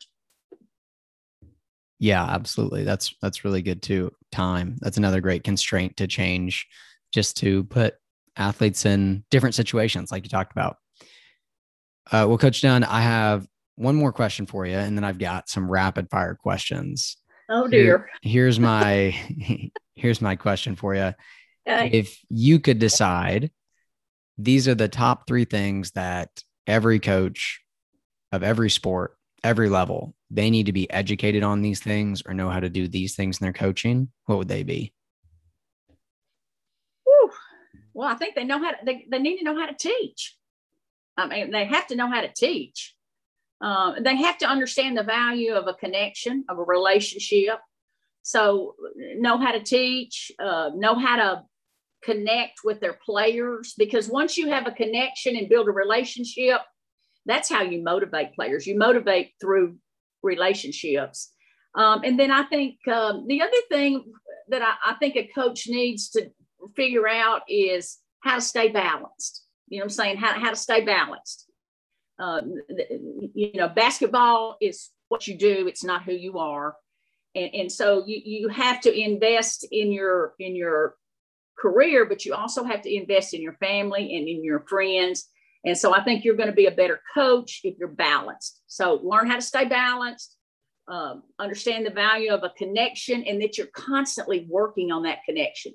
Yeah, 2.00 2.24
absolutely. 2.24 2.84
That's 2.84 3.16
that's 3.22 3.46
really 3.46 3.62
good 3.62 3.82
too. 3.82 4.12
Time. 4.32 4.76
That's 4.82 4.98
another 4.98 5.22
great 5.22 5.44
constraint 5.44 5.98
to 5.98 6.08
change 6.08 6.68
just 7.14 7.38
to 7.38 7.64
put 7.64 7.96
athletes 8.36 8.86
in 8.86 9.24
different 9.32 9.56
situations 9.56 10.12
like 10.12 10.24
you 10.24 10.30
talked 10.30 10.52
about. 10.52 10.78
Uh, 12.12 12.26
well, 12.28 12.38
Coach 12.38 12.62
Dunn, 12.62 12.84
I 12.84 13.02
have 13.02 13.48
one 13.76 13.96
more 13.96 14.12
question 14.12 14.46
for 14.46 14.66
you, 14.66 14.76
and 14.76 14.98
then 14.98 15.04
I've 15.04 15.20
got 15.20 15.50
some 15.50 15.70
rapid 15.70 16.10
fire 16.10 16.36
questions. 16.36 17.18
Oh 17.50 17.68
dear. 17.68 18.10
Here, 18.22 18.32
here's 18.32 18.60
my 18.62 19.16
here's 19.96 20.22
my 20.22 20.36
question 20.36 20.76
for 20.76 20.96
you. 20.96 21.14
Okay. 21.68 21.90
If 21.92 22.20
you 22.30 22.60
could 22.60 22.80
decide 22.80 23.52
these 24.38 24.68
are 24.68 24.76
the 24.76 24.88
top 24.88 25.28
3 25.28 25.46
things 25.46 25.92
that 25.92 26.30
every 26.66 27.00
coach 27.00 27.62
of 28.32 28.44
every 28.44 28.70
sport, 28.70 29.18
every 29.44 29.68
level, 29.68 30.16
they 30.30 30.50
need 30.50 30.68
to 30.68 30.74
be 30.74 30.90
educated 30.92 31.44
on 31.44 31.62
these 31.62 31.80
things 31.80 32.22
or 32.26 32.34
know 32.34 32.50
how 32.50 32.60
to 32.60 32.70
do 32.70 32.88
these 32.88 33.16
things 33.16 33.40
in 33.40 33.46
their 33.46 33.54
coaching, 33.54 34.10
what 34.26 34.38
would 34.38 34.48
they 34.48 34.64
be? 34.64 34.94
Whew. 37.04 37.32
Well, 37.94 38.08
I 38.08 38.16
think 38.16 38.36
they 38.36 38.44
know 38.44 38.60
how 38.60 38.72
to, 38.72 38.78
they, 38.86 39.06
they 39.10 39.20
need 39.20 39.40
to 39.40 39.44
know 39.44 39.58
how 39.58 39.66
to 39.66 39.76
teach. 39.76 40.37
I 41.18 41.28
mean, 41.28 41.52
they 41.52 41.66
have 41.66 41.88
to 41.88 41.96
know 41.96 42.10
how 42.10 42.22
to 42.22 42.32
teach. 42.34 42.96
Uh, 43.60 43.94
they 44.00 44.16
have 44.16 44.38
to 44.38 44.46
understand 44.46 44.98
the 44.98 45.04
value 45.04 45.54
of 45.54 45.68
a 45.68 45.74
connection, 45.74 46.46
of 46.48 46.60
a 46.60 46.64
relationship. 46.64 47.60
So, 48.22 48.76
know 49.18 49.38
how 49.38 49.52
to 49.52 49.62
teach, 49.62 50.32
uh, 50.40 50.72
know 50.76 50.96
how 50.96 51.16
to 51.16 51.44
connect 52.04 52.60
with 52.64 52.80
their 52.80 53.00
players, 53.04 53.74
because 53.78 54.10
once 54.10 54.38
you 54.38 54.50
have 54.50 54.68
a 54.68 54.72
connection 54.72 55.36
and 55.36 55.50
build 55.50 55.68
a 55.68 55.72
relationship, 55.72 56.62
that's 57.26 57.50
how 57.50 57.62
you 57.62 57.82
motivate 57.84 58.34
players. 58.34 58.68
You 58.68 58.78
motivate 58.78 59.32
through 59.42 59.78
relationships. 60.24 61.34
Um, 61.76 62.02
and 62.04 62.20
then 62.20 62.32
I 62.32 62.44
think 62.44 62.76
um, 62.88 63.26
the 63.28 63.42
other 63.42 63.58
thing 63.70 64.12
that 64.50 64.62
I, 64.62 64.92
I 64.92 64.94
think 64.96 65.16
a 65.16 65.30
coach 65.34 65.68
needs 65.68 66.10
to 66.12 66.30
figure 66.76 67.08
out 67.08 67.42
is 67.48 67.98
how 68.22 68.36
to 68.36 68.42
stay 68.42 68.70
balanced. 68.70 69.47
You 69.68 69.80
know 69.80 69.84
I'm 69.84 69.90
saying? 69.90 70.18
How, 70.18 70.40
how 70.40 70.50
to 70.50 70.56
stay 70.56 70.84
balanced 70.84 71.48
uh, 72.20 72.42
you 73.34 73.52
know, 73.54 73.70
basketball 73.70 74.58
is 74.60 74.90
what 75.10 75.28
you 75.28 75.38
do. 75.38 75.68
It's 75.68 75.84
not 75.84 76.04
who 76.04 76.14
you 76.14 76.40
are. 76.40 76.76
And, 77.36 77.54
and 77.54 77.72
so 77.72 78.04
you, 78.08 78.22
you 78.24 78.50
have 78.50 78.82
to 78.82 78.94
invest 78.94 79.66
in 79.72 79.92
your, 79.92 80.34
in 80.40 80.56
your 80.56 80.96
career, 81.58 82.06
but 82.06 82.26
you 82.26 82.34
also 82.34 82.64
have 82.64 82.82
to 82.84 82.94
invest 82.94 83.34
in 83.34 83.42
your 83.42 83.54
family 83.54 84.16
and 84.16 84.28
in 84.28 84.44
your 84.44 84.62
friends. 84.62 85.30
And 85.64 85.78
so 85.78 85.94
I 85.94 86.04
think 86.04 86.24
you're 86.24 86.36
going 86.36 86.50
to 86.50 86.56
be 86.56 86.68
a 86.68 86.72
better 86.72 87.02
coach 87.14 87.62
if 87.64 87.78
you're 87.78 87.88
balanced. 87.88 88.62
So 88.68 89.00
learn 89.04 89.28
how 89.28 89.36
to 89.36 89.42
stay 89.42 89.66
balanced, 89.66 90.36
um, 90.88 91.24
understand 91.40 91.86
the 91.86 91.92
value 91.92 92.32
of 92.32 92.44
a 92.44 92.50
connection, 92.58 93.24
and 93.24 93.42
that 93.42 93.58
you're 93.58 93.68
constantly 93.68 94.48
working 94.50 94.92
on 94.92 95.04
that 95.04 95.24
connection. 95.26 95.74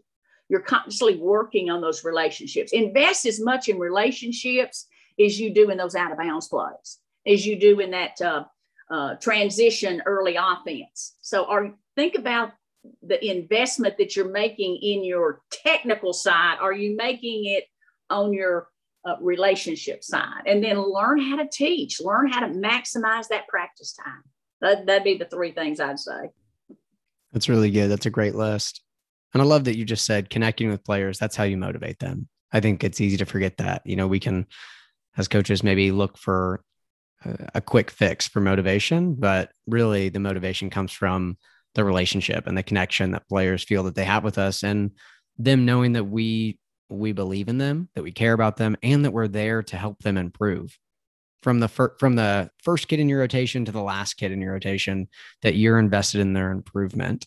You're 0.48 0.60
constantly 0.60 1.16
working 1.16 1.70
on 1.70 1.80
those 1.80 2.04
relationships. 2.04 2.72
Invest 2.72 3.26
as 3.26 3.40
much 3.40 3.68
in 3.68 3.78
relationships 3.78 4.86
as 5.18 5.40
you 5.40 5.52
do 5.52 5.70
in 5.70 5.78
those 5.78 5.94
out 5.94 6.12
of 6.12 6.18
bounds 6.18 6.48
plays, 6.48 6.98
as 7.26 7.46
you 7.46 7.58
do 7.58 7.80
in 7.80 7.90
that 7.92 8.20
uh, 8.20 8.44
uh, 8.90 9.14
transition 9.14 10.02
early 10.06 10.36
offense. 10.36 11.16
So, 11.22 11.46
are 11.46 11.72
think 11.96 12.16
about 12.16 12.52
the 13.02 13.24
investment 13.24 13.96
that 13.98 14.16
you're 14.16 14.30
making 14.30 14.78
in 14.82 15.04
your 15.04 15.40
technical 15.50 16.12
side. 16.12 16.56
Are 16.60 16.72
you 16.72 16.96
making 16.96 17.46
it 17.46 17.64
on 18.10 18.32
your 18.32 18.68
uh, 19.04 19.16
relationship 19.20 20.02
side? 20.02 20.42
And 20.46 20.62
then 20.62 20.78
learn 20.78 21.20
how 21.20 21.36
to 21.36 21.48
teach, 21.48 22.00
learn 22.00 22.30
how 22.30 22.40
to 22.40 22.52
maximize 22.52 23.28
that 23.28 23.48
practice 23.48 23.92
time. 23.92 24.22
That, 24.60 24.86
that'd 24.86 25.04
be 25.04 25.16
the 25.16 25.26
three 25.26 25.52
things 25.52 25.80
I'd 25.80 25.98
say. 25.98 26.30
That's 27.32 27.48
really 27.48 27.70
good. 27.70 27.88
That's 27.88 28.06
a 28.06 28.10
great 28.10 28.34
list. 28.34 28.82
And 29.32 29.42
I 29.42 29.46
love 29.46 29.64
that 29.64 29.76
you 29.76 29.84
just 29.84 30.04
said 30.04 30.30
connecting 30.30 30.68
with 30.70 30.84
players. 30.84 31.18
That's 31.18 31.36
how 31.36 31.44
you 31.44 31.56
motivate 31.56 31.98
them. 31.98 32.28
I 32.52 32.60
think 32.60 32.84
it's 32.84 33.00
easy 33.00 33.16
to 33.16 33.24
forget 33.24 33.56
that. 33.58 33.82
You 33.84 33.96
know, 33.96 34.06
we 34.06 34.20
can, 34.20 34.46
as 35.16 35.28
coaches, 35.28 35.62
maybe 35.62 35.90
look 35.90 36.18
for 36.18 36.62
a 37.54 37.60
quick 37.60 37.90
fix 37.90 38.26
for 38.26 38.40
motivation, 38.40 39.14
but 39.14 39.52
really 39.66 40.08
the 40.08 40.18
motivation 40.18 40.70
comes 40.70 40.92
from 40.92 41.36
the 41.74 41.84
relationship 41.84 42.46
and 42.46 42.56
the 42.56 42.62
connection 42.62 43.12
that 43.12 43.28
players 43.28 43.64
feel 43.64 43.84
that 43.84 43.94
they 43.94 44.04
have 44.04 44.24
with 44.24 44.38
us 44.38 44.62
and 44.62 44.90
them 45.38 45.64
knowing 45.64 45.92
that 45.92 46.04
we 46.04 46.58
we 46.88 47.12
believe 47.12 47.48
in 47.48 47.56
them, 47.56 47.88
that 47.94 48.02
we 48.02 48.12
care 48.12 48.34
about 48.34 48.58
them 48.58 48.76
and 48.82 49.04
that 49.04 49.12
we're 49.12 49.28
there 49.28 49.62
to 49.62 49.76
help 49.78 49.98
them 50.00 50.18
improve. 50.18 50.76
From 51.42 51.58
the 51.58 51.68
fir- 51.68 51.96
from 51.98 52.16
the 52.16 52.50
first 52.62 52.86
kid 52.86 53.00
in 53.00 53.08
your 53.08 53.20
rotation 53.20 53.64
to 53.64 53.72
the 53.72 53.82
last 53.82 54.14
kid 54.14 54.30
in 54.30 54.40
your 54.40 54.52
rotation 54.52 55.08
that 55.40 55.56
you're 55.56 55.78
invested 55.78 56.20
in 56.20 56.34
their 56.34 56.50
improvement 56.50 57.26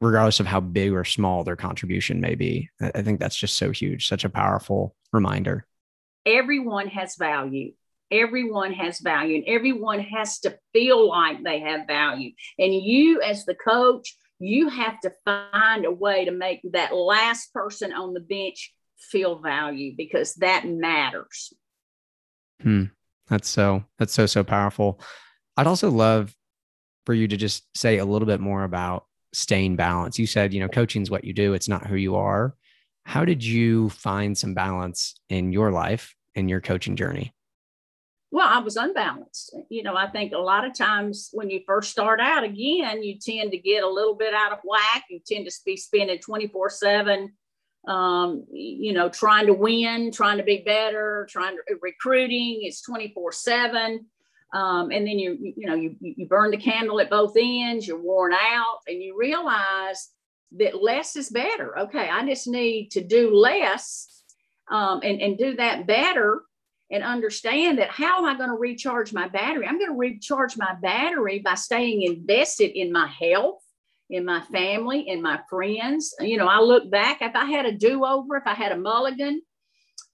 regardless 0.00 0.40
of 0.40 0.46
how 0.46 0.60
big 0.60 0.92
or 0.92 1.04
small 1.04 1.44
their 1.44 1.56
contribution 1.56 2.20
may 2.20 2.34
be. 2.34 2.68
I 2.80 3.02
think 3.02 3.20
that's 3.20 3.36
just 3.36 3.56
so 3.56 3.70
huge, 3.70 4.08
such 4.08 4.24
a 4.24 4.28
powerful 4.28 4.94
reminder. 5.12 5.66
Everyone 6.24 6.88
has 6.88 7.16
value. 7.16 7.72
Everyone 8.10 8.72
has 8.72 9.00
value, 9.00 9.36
and 9.36 9.44
everyone 9.48 9.98
has 9.98 10.38
to 10.40 10.56
feel 10.72 11.08
like 11.08 11.42
they 11.42 11.58
have 11.60 11.88
value. 11.88 12.30
And 12.56 12.72
you, 12.72 13.20
as 13.20 13.44
the 13.44 13.54
coach, 13.56 14.16
you 14.38 14.68
have 14.68 15.00
to 15.00 15.12
find 15.24 15.84
a 15.84 15.90
way 15.90 16.24
to 16.26 16.30
make 16.30 16.60
that 16.72 16.94
last 16.94 17.52
person 17.52 17.92
on 17.92 18.14
the 18.14 18.20
bench 18.20 18.72
feel 18.98 19.40
value 19.40 19.94
because 19.96 20.34
that 20.36 20.68
matters. 20.68 21.52
Hmm. 22.62 22.84
That's 23.28 23.48
so, 23.48 23.84
that's 23.98 24.12
so, 24.12 24.26
so 24.26 24.44
powerful. 24.44 25.00
I'd 25.56 25.66
also 25.66 25.90
love 25.90 26.34
for 27.06 27.14
you 27.14 27.26
to 27.26 27.36
just 27.36 27.64
say 27.76 27.98
a 27.98 28.04
little 28.04 28.26
bit 28.26 28.40
more 28.40 28.62
about 28.62 29.06
staying 29.32 29.76
balanced. 29.76 30.18
You 30.18 30.26
said, 30.26 30.54
you 30.54 30.60
know, 30.60 30.68
coaching 30.68 31.02
is 31.02 31.10
what 31.10 31.24
you 31.24 31.32
do, 31.32 31.54
it's 31.54 31.68
not 31.68 31.86
who 31.86 31.96
you 31.96 32.16
are. 32.16 32.54
How 33.04 33.24
did 33.24 33.44
you 33.44 33.88
find 33.90 34.36
some 34.36 34.54
balance 34.54 35.14
in 35.28 35.52
your 35.52 35.70
life 35.70 36.14
and 36.34 36.50
your 36.50 36.60
coaching 36.60 36.96
journey? 36.96 37.32
Well, 38.32 38.48
I 38.48 38.58
was 38.58 38.76
unbalanced. 38.76 39.54
You 39.68 39.84
know, 39.84 39.96
I 39.96 40.08
think 40.08 40.32
a 40.32 40.38
lot 40.38 40.66
of 40.66 40.74
times 40.74 41.30
when 41.32 41.48
you 41.48 41.60
first 41.66 41.90
start 41.90 42.20
out, 42.20 42.42
again, 42.42 43.02
you 43.02 43.18
tend 43.18 43.52
to 43.52 43.58
get 43.58 43.84
a 43.84 43.88
little 43.88 44.16
bit 44.16 44.34
out 44.34 44.52
of 44.52 44.58
whack. 44.64 45.04
You 45.08 45.20
tend 45.24 45.48
to 45.48 45.54
be 45.64 45.76
spending 45.76 46.18
24 46.18 46.70
7, 46.70 47.32
um, 47.86 48.44
you 48.50 48.92
know, 48.92 49.08
trying 49.08 49.46
to 49.46 49.54
win, 49.54 50.10
trying 50.10 50.38
to 50.38 50.44
be 50.44 50.62
better, 50.66 51.28
trying 51.30 51.56
to 51.56 51.76
recruiting. 51.80 52.60
It's 52.62 52.82
24 52.82 53.32
7 53.32 54.06
um, 54.52 54.90
and 54.90 55.06
then 55.06 55.18
you 55.18 55.36
you 55.56 55.66
know 55.66 55.74
you 55.74 55.96
you 56.00 56.26
burn 56.26 56.50
the 56.50 56.56
candle 56.56 57.00
at 57.00 57.10
both 57.10 57.34
ends 57.36 57.86
you're 57.86 58.00
worn 58.00 58.32
out 58.32 58.78
and 58.86 59.02
you 59.02 59.16
realize 59.18 60.08
that 60.52 60.80
less 60.80 61.16
is 61.16 61.28
better. 61.28 61.78
Okay 61.78 62.08
i 62.08 62.24
just 62.26 62.46
need 62.46 62.90
to 62.90 63.02
do 63.02 63.34
less 63.34 64.22
um, 64.70 65.00
and 65.02 65.20
and 65.20 65.38
do 65.38 65.56
that 65.56 65.86
better 65.86 66.42
and 66.90 67.02
understand 67.02 67.78
that 67.78 67.90
how 67.90 68.18
am 68.18 68.24
i 68.24 68.36
going 68.36 68.50
to 68.50 68.56
recharge 68.56 69.12
my 69.12 69.28
battery? 69.28 69.66
I'm 69.66 69.78
going 69.78 69.90
to 69.90 69.98
recharge 69.98 70.56
my 70.56 70.74
battery 70.80 71.40
by 71.40 71.54
staying 71.54 72.02
invested 72.02 72.78
in 72.78 72.92
my 72.92 73.08
health 73.08 73.62
in 74.08 74.24
my 74.24 74.40
family 74.52 75.08
in 75.08 75.20
my 75.20 75.40
friends. 75.50 76.14
You 76.20 76.36
know 76.36 76.46
i 76.46 76.60
look 76.60 76.88
back 76.90 77.18
if 77.20 77.34
i 77.34 77.46
had 77.46 77.66
a 77.66 77.72
do-over 77.72 78.36
if 78.36 78.46
i 78.46 78.54
had 78.54 78.70
a 78.70 78.78
mulligan 78.78 79.42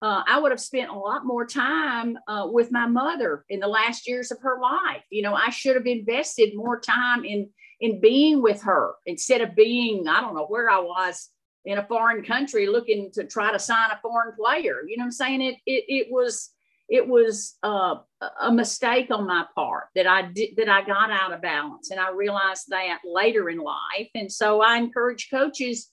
uh, 0.03 0.25
I 0.27 0.41
would 0.41 0.51
have 0.51 0.61
spent 0.61 0.91
a 0.91 0.99
lot 0.99 1.25
more 1.25 1.47
time 1.47 2.19
uh, 2.27 2.49
with 2.51 2.73
my 2.73 2.87
mother 2.87 3.45
in 3.49 3.61
the 3.61 3.69
last 3.69 4.09
years 4.09 4.33
of 4.33 4.41
her 4.41 4.59
life. 4.61 5.05
You 5.11 5.23
know, 5.23 5.35
I 5.35 5.51
should 5.51 5.77
have 5.77 5.87
invested 5.87 6.57
more 6.57 6.81
time 6.81 7.25
in 7.25 7.49
in 7.81 8.01
being 8.01 8.43
with 8.43 8.63
her 8.63 8.95
instead 9.07 9.41
of 9.41 9.57
being, 9.57 10.07
I 10.07 10.21
don't 10.21 10.37
know 10.37 10.47
where 10.47 10.71
I 10.71 10.79
was 10.79 11.31
in 11.65 11.79
a 11.79 11.87
foreign 11.87 12.23
country 12.23 12.69
looking 12.69 13.11
to 13.13 13.25
try 13.25 13.51
to 13.51 13.59
sign 13.59 13.91
a 13.91 13.99
foreign 14.01 14.35
player. 14.37 14.83
You 14.87 14.97
know 14.97 15.03
what 15.03 15.07
I'm 15.07 15.13
saying? 15.13 15.43
It 15.43 15.57
it 15.67 15.85
it 15.89 16.07
was 16.11 16.51
it 16.89 17.07
was 17.07 17.57
uh, 17.63 17.97
a 18.41 18.53
mistake 18.53 19.11
on 19.11 19.27
my 19.27 19.47
part 19.55 19.85
that 19.95 20.09
I 20.09 20.23
did 20.23 20.57
that 20.57 20.69
I 20.69 20.85
got 20.85 21.13
out 21.13 21.33
of 21.33 21.43
balance, 21.43 21.93
and 21.93 22.01
I 22.01 22.11
realized 22.11 22.65
that 22.71 22.99
later 23.05 23.49
in 23.51 23.59
life. 23.59 24.09
And 24.17 24.31
so 24.33 24.63
I 24.63 24.79
encourage 24.79 25.31
coaches 25.31 25.92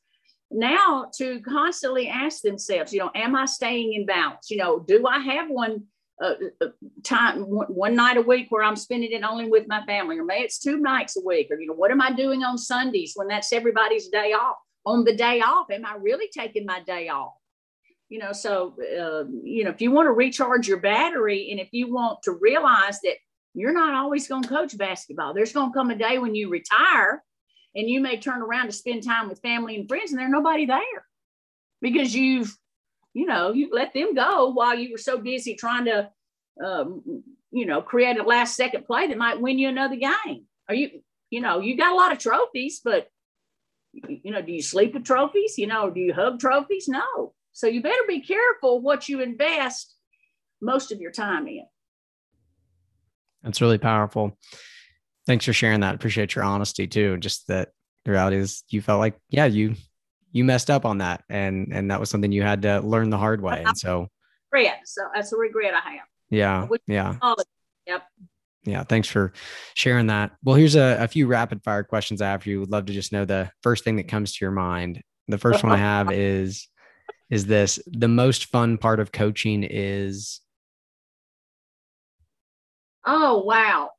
now 0.51 1.09
to 1.17 1.39
constantly 1.41 2.07
ask 2.07 2.41
themselves, 2.41 2.93
you 2.93 2.99
know, 2.99 3.11
am 3.13 3.35
I 3.35 3.45
staying 3.45 3.93
in 3.93 4.05
balance? 4.05 4.49
You 4.49 4.57
know, 4.57 4.79
do 4.79 5.05
I 5.05 5.19
have 5.19 5.49
one 5.49 5.83
uh, 6.21 6.33
uh 6.61 6.67
time, 7.03 7.43
one 7.43 7.95
night 7.95 8.17
a 8.17 8.21
week 8.21 8.47
where 8.49 8.63
I'm 8.63 8.75
spending 8.75 9.11
it 9.11 9.23
only 9.23 9.49
with 9.49 9.67
my 9.67 9.85
family, 9.85 10.17
or 10.17 10.25
maybe 10.25 10.43
it's 10.43 10.59
two 10.59 10.77
nights 10.77 11.15
a 11.17 11.25
week, 11.25 11.47
or, 11.51 11.59
you 11.59 11.67
know, 11.67 11.73
what 11.73 11.91
am 11.91 12.01
I 12.01 12.11
doing 12.11 12.43
on 12.43 12.57
Sundays 12.57 13.13
when 13.15 13.27
that's 13.27 13.53
everybody's 13.53 14.09
day 14.09 14.33
off? 14.33 14.57
On 14.85 15.03
the 15.03 15.15
day 15.15 15.41
off, 15.41 15.67
am 15.71 15.85
I 15.85 15.95
really 15.95 16.29
taking 16.33 16.65
my 16.65 16.81
day 16.81 17.09
off? 17.09 17.33
You 18.09 18.19
know, 18.19 18.31
so, 18.31 18.75
uh, 18.79 19.29
you 19.43 19.63
know, 19.63 19.69
if 19.69 19.81
you 19.81 19.91
want 19.91 20.07
to 20.07 20.11
recharge 20.11 20.67
your 20.67 20.79
battery 20.79 21.51
and 21.51 21.59
if 21.59 21.69
you 21.71 21.93
want 21.93 22.23
to 22.23 22.31
realize 22.31 22.99
that 23.01 23.15
you're 23.53 23.73
not 23.73 23.93
always 23.93 24.27
going 24.27 24.41
to 24.43 24.49
coach 24.49 24.75
basketball, 24.77 25.33
there's 25.33 25.53
going 25.53 25.71
to 25.71 25.77
come 25.77 25.91
a 25.91 25.95
day 25.95 26.17
when 26.17 26.33
you 26.33 26.49
retire 26.49 27.23
and 27.75 27.89
you 27.89 28.01
may 28.01 28.17
turn 28.17 28.41
around 28.41 28.67
to 28.67 28.71
spend 28.71 29.03
time 29.03 29.29
with 29.29 29.41
family 29.41 29.75
and 29.75 29.87
friends 29.87 30.11
and 30.11 30.19
there's 30.19 30.31
nobody 30.31 30.65
there 30.65 31.05
because 31.81 32.13
you've 32.15 32.55
you 33.13 33.25
know 33.25 33.51
you 33.51 33.69
let 33.71 33.93
them 33.93 34.13
go 34.13 34.49
while 34.49 34.77
you 34.77 34.91
were 34.91 34.97
so 34.97 35.17
busy 35.17 35.55
trying 35.55 35.85
to 35.85 36.09
um, 36.63 37.23
you 37.51 37.65
know 37.65 37.81
create 37.81 38.17
a 38.17 38.23
last 38.23 38.55
second 38.55 38.85
play 38.85 39.07
that 39.07 39.17
might 39.17 39.41
win 39.41 39.59
you 39.59 39.69
another 39.69 39.95
game. 39.95 40.45
Are 40.67 40.75
you 40.75 41.01
you 41.29 41.41
know 41.41 41.59
you 41.59 41.77
got 41.77 41.93
a 41.93 41.95
lot 41.95 42.11
of 42.11 42.19
trophies 42.19 42.81
but 42.83 43.07
you 43.93 44.31
know 44.31 44.41
do 44.41 44.51
you 44.51 44.61
sleep 44.61 44.93
with 44.93 45.03
trophies 45.03 45.57
you 45.57 45.67
know 45.67 45.89
do 45.89 45.99
you 45.99 46.13
hug 46.13 46.39
trophies? 46.39 46.87
No. 46.87 47.33
So 47.51 47.67
you 47.67 47.81
better 47.81 48.03
be 48.07 48.21
careful 48.21 48.81
what 48.81 49.09
you 49.09 49.21
invest 49.21 49.95
most 50.61 50.91
of 50.91 51.01
your 51.01 51.11
time 51.11 51.47
in. 51.47 51.65
That's 53.43 53.61
really 53.61 53.77
powerful 53.77 54.37
Thanks 55.29 55.45
for 55.45 55.53
sharing 55.53 55.81
that. 55.81 55.93
Appreciate 55.93 56.33
your 56.33 56.43
honesty 56.43 56.87
too. 56.87 57.15
Just 57.17 57.45
that 57.49 57.69
the 58.03 58.09
reality 58.09 58.37
is 58.37 58.63
you 58.69 58.81
felt 58.81 58.97
like, 58.97 59.15
yeah, 59.29 59.45
you 59.45 59.75
you 60.31 60.43
messed 60.43 60.71
up 60.71 60.85
on 60.85 60.97
that 60.97 61.23
and 61.29 61.67
and 61.71 61.91
that 61.91 61.99
was 61.99 62.09
something 62.09 62.31
you 62.31 62.41
had 62.41 62.63
to 62.63 62.79
learn 62.79 63.11
the 63.11 63.17
hard 63.19 63.39
way. 63.39 63.63
And 63.63 63.77
so 63.77 64.07
regret. 64.51 64.79
So 64.85 65.03
that's 65.13 65.31
a 65.31 65.37
regret 65.37 65.75
I 65.75 65.91
have. 65.91 66.07
Yeah. 66.31 66.67
Yeah. 66.87 67.13
Yep. 67.85 68.03
Yeah. 68.63 68.83
Thanks 68.85 69.07
for 69.07 69.31
sharing 69.75 70.07
that. 70.07 70.31
Well, 70.43 70.55
here's 70.55 70.73
a, 70.73 70.97
a 70.99 71.07
few 71.07 71.27
rapid 71.27 71.63
fire 71.63 71.83
questions 71.83 72.23
I 72.23 72.31
have 72.31 72.41
for 72.41 72.49
you. 72.49 72.61
Would 72.61 72.71
love 72.71 72.87
to 72.87 72.93
just 72.93 73.11
know 73.11 73.25
the 73.25 73.51
first 73.61 73.83
thing 73.83 73.97
that 73.97 74.07
comes 74.07 74.33
to 74.33 74.43
your 74.43 74.51
mind. 74.51 75.03
The 75.27 75.37
first 75.37 75.63
one 75.63 75.73
I 75.73 75.77
have 75.77 76.11
is 76.11 76.67
is 77.29 77.45
this 77.45 77.77
the 77.85 78.07
most 78.07 78.45
fun 78.45 78.79
part 78.79 78.99
of 78.99 79.11
coaching 79.11 79.61
is 79.61 80.41
Oh 83.05 83.43
wow. 83.43 83.91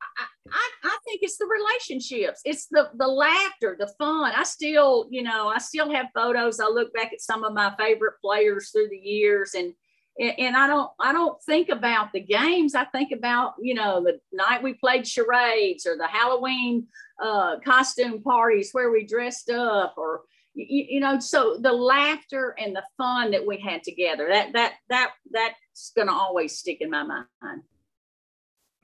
I, 0.50 0.70
I 0.84 0.98
think 1.04 1.20
it's 1.22 1.36
the 1.36 1.46
relationships. 1.46 2.40
It's 2.44 2.66
the 2.66 2.90
the 2.96 3.06
laughter, 3.06 3.76
the 3.78 3.92
fun. 3.98 4.32
I 4.34 4.42
still, 4.44 5.06
you 5.10 5.22
know, 5.22 5.48
I 5.48 5.58
still 5.58 5.90
have 5.92 6.06
photos. 6.14 6.60
I 6.60 6.66
look 6.66 6.92
back 6.94 7.12
at 7.12 7.20
some 7.20 7.44
of 7.44 7.52
my 7.52 7.74
favorite 7.78 8.14
players 8.22 8.70
through 8.70 8.88
the 8.90 8.96
years 8.96 9.54
and 9.54 9.74
and 10.18 10.56
I 10.56 10.66
don't 10.66 10.90
I 10.98 11.12
don't 11.12 11.40
think 11.44 11.68
about 11.68 12.12
the 12.12 12.20
games. 12.20 12.74
I 12.74 12.84
think 12.84 13.12
about 13.12 13.54
you 13.60 13.74
know 13.74 14.02
the 14.02 14.18
night 14.32 14.62
we 14.62 14.74
played 14.74 15.06
charades 15.06 15.86
or 15.86 15.96
the 15.96 16.06
Halloween 16.06 16.86
uh, 17.22 17.58
costume 17.60 18.22
parties 18.22 18.70
where 18.72 18.90
we 18.90 19.06
dressed 19.06 19.50
up 19.50 19.94
or 19.96 20.22
you, 20.54 20.86
you, 20.88 21.00
know 21.00 21.20
so 21.20 21.58
the 21.60 21.72
laughter 21.72 22.54
and 22.58 22.74
the 22.74 22.82
fun 22.96 23.30
that 23.30 23.46
we 23.46 23.58
had 23.60 23.82
together 23.82 24.26
that 24.28 24.52
that 24.52 24.74
that 24.88 25.12
that's 25.30 25.92
going 25.94 26.08
to 26.08 26.14
always 26.14 26.58
stick 26.58 26.78
in 26.80 26.90
my 26.90 27.04
mind. 27.04 27.62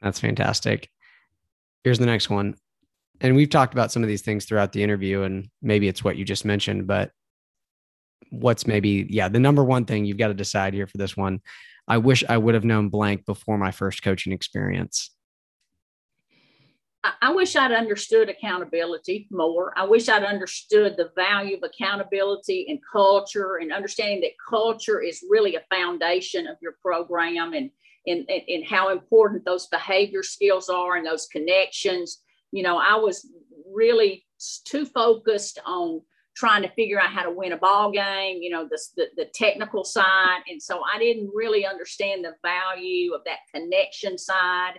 That's 0.00 0.20
fantastic. 0.20 0.90
Here's 1.86 2.00
the 2.00 2.06
next 2.06 2.30
one. 2.30 2.56
And 3.20 3.36
we've 3.36 3.48
talked 3.48 3.72
about 3.72 3.92
some 3.92 4.02
of 4.02 4.08
these 4.08 4.22
things 4.22 4.44
throughout 4.44 4.72
the 4.72 4.82
interview, 4.82 5.22
and 5.22 5.48
maybe 5.62 5.86
it's 5.86 6.02
what 6.02 6.16
you 6.16 6.24
just 6.24 6.44
mentioned, 6.44 6.88
but 6.88 7.12
what's 8.30 8.66
maybe, 8.66 9.06
yeah, 9.08 9.28
the 9.28 9.38
number 9.38 9.62
one 9.62 9.84
thing 9.84 10.04
you've 10.04 10.18
got 10.18 10.26
to 10.26 10.34
decide 10.34 10.74
here 10.74 10.88
for 10.88 10.98
this 10.98 11.16
one. 11.16 11.38
I 11.86 11.98
wish 11.98 12.24
I 12.28 12.38
would 12.38 12.54
have 12.54 12.64
known 12.64 12.88
blank 12.88 13.24
before 13.24 13.56
my 13.56 13.70
first 13.70 14.02
coaching 14.02 14.32
experience. 14.32 15.12
I 17.22 17.32
wish 17.32 17.54
I'd 17.54 17.70
understood 17.70 18.28
accountability 18.28 19.28
more. 19.30 19.72
I 19.78 19.84
wish 19.84 20.08
I'd 20.08 20.24
understood 20.24 20.96
the 20.96 21.12
value 21.14 21.56
of 21.56 21.62
accountability 21.62 22.66
and 22.68 22.80
culture 22.90 23.58
and 23.62 23.72
understanding 23.72 24.22
that 24.22 24.32
culture 24.50 25.00
is 25.00 25.22
really 25.30 25.54
a 25.54 25.62
foundation 25.72 26.48
of 26.48 26.56
your 26.60 26.78
program 26.82 27.52
and 27.52 27.70
in, 28.06 28.24
in, 28.28 28.40
in 28.46 28.64
how 28.64 28.90
important 28.90 29.44
those 29.44 29.66
behavior 29.66 30.22
skills 30.22 30.68
are 30.68 30.96
and 30.96 31.06
those 31.06 31.26
connections. 31.26 32.22
You 32.52 32.62
know, 32.62 32.78
I 32.78 32.94
was 32.94 33.28
really 33.72 34.24
too 34.64 34.86
focused 34.86 35.58
on 35.66 36.00
trying 36.36 36.62
to 36.62 36.70
figure 36.72 37.00
out 37.00 37.10
how 37.10 37.22
to 37.22 37.30
win 37.30 37.52
a 37.52 37.56
ball 37.56 37.90
game, 37.90 38.42
you 38.42 38.50
know, 38.50 38.68
the, 38.68 38.78
the, 38.96 39.06
the, 39.16 39.24
technical 39.34 39.84
side. 39.84 40.40
And 40.48 40.62
so 40.62 40.82
I 40.82 40.98
didn't 40.98 41.30
really 41.34 41.64
understand 41.64 42.24
the 42.24 42.34
value 42.42 43.14
of 43.14 43.22
that 43.24 43.38
connection 43.54 44.18
side 44.18 44.74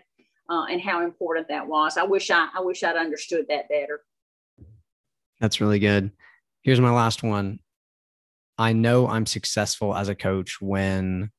uh, 0.49 0.65
and 0.65 0.80
how 0.80 1.03
important 1.03 1.47
that 1.49 1.67
was. 1.67 1.97
I 1.97 2.03
wish 2.03 2.30
I, 2.30 2.47
I 2.55 2.61
wish 2.61 2.84
I'd 2.84 2.95
understood 2.95 3.45
that 3.49 3.67
better. 3.69 4.01
That's 5.41 5.59
really 5.59 5.80
good. 5.80 6.11
Here's 6.61 6.80
my 6.80 6.91
last 6.91 7.23
one. 7.23 7.59
I 8.59 8.73
know 8.73 9.07
I'm 9.07 9.25
successful 9.25 9.95
as 9.95 10.09
a 10.09 10.15
coach 10.15 10.61
when 10.61 11.32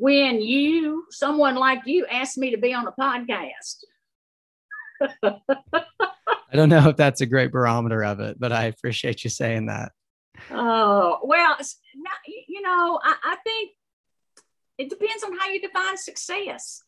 when 0.00 0.40
you 0.40 1.04
someone 1.10 1.56
like 1.56 1.82
you 1.84 2.06
asked 2.06 2.38
me 2.38 2.50
to 2.52 2.56
be 2.56 2.72
on 2.72 2.86
a 2.88 2.92
podcast. 2.92 3.84
I 5.22 6.56
don't 6.56 6.70
know 6.70 6.88
if 6.88 6.96
that's 6.96 7.20
a 7.20 7.26
great 7.26 7.52
barometer 7.52 8.02
of 8.02 8.18
it, 8.20 8.40
but 8.40 8.50
I 8.50 8.64
appreciate 8.64 9.24
you 9.24 9.30
saying 9.30 9.66
that. 9.66 9.92
Oh, 10.50 11.18
well, 11.22 11.56
not, 11.58 12.14
you 12.26 12.62
know, 12.62 12.98
I, 13.02 13.14
I, 13.22 13.36
think 13.44 13.72
it 14.78 14.88
depends 14.88 15.22
on 15.22 15.36
how 15.38 15.48
you 15.48 15.60
define 15.60 15.98
success. 15.98 16.82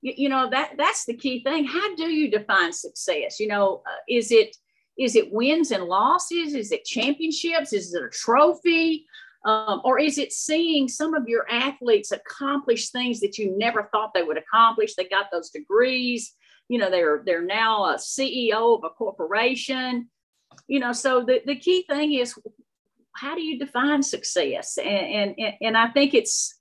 You, 0.00 0.14
you, 0.16 0.28
know, 0.30 0.48
that 0.50 0.72
that's 0.78 1.04
the 1.04 1.14
key 1.14 1.44
thing. 1.44 1.66
How 1.66 1.94
do 1.96 2.08
you 2.08 2.30
define 2.30 2.72
success? 2.72 3.38
You 3.38 3.48
know, 3.48 3.82
uh, 3.86 4.00
is 4.08 4.32
it 4.32 4.56
is 4.96 5.16
it 5.16 5.32
wins 5.32 5.70
and 5.70 5.84
losses? 5.84 6.54
Is 6.54 6.72
it 6.72 6.86
championships? 6.86 7.74
Is 7.74 7.92
it 7.92 8.02
a 8.02 8.08
trophy? 8.08 9.06
Um, 9.44 9.82
or 9.84 9.98
is 9.98 10.16
it 10.16 10.32
seeing 10.32 10.88
some 10.88 11.14
of 11.14 11.28
your 11.28 11.46
athletes 11.50 12.12
accomplish 12.12 12.90
things 12.90 13.20
that 13.20 13.36
you 13.36 13.56
never 13.58 13.88
thought 13.92 14.14
they 14.14 14.22
would 14.22 14.38
accomplish? 14.38 14.94
They 14.94 15.04
got 15.04 15.26
those 15.30 15.50
degrees 15.50 16.34
you 16.68 16.78
know 16.78 16.90
they're 16.90 17.22
they're 17.24 17.44
now 17.44 17.84
a 17.86 17.96
ceo 17.96 18.78
of 18.78 18.84
a 18.84 18.90
corporation. 18.90 20.08
You 20.68 20.80
know 20.80 20.92
so 20.92 21.24
the, 21.24 21.42
the 21.44 21.56
key 21.56 21.84
thing 21.88 22.12
is 22.14 22.34
how 23.12 23.34
do 23.34 23.42
you 23.42 23.58
define 23.58 24.02
success? 24.02 24.78
And, 24.78 25.34
and 25.38 25.54
and 25.60 25.76
i 25.76 25.88
think 25.88 26.14
it's 26.14 26.58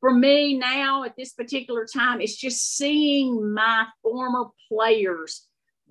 for 0.00 0.12
me 0.12 0.58
now 0.58 1.04
at 1.04 1.16
this 1.16 1.32
particular 1.32 1.86
time 1.86 2.20
it's 2.20 2.36
just 2.36 2.76
seeing 2.76 3.54
my 3.54 3.86
former 4.02 4.46
players 4.68 5.46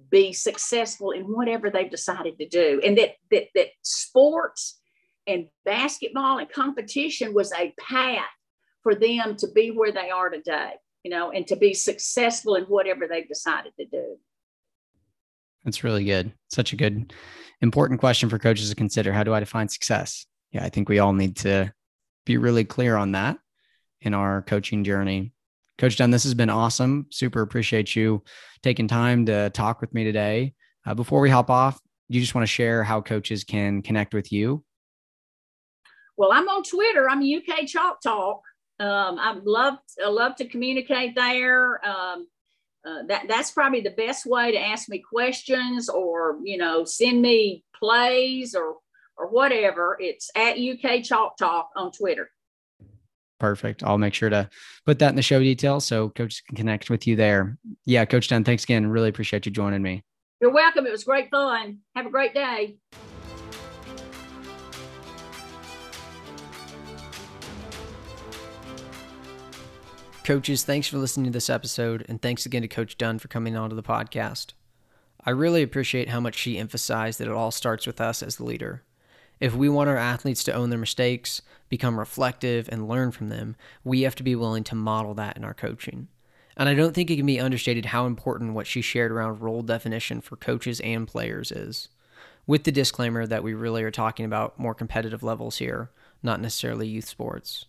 be 0.10 0.34
successful 0.34 1.12
in 1.12 1.24
whatever 1.24 1.70
they've 1.70 1.89
decided 1.89 2.38
to 2.38 2.48
do. 2.48 2.82
And 2.84 2.98
that 2.98 3.16
that 3.32 3.46
that 3.56 3.68
sports 3.82 4.80
and 5.28 5.47
basketball 5.65 6.38
and 6.38 6.49
competition 6.49 7.34
was 7.34 7.51
a 7.53 7.74
path 7.80 8.26
for 8.82 8.95
them 8.95 9.36
to 9.38 9.47
be 9.53 9.71
where 9.71 9.91
they 9.91 10.09
are 10.09 10.30
today 10.30 10.74
you 11.03 11.11
know, 11.11 11.32
and 11.32 11.45
to 11.47 11.55
be 11.55 11.74
successful 11.74 12.55
in 12.55 12.63
whatever 12.63 13.07
they've 13.07 13.28
decided 13.28 13.74
to 13.78 13.86
do. 13.86 14.17
That's 15.63 15.84
really 15.84 16.05
good. 16.05 16.34
Such 16.49 16.74
a 16.74 16.76
good, 16.76 17.13
important 17.61 17.99
question 17.99 18.30
for 18.30 18.39
coaches 18.39 18.69
to 18.69 18.76
consider. 18.76 19.13
How 19.13 19.24
do 19.24 19.34
I 19.34 19.39
define 19.39 19.69
success? 19.69 20.26
Yeah, 20.51 20.63
I 20.63 20.69
think 20.69 20.89
we 20.89 20.99
all 20.99 21.13
need 21.13 21.38
to 21.38 21.74
be 22.26 22.38
really 22.38 22.63
clear 22.63 22.95
on 22.95 23.13
that 23.13 23.38
in 24.01 24.13
our 24.13 24.41
coaching 24.41 24.84
journey. 24.84 25.34
Coach 25.78 25.97
Dunn, 25.97 26.11
this 26.11 26.24
has 26.24 26.34
been 26.34 26.49
awesome. 26.49 27.07
Super 27.09 27.41
appreciate 27.41 27.95
you 27.95 28.24
taking 28.61 28.88
time 28.88 29.26
to 29.26 29.49
talk 29.49 29.82
with 29.82 29.93
me 29.93 30.03
today. 30.03 30.53
Uh, 30.86 30.93
before 30.93 31.21
we 31.21 31.30
hop 31.30 31.49
off, 31.49 31.80
you 32.09 32.21
just 32.21 32.36
want 32.36 32.43
to 32.43 32.51
share 32.51 32.84
how 32.84 33.01
coaches 33.01 33.43
can 33.43 33.82
connect 33.82 34.13
with 34.13 34.32
you? 34.32 34.63
Well, 36.18 36.32
I'm 36.32 36.47
on 36.47 36.64
Twitter. 36.64 37.09
I'm 37.09 37.22
UK 37.22 37.66
Chalk 37.68 38.01
Talk 38.01 38.41
um, 38.80 39.20
I 39.20 39.39
love 39.43 39.76
I 40.03 40.09
love 40.09 40.36
to 40.38 40.47
communicate 40.47 41.16
there. 41.16 41.86
Um, 41.86 42.28
uh, 42.86 43.03
that 43.07 43.28
that's 43.28 43.51
probably 43.51 43.82
the 43.82 43.91
best 43.91 44.26
way 44.26 44.51
to 44.51 44.59
ask 44.59 44.89
me 44.89 44.99
questions 44.99 45.89
or 45.89 46.39
you 46.43 46.57
know 46.57 46.84
send 46.84 47.22
me 47.22 47.64
plays 47.78 48.55
or 48.55 48.76
or 49.18 49.28
whatever. 49.30 49.95
It's 49.99 50.30
at 50.36 50.57
UK 50.57 51.03
Chalk 51.03 51.38
Talk 51.38 51.70
on 51.76 51.91
Twitter. 51.91 52.30
Perfect. 53.39 53.84
I'll 53.84 53.97
make 53.97 54.14
sure 54.14 54.30
to 54.30 54.49
put 54.86 54.99
that 54.99 55.09
in 55.09 55.16
the 55.16 55.22
show 55.22 55.39
details 55.39 55.86
so 55.86 56.09
coaches 56.09 56.41
can 56.47 56.55
connect 56.55 56.89
with 56.89 57.05
you 57.05 57.16
there. 57.16 57.57
Yeah, 57.86 58.05
Coach 58.05 58.30
Dunn, 58.30 58.43
thanks 58.43 58.64
again. 58.64 58.88
Really 58.88 59.09
appreciate 59.09 59.45
you 59.45 59.51
joining 59.51 59.82
me. 59.82 60.03
You're 60.39 60.51
welcome. 60.51 60.86
It 60.86 60.91
was 60.91 61.03
great 61.03 61.30
fun. 61.30 61.80
Have 61.95 62.05
a 62.05 62.09
great 62.09 62.34
day. 62.34 62.78
Coaches, 70.24 70.63
thanks 70.63 70.88
for 70.88 70.99
listening 70.99 71.26
to 71.26 71.32
this 71.34 71.49
episode, 71.49 72.05
and 72.07 72.21
thanks 72.21 72.45
again 72.45 72.61
to 72.61 72.69
Coach 72.69 72.97
Dunn 72.97 73.19
for 73.19 73.28
coming 73.28 73.57
onto 73.57 73.76
the 73.76 73.84
podcast. 73.84 74.53
I 75.26 75.32
really 75.32 75.61
appreciate 75.61 76.07
how 76.07 76.21
much 76.21 76.36
she 76.36 76.57
emphasized 76.57 77.19
that 77.19 77.28
it 77.28 77.34
all 77.34 77.51
starts 77.51 77.86
with 77.86 77.99
us 77.99 78.24
as 78.24 78.38
the 78.38 78.45
leader. 78.45 78.84
If 79.41 79.53
we 79.53 79.67
want 79.67 79.89
our 79.89 79.97
athletes 79.97 80.41
to 80.45 80.53
own 80.53 80.69
their 80.69 80.80
mistakes, 80.80 81.41
become 81.67 81.99
reflective, 81.99 82.69
and 82.71 82.88
learn 82.88 83.11
from 83.11 83.28
them, 83.28 83.57
we 83.84 84.03
have 84.03 84.15
to 84.15 84.24
be 84.24 84.34
willing 84.34 84.63
to 84.63 84.76
model 84.76 85.13
that 85.15 85.36
in 85.36 85.43
our 85.43 85.53
coaching. 85.53 86.07
And 86.55 86.69
I 86.69 86.74
don't 86.74 86.93
think 86.93 87.11
it 87.11 87.17
can 87.17 87.26
be 87.26 87.41
understated 87.41 87.88
how 87.88 88.05
important 88.05 88.53
what 88.53 88.65
she 88.65 88.82
shared 88.82 89.11
around 89.11 89.41
role 89.41 89.61
definition 89.61 90.21
for 90.21 90.38
coaches 90.38 90.80
and 90.80 91.05
players 91.05 91.51
is. 91.51 91.89
With 92.47 92.63
the 92.63 92.71
disclaimer 92.71 93.28
that 93.28 93.43
we 93.43 93.53
really 93.53 93.84
are 93.84 93.91
talking 93.91 94.26
about 94.26 94.57
more 94.57 94.74
competitive 94.74 95.21
levels 95.21 95.57
here, 95.57 95.91
not 96.24 96.39
necessarily 96.39 96.88
youth 96.88 97.09
sports. 97.09 97.65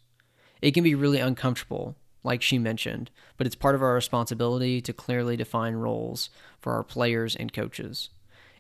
It 0.63 0.71
can 0.71 0.85
be 0.85 0.95
really 0.95 1.19
uncomfortable 1.19 1.97
like 2.25 2.43
she 2.43 2.59
mentioned, 2.59 3.11
but 3.37 3.47
it's 3.47 3.55
part 3.55 3.75
of 3.75 3.83
our 3.83 3.95
responsibility 3.95 4.81
to 4.81 4.93
clearly 4.93 5.37
define 5.37 5.75
roles 5.75 6.31
for 6.61 6.73
our 6.73 6.83
players 6.83 7.37
and 7.37 7.53
coaches. 7.53 8.09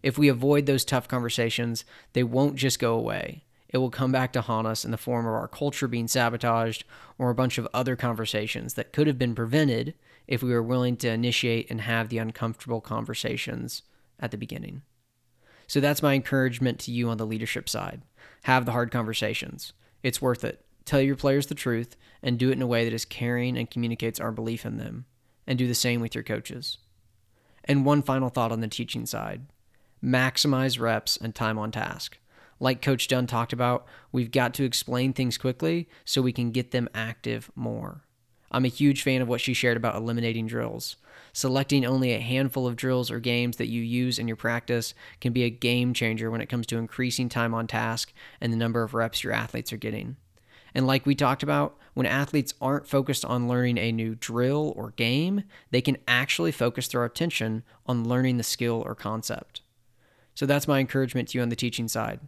If 0.02 0.18
we 0.18 0.28
avoid 0.28 0.66
those 0.66 0.84
tough 0.84 1.08
conversations, 1.08 1.84
they 2.12 2.22
won't 2.22 2.56
just 2.56 2.78
go 2.78 2.94
away. 2.94 3.44
It 3.70 3.78
will 3.78 3.90
come 3.90 4.12
back 4.12 4.32
to 4.34 4.42
haunt 4.42 4.68
us 4.68 4.84
in 4.84 4.92
the 4.92 4.96
form 4.96 5.26
of 5.26 5.32
our 5.32 5.48
culture 5.48 5.88
being 5.88 6.06
sabotaged 6.06 6.84
or 7.18 7.30
a 7.30 7.34
bunch 7.34 7.58
of 7.58 7.66
other 7.74 7.96
conversations 7.96 8.74
that 8.74 8.92
could 8.92 9.06
have 9.06 9.18
been 9.18 9.34
prevented 9.34 9.94
if 10.28 10.42
we 10.42 10.50
were 10.50 10.62
willing 10.62 10.96
to 10.98 11.10
initiate 11.10 11.68
and 11.70 11.80
have 11.80 12.08
the 12.08 12.18
uncomfortable 12.18 12.80
conversations 12.80 13.82
at 14.20 14.30
the 14.30 14.36
beginning. 14.36 14.82
So 15.66 15.80
that's 15.80 16.02
my 16.02 16.14
encouragement 16.14 16.78
to 16.80 16.92
you 16.92 17.08
on 17.08 17.16
the 17.16 17.26
leadership 17.26 17.68
side. 17.68 18.02
Have 18.44 18.66
the 18.66 18.72
hard 18.72 18.90
conversations. 18.90 19.72
It's 20.02 20.22
worth 20.22 20.44
it. 20.44 20.63
Tell 20.84 21.00
your 21.00 21.16
players 21.16 21.46
the 21.46 21.54
truth 21.54 21.96
and 22.22 22.38
do 22.38 22.50
it 22.50 22.54
in 22.54 22.62
a 22.62 22.66
way 22.66 22.84
that 22.84 22.92
is 22.92 23.04
caring 23.04 23.56
and 23.56 23.70
communicates 23.70 24.20
our 24.20 24.32
belief 24.32 24.64
in 24.66 24.78
them. 24.78 25.06
And 25.46 25.58
do 25.58 25.66
the 25.66 25.74
same 25.74 26.00
with 26.00 26.14
your 26.14 26.24
coaches. 26.24 26.78
And 27.64 27.84
one 27.84 28.02
final 28.02 28.30
thought 28.30 28.52
on 28.52 28.60
the 28.60 28.68
teaching 28.68 29.06
side 29.06 29.42
maximize 30.02 30.78
reps 30.78 31.16
and 31.16 31.34
time 31.34 31.58
on 31.58 31.70
task. 31.70 32.18
Like 32.60 32.82
Coach 32.82 33.08
Dunn 33.08 33.26
talked 33.26 33.52
about, 33.52 33.86
we've 34.12 34.30
got 34.30 34.54
to 34.54 34.64
explain 34.64 35.12
things 35.12 35.38
quickly 35.38 35.88
so 36.04 36.22
we 36.22 36.32
can 36.32 36.50
get 36.50 36.70
them 36.70 36.88
active 36.94 37.50
more. 37.54 38.04
I'm 38.50 38.64
a 38.64 38.68
huge 38.68 39.02
fan 39.02 39.20
of 39.20 39.28
what 39.28 39.40
she 39.40 39.54
shared 39.54 39.76
about 39.76 39.96
eliminating 39.96 40.46
drills. 40.46 40.96
Selecting 41.32 41.84
only 41.84 42.12
a 42.12 42.20
handful 42.20 42.66
of 42.66 42.76
drills 42.76 43.10
or 43.10 43.18
games 43.18 43.56
that 43.56 43.68
you 43.68 43.82
use 43.82 44.18
in 44.18 44.28
your 44.28 44.36
practice 44.36 44.94
can 45.20 45.32
be 45.32 45.42
a 45.42 45.50
game 45.50 45.92
changer 45.92 46.30
when 46.30 46.40
it 46.40 46.48
comes 46.48 46.66
to 46.68 46.78
increasing 46.78 47.28
time 47.28 47.52
on 47.52 47.66
task 47.66 48.12
and 48.40 48.52
the 48.52 48.56
number 48.56 48.82
of 48.82 48.94
reps 48.94 49.24
your 49.24 49.32
athletes 49.32 49.72
are 49.72 49.78
getting. 49.78 50.16
And 50.74 50.86
like 50.86 51.06
we 51.06 51.14
talked 51.14 51.42
about, 51.42 51.76
when 51.94 52.06
athletes 52.06 52.54
aren't 52.60 52.88
focused 52.88 53.24
on 53.24 53.48
learning 53.48 53.78
a 53.78 53.92
new 53.92 54.16
drill 54.16 54.72
or 54.76 54.90
game, 54.90 55.44
they 55.70 55.80
can 55.80 55.96
actually 56.08 56.50
focus 56.50 56.88
their 56.88 57.04
attention 57.04 57.62
on 57.86 58.08
learning 58.08 58.36
the 58.36 58.42
skill 58.42 58.82
or 58.84 58.94
concept. 58.94 59.62
So 60.34 60.46
that's 60.46 60.66
my 60.66 60.80
encouragement 60.80 61.28
to 61.28 61.38
you 61.38 61.42
on 61.42 61.48
the 61.48 61.56
teaching 61.56 61.86
side. 61.86 62.20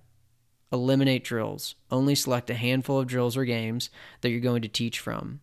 Eliminate 0.72 1.24
drills. 1.24 1.74
Only 1.90 2.14
select 2.14 2.50
a 2.50 2.54
handful 2.54 3.00
of 3.00 3.08
drills 3.08 3.36
or 3.36 3.44
games 3.44 3.90
that 4.20 4.30
you're 4.30 4.40
going 4.40 4.62
to 4.62 4.68
teach 4.68 5.00
from. 5.00 5.40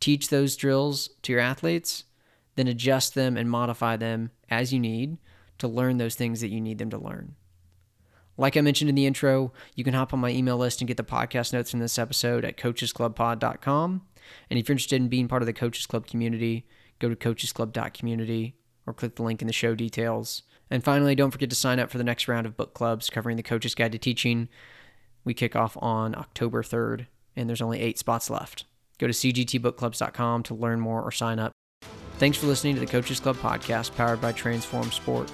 Teach 0.00 0.28
those 0.28 0.56
drills 0.56 1.10
to 1.22 1.32
your 1.32 1.40
athletes, 1.40 2.04
then 2.54 2.68
adjust 2.68 3.14
them 3.14 3.36
and 3.36 3.50
modify 3.50 3.96
them 3.96 4.30
as 4.48 4.72
you 4.72 4.80
need 4.80 5.18
to 5.58 5.68
learn 5.68 5.98
those 5.98 6.14
things 6.14 6.40
that 6.40 6.48
you 6.48 6.60
need 6.60 6.78
them 6.78 6.90
to 6.90 6.98
learn. 6.98 7.34
Like 8.38 8.56
I 8.56 8.60
mentioned 8.60 8.88
in 8.88 8.94
the 8.94 9.06
intro, 9.06 9.52
you 9.74 9.84
can 9.84 9.94
hop 9.94 10.12
on 10.12 10.20
my 10.20 10.30
email 10.30 10.58
list 10.58 10.80
and 10.80 10.88
get 10.88 10.96
the 10.96 11.04
podcast 11.04 11.52
notes 11.52 11.70
from 11.70 11.80
this 11.80 11.98
episode 11.98 12.44
at 12.44 12.56
coachesclubpod.com. 12.56 14.02
And 14.50 14.58
if 14.58 14.68
you're 14.68 14.74
interested 14.74 15.00
in 15.00 15.08
being 15.08 15.28
part 15.28 15.42
of 15.42 15.46
the 15.46 15.52
Coaches 15.52 15.86
Club 15.86 16.06
community, 16.06 16.66
go 16.98 17.08
to 17.08 17.16
coachesclub.community 17.16 18.56
or 18.86 18.92
click 18.92 19.16
the 19.16 19.22
link 19.22 19.40
in 19.40 19.46
the 19.46 19.52
show 19.52 19.74
details. 19.74 20.42
And 20.70 20.84
finally, 20.84 21.14
don't 21.14 21.30
forget 21.30 21.50
to 21.50 21.56
sign 21.56 21.78
up 21.78 21.90
for 21.90 21.98
the 21.98 22.04
next 22.04 22.28
round 22.28 22.46
of 22.46 22.56
book 22.56 22.74
clubs 22.74 23.08
covering 23.08 23.36
the 23.36 23.42
Coach's 23.42 23.74
Guide 23.74 23.92
to 23.92 23.98
Teaching. 23.98 24.48
We 25.24 25.32
kick 25.32 25.56
off 25.56 25.76
on 25.80 26.14
October 26.14 26.62
3rd, 26.62 27.06
and 27.36 27.48
there's 27.48 27.62
only 27.62 27.80
eight 27.80 27.98
spots 27.98 28.28
left. 28.28 28.64
Go 28.98 29.06
to 29.06 29.12
cgtbookclubs.com 29.12 30.42
to 30.44 30.54
learn 30.54 30.80
more 30.80 31.02
or 31.02 31.12
sign 31.12 31.38
up. 31.38 31.52
Thanks 32.18 32.38
for 32.38 32.46
listening 32.46 32.74
to 32.74 32.80
the 32.80 32.86
Coaches 32.86 33.20
Club 33.20 33.36
podcast 33.36 33.94
powered 33.94 34.20
by 34.20 34.32
Transform 34.32 34.90
Sport, 34.90 35.30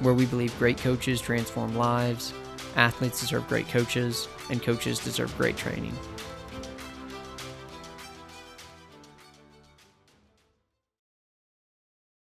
where 0.00 0.14
we 0.14 0.26
believe 0.26 0.56
great 0.58 0.78
coaches 0.78 1.20
transform 1.20 1.76
lives 1.76 2.32
Athletes 2.76 3.20
deserve 3.20 3.46
great 3.48 3.68
coaches, 3.68 4.28
and 4.50 4.62
coaches 4.62 4.98
deserve 4.98 5.36
great 5.36 5.56
training. 5.56 5.94